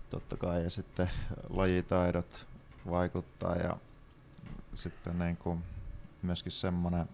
[0.10, 1.10] totta kai ja sitten
[1.50, 2.48] lajitaidot
[2.90, 3.78] vaikuttaa ja
[4.74, 5.64] sitten niin kuin
[6.22, 7.10] myöskin semmoinen,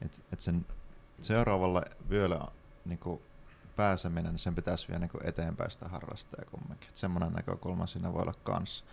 [0.00, 0.66] että et sen
[1.20, 2.40] seuraavalle vyölle
[2.84, 3.20] niin kuin
[3.78, 6.90] pääseminen, niin sen pitäisi vielä niin eteenpäin sitä harrastaa kumminkin.
[6.94, 8.84] semmoinen näkökulma siinä voi olla kanssa.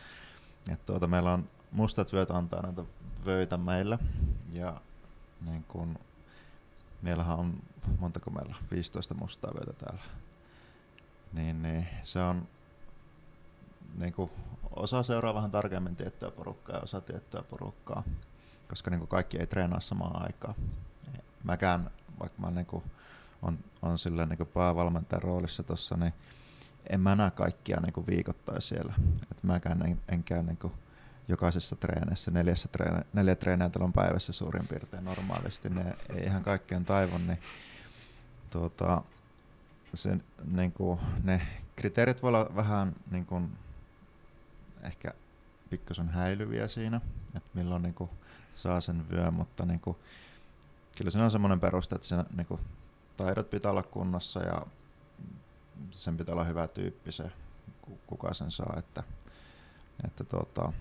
[0.72, 2.84] Et tuota, meillä on mustat vyöt antaa näitä
[3.26, 4.00] vöitä meille
[4.52, 4.82] ja
[5.42, 6.00] niin kun,
[7.02, 7.64] meillähän on,
[8.00, 10.04] montako meillä 15 mustaa vyötä täällä.
[11.34, 12.48] Niin, niin se on
[13.98, 14.32] niin kuin,
[14.76, 18.04] osa seuraa vähän tarkemmin tiettyä porukkaa ja osa tiettyä porukkaa,
[18.70, 20.56] koska niin kaikki ei treenaa samaan aikaan.
[21.44, 22.84] Mäkään, vaikka mä niin kuin,
[23.42, 26.14] on, on sillä niin päävalmentajan roolissa tuossa, niin
[26.90, 28.94] en mä näe kaikkia niin viikoittain siellä.
[29.32, 30.72] Et mäkään en, en käy niin
[31.28, 36.86] jokaisessa treenissä, neljässä treeni, neljä treeniä on päivässä suurin piirtein normaalisti, ne ei ihan kaikkeen
[36.86, 37.40] taivon, niin
[38.50, 39.02] tuota,
[39.94, 40.18] se,
[40.52, 41.42] niin kuin, ne
[41.76, 43.58] kriteerit voi olla vähän niin kuin,
[44.82, 45.12] ehkä
[45.70, 47.02] pikkusen häilyviä siinä,
[47.36, 48.10] että milloin niin kuin,
[48.56, 49.98] saa sen vyön, mutta niin kuin,
[50.98, 52.62] kyllä se on semmoinen peruste, että se, niin kuin,
[53.18, 54.66] taidot pitää olla kunnossa ja
[55.92, 57.32] sen pitää olla hyvä tyyppi se,
[58.08, 59.04] kuka sen saa, että,
[60.06, 60.74] että tuota,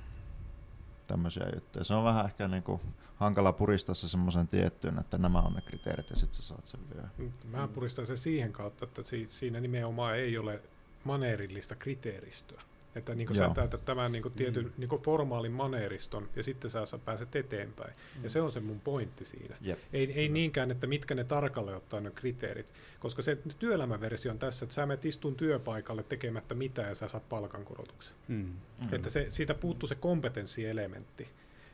[1.08, 1.84] tämmöisiä juttuja.
[1.84, 2.80] Se on vähän ehkä niinku
[3.16, 6.80] hankala puristaa se semmoisen tiettyyn, että nämä on ne kriteerit ja sitten sä saat sen
[6.94, 7.08] vielä.
[7.44, 10.62] Mä puristan se siihen kautta, että siinä nimenomaan ei ole
[11.04, 12.62] maneerillista kriteeristöä.
[12.96, 14.72] Että niin sä täytät tämän niin tietyn mm.
[14.76, 17.94] niin formaalin maneeriston ja sitten sä, pääset eteenpäin.
[18.16, 18.22] Mm.
[18.22, 19.56] Ja se on se mun pointti siinä.
[19.66, 19.78] Yep.
[19.92, 20.34] Ei, ei mm.
[20.34, 22.72] niinkään, että mitkä ne tarkalleen ottaa ne kriteerit.
[22.98, 27.28] Koska se työelämäversio on tässä, että sä menet istun työpaikalle tekemättä mitään ja sä saat
[27.28, 28.16] palkankorotuksen.
[28.28, 28.36] Mm.
[28.36, 28.94] Mm.
[28.94, 31.28] Että se, siitä puuttuu se kompetenssielementti.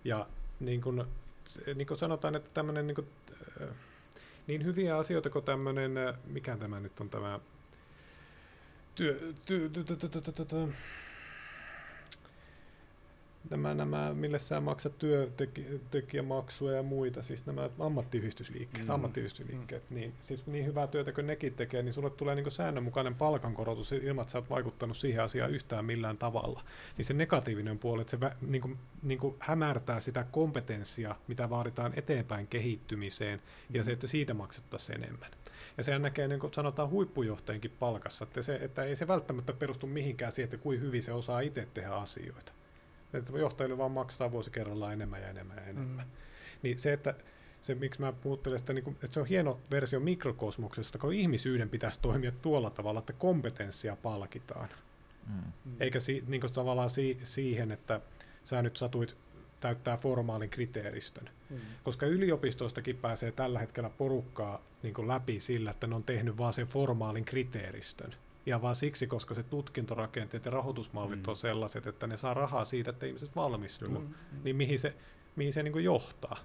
[0.04, 0.26] Ja
[0.60, 1.04] niin kuin,
[1.74, 3.06] niin kuin sanotaan, että tämmöinen niin,
[4.46, 5.94] niin hyviä asioita kuin tämmöinen,
[6.26, 7.40] mikä tämä nyt on tämä
[8.94, 10.68] työ, työ, työ, työ, työ, työ, työ, työ
[13.50, 18.94] nämä, nämä, mille sä maksat työntekijämaksuja ja muita, siis nämä ammattiyhdistysliikkeet, mm.
[18.94, 19.94] ammattiyhdistysliikkeet, mm.
[19.94, 24.22] niin siis niin hyvää työtä kuin nekin tekee, niin sulle tulee niin säännönmukainen palkankorotus ilman,
[24.22, 26.62] että sä oot vaikuttanut siihen asiaan yhtään millään tavalla.
[26.96, 31.50] Niin se negatiivinen puoli, että se vä, niin kuin, niin kuin hämärtää sitä kompetenssia, mitä
[31.50, 33.76] vaaditaan eteenpäin kehittymiseen, mm.
[33.76, 35.30] ja se, että siitä maksettaisiin enemmän.
[35.76, 39.86] Ja sehän näkee, niin kuin sanotaan, huippujohtajienkin palkassa, että, se, että ei se välttämättä perustu
[39.86, 42.52] mihinkään siihen, että kuin hyvin se osaa itse tehdä asioita.
[43.14, 46.06] Että johtajille vaan maksaa vuosi kerrallaan enemmän ja enemmän ja enemmän.
[46.06, 46.12] Mm.
[46.62, 47.14] Niin se, että
[47.60, 51.68] se, miksi mä puhuttelen sitä, niin kuin, että se on hieno versio mikrokosmoksesta, kun ihmisyyden
[51.68, 54.68] pitäisi toimia tuolla tavalla, että kompetenssia palkitaan.
[55.26, 55.52] Mm.
[55.80, 58.00] Eikä si, niin kuin tavallaan si, siihen, että
[58.44, 59.16] sä nyt satuit
[59.60, 61.30] täyttää formaalin kriteeristön.
[61.50, 61.56] Mm.
[61.82, 66.66] Koska yliopistoistakin pääsee tällä hetkellä porukkaa niin läpi sillä, että ne on tehnyt vaan sen
[66.66, 68.14] formaalin kriteeristön.
[68.50, 71.28] Ja vaan siksi, koska se tutkintorakenteet ja rahoitusmallit mm.
[71.28, 73.88] on sellaiset, että ne saa rahaa siitä, että ihmiset valmistuu.
[73.88, 74.14] Mm.
[74.44, 74.96] Niin mihin se,
[75.36, 76.36] mihin se niin kuin johtaa?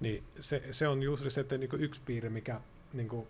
[0.00, 2.60] Niin se, se on juuri se, että niin kuin yksi piirre, mikä
[2.92, 3.26] niin kuin,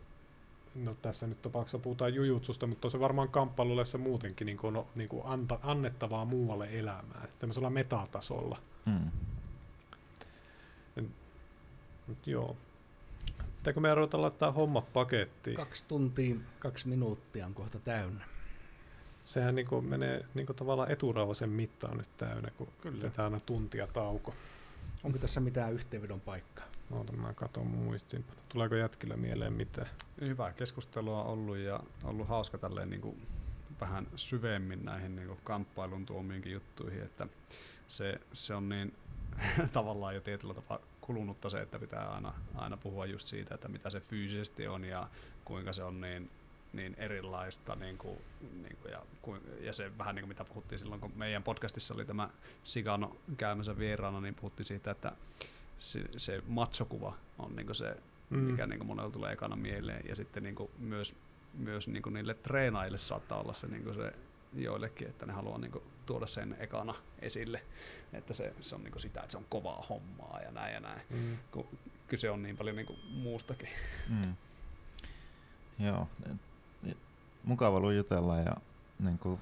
[0.74, 5.08] no tässä nyt tapauksessa puhutaan jujutsusta, mutta se varmaan kamppailulessa muutenkin niin kuin, no, niin
[5.08, 8.58] kuin anta, annettavaa muualle elämään, tämmöisellä metatasolla.
[8.86, 9.10] Mm.
[12.06, 12.56] Nyt joo,
[13.68, 15.56] Pitääkö me ruveta laittaa homma pakettiin?
[15.56, 18.24] Kaksi tuntia, kaksi minuuttia on kohta täynnä.
[19.24, 23.10] Sehän niin kuin menee niin kuin tavallaan eturauhasen mittaan nyt täynnä, kun Kyllä.
[23.16, 24.34] aina tuntia tauko.
[25.04, 26.66] Onko tässä mitään yhteenvedon paikkaa?
[26.90, 28.24] Oota, mä katon muistin.
[28.48, 29.88] Tuleeko jätkillä mieleen mitään?
[30.20, 33.26] Hyvää keskustelua ollut ja ollut hauska tälleen niin kuin
[33.80, 37.26] vähän syvemmin näihin niin kuin kamppailun tuomiinkin juttuihin, että
[37.88, 38.94] se, se on niin
[39.72, 40.78] tavallaan jo tietyllä tapaa
[41.08, 45.08] kulunutta se, että pitää aina, aina puhua just siitä, että mitä se fyysisesti on ja
[45.44, 46.30] kuinka se on niin,
[46.72, 47.74] niin erilaista.
[47.74, 48.18] Niin kuin,
[48.62, 49.02] niin kuin, ja,
[49.60, 52.30] ja se vähän niin kuin mitä puhuttiin silloin, kun meidän podcastissa oli tämä
[52.64, 55.12] Sigano käymässä vieraana, niin puhuttiin siitä, että
[55.78, 57.96] se, se matsokuva on niin kuin se,
[58.30, 58.38] mm.
[58.38, 60.08] mikä niin kuin monella tulee ekana mieleen.
[60.08, 61.14] Ja sitten niin kuin myös,
[61.54, 64.12] myös niin kuin niille treenaajille saattaa olla se, niin kuin se
[64.54, 67.62] joillekin, että ne haluaa niin kuin, tuoda sen ekana esille,
[68.12, 70.80] että se, se on niin kuin sitä, että se on kovaa hommaa ja näin ja
[70.80, 71.38] näin, mm.
[71.50, 71.66] kun
[72.06, 73.68] kyse on niin paljon niin kuin muustakin.
[74.08, 74.34] Mm.
[75.78, 76.08] Joo,
[77.44, 78.56] mukava ollut jutella ja
[78.98, 79.40] niin kuin,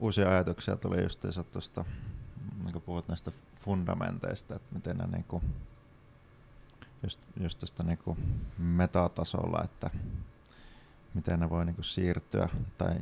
[0.00, 1.84] uusia ajatuksia tuli just tuosta,
[2.62, 5.42] niin kuin puhut näistä fundamenteista, että miten ne niin kuin,
[7.02, 9.90] just, just tästä niin kuin metatasolla, että
[11.14, 12.48] miten ne voi niinku siirtyä
[12.78, 12.94] tai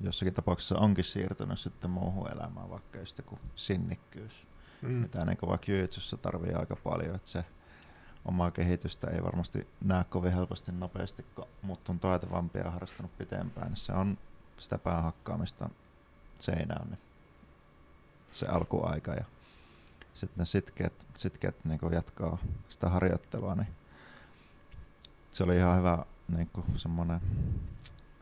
[0.00, 4.46] jossakin tapauksessa onkin siirtynyt sitten muuhun elämään, vaikka just joku sinnikkyys,
[4.82, 4.90] mm.
[4.90, 7.44] mitä niinku vaikka jyytsyssä tarvii aika paljon, että se
[8.24, 13.66] omaa kehitystä ei varmasti näe kovin helposti nopeasti, kun muut on taitavampia ja harrastanut pitempään,
[13.66, 14.18] niin se on
[14.56, 15.70] sitä päähakkaamista
[16.38, 16.98] seinään niin
[18.32, 19.24] se alkuaika ja
[20.12, 22.38] sitten ne sitkeät, sitkeät niin jatkaa
[22.68, 23.68] sitä harjoittelua, niin
[25.30, 26.04] se oli ihan hyvä
[26.36, 27.20] niin kuin semmoinen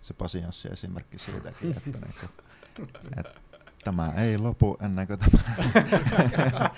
[0.03, 2.31] se pasianssi esimerkki siitäkin, että, niin kuin,
[3.19, 3.41] että
[3.85, 5.43] tämä ei lopu ennen kuin tämä.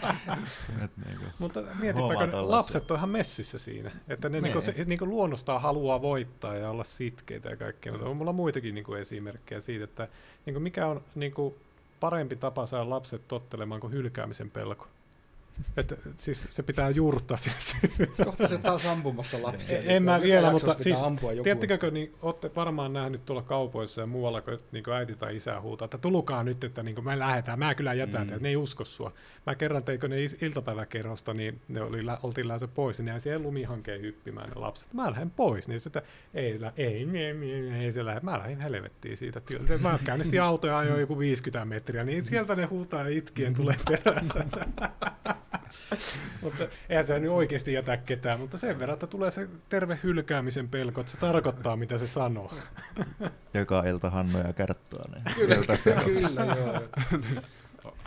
[0.85, 4.63] Et niin kuin Mutta mietipä, lapset on ihan messissä siinä, että ne niin.
[4.63, 8.75] se, niin kuin luonnostaan haluaa voittaa ja olla sitkeitä ja kaikkea, mutta on mulla muitakin
[8.75, 10.09] niin kuin esimerkkejä siitä, että
[10.47, 11.55] niin kuin mikä on niin kuin
[12.01, 14.89] parempi tapa saada lapset tottelemaan kuin hylkäämisen pelko.
[15.76, 19.78] Että, siis se pitää juurruttaa sinne Kohta se taas ampumassa lapsia.
[19.78, 20.98] En mä vielä, mutta siis,
[21.43, 25.60] tiedättekö, niin olette varmaan nähnyt tuolla kaupoissa ja muualla, kun niin kuin äiti tai isä
[25.60, 28.36] huutaa, että tulukaa nyt, että niin kuin me lähdetään, mä kyllä jätän mm.
[28.40, 29.12] ne ei usko sua.
[29.47, 34.01] Mä kerran teikö ne iltapäiväkerrosta, niin ne oli, oltiin lähdössä pois, niin jäi siihen lumihankeen
[34.01, 34.94] hyppimään ne lapset.
[34.94, 36.02] Mä lähden pois, niin sitä
[36.35, 38.20] ei, ei, ei, ei, ei se lähde.
[38.20, 39.40] Mä lähdin helvettiin siitä.
[39.82, 44.44] Mä käynnistin autoja ajoin joku 50 metriä, niin sieltä ne huutaa itkien tulee perässä.
[46.43, 50.69] mutta eihän tämä nyt oikeasti jätä ketään, mutta sen verran, että tulee se terve hylkäämisen
[50.69, 52.55] pelko, että se tarkoittaa, mitä se sanoo.
[53.55, 55.23] Joka ilta Hannu ja Kerttuanen.
[55.25, 56.83] Niin kyllä, kyllä, se kyllä, joo.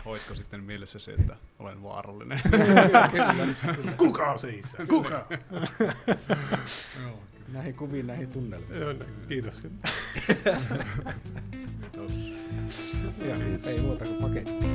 [0.04, 2.40] Hoitko sitten mielessäsi, että olen vaarallinen?
[3.96, 4.76] Kuka siis?
[4.88, 5.28] Kuka?
[7.52, 8.80] näihin kuviin, näihin tunnelmiin.
[8.80, 9.62] No, kiitos.
[11.92, 12.92] Kiitos.
[13.18, 13.36] Ja,
[13.70, 14.71] ei muuta kuin paketti.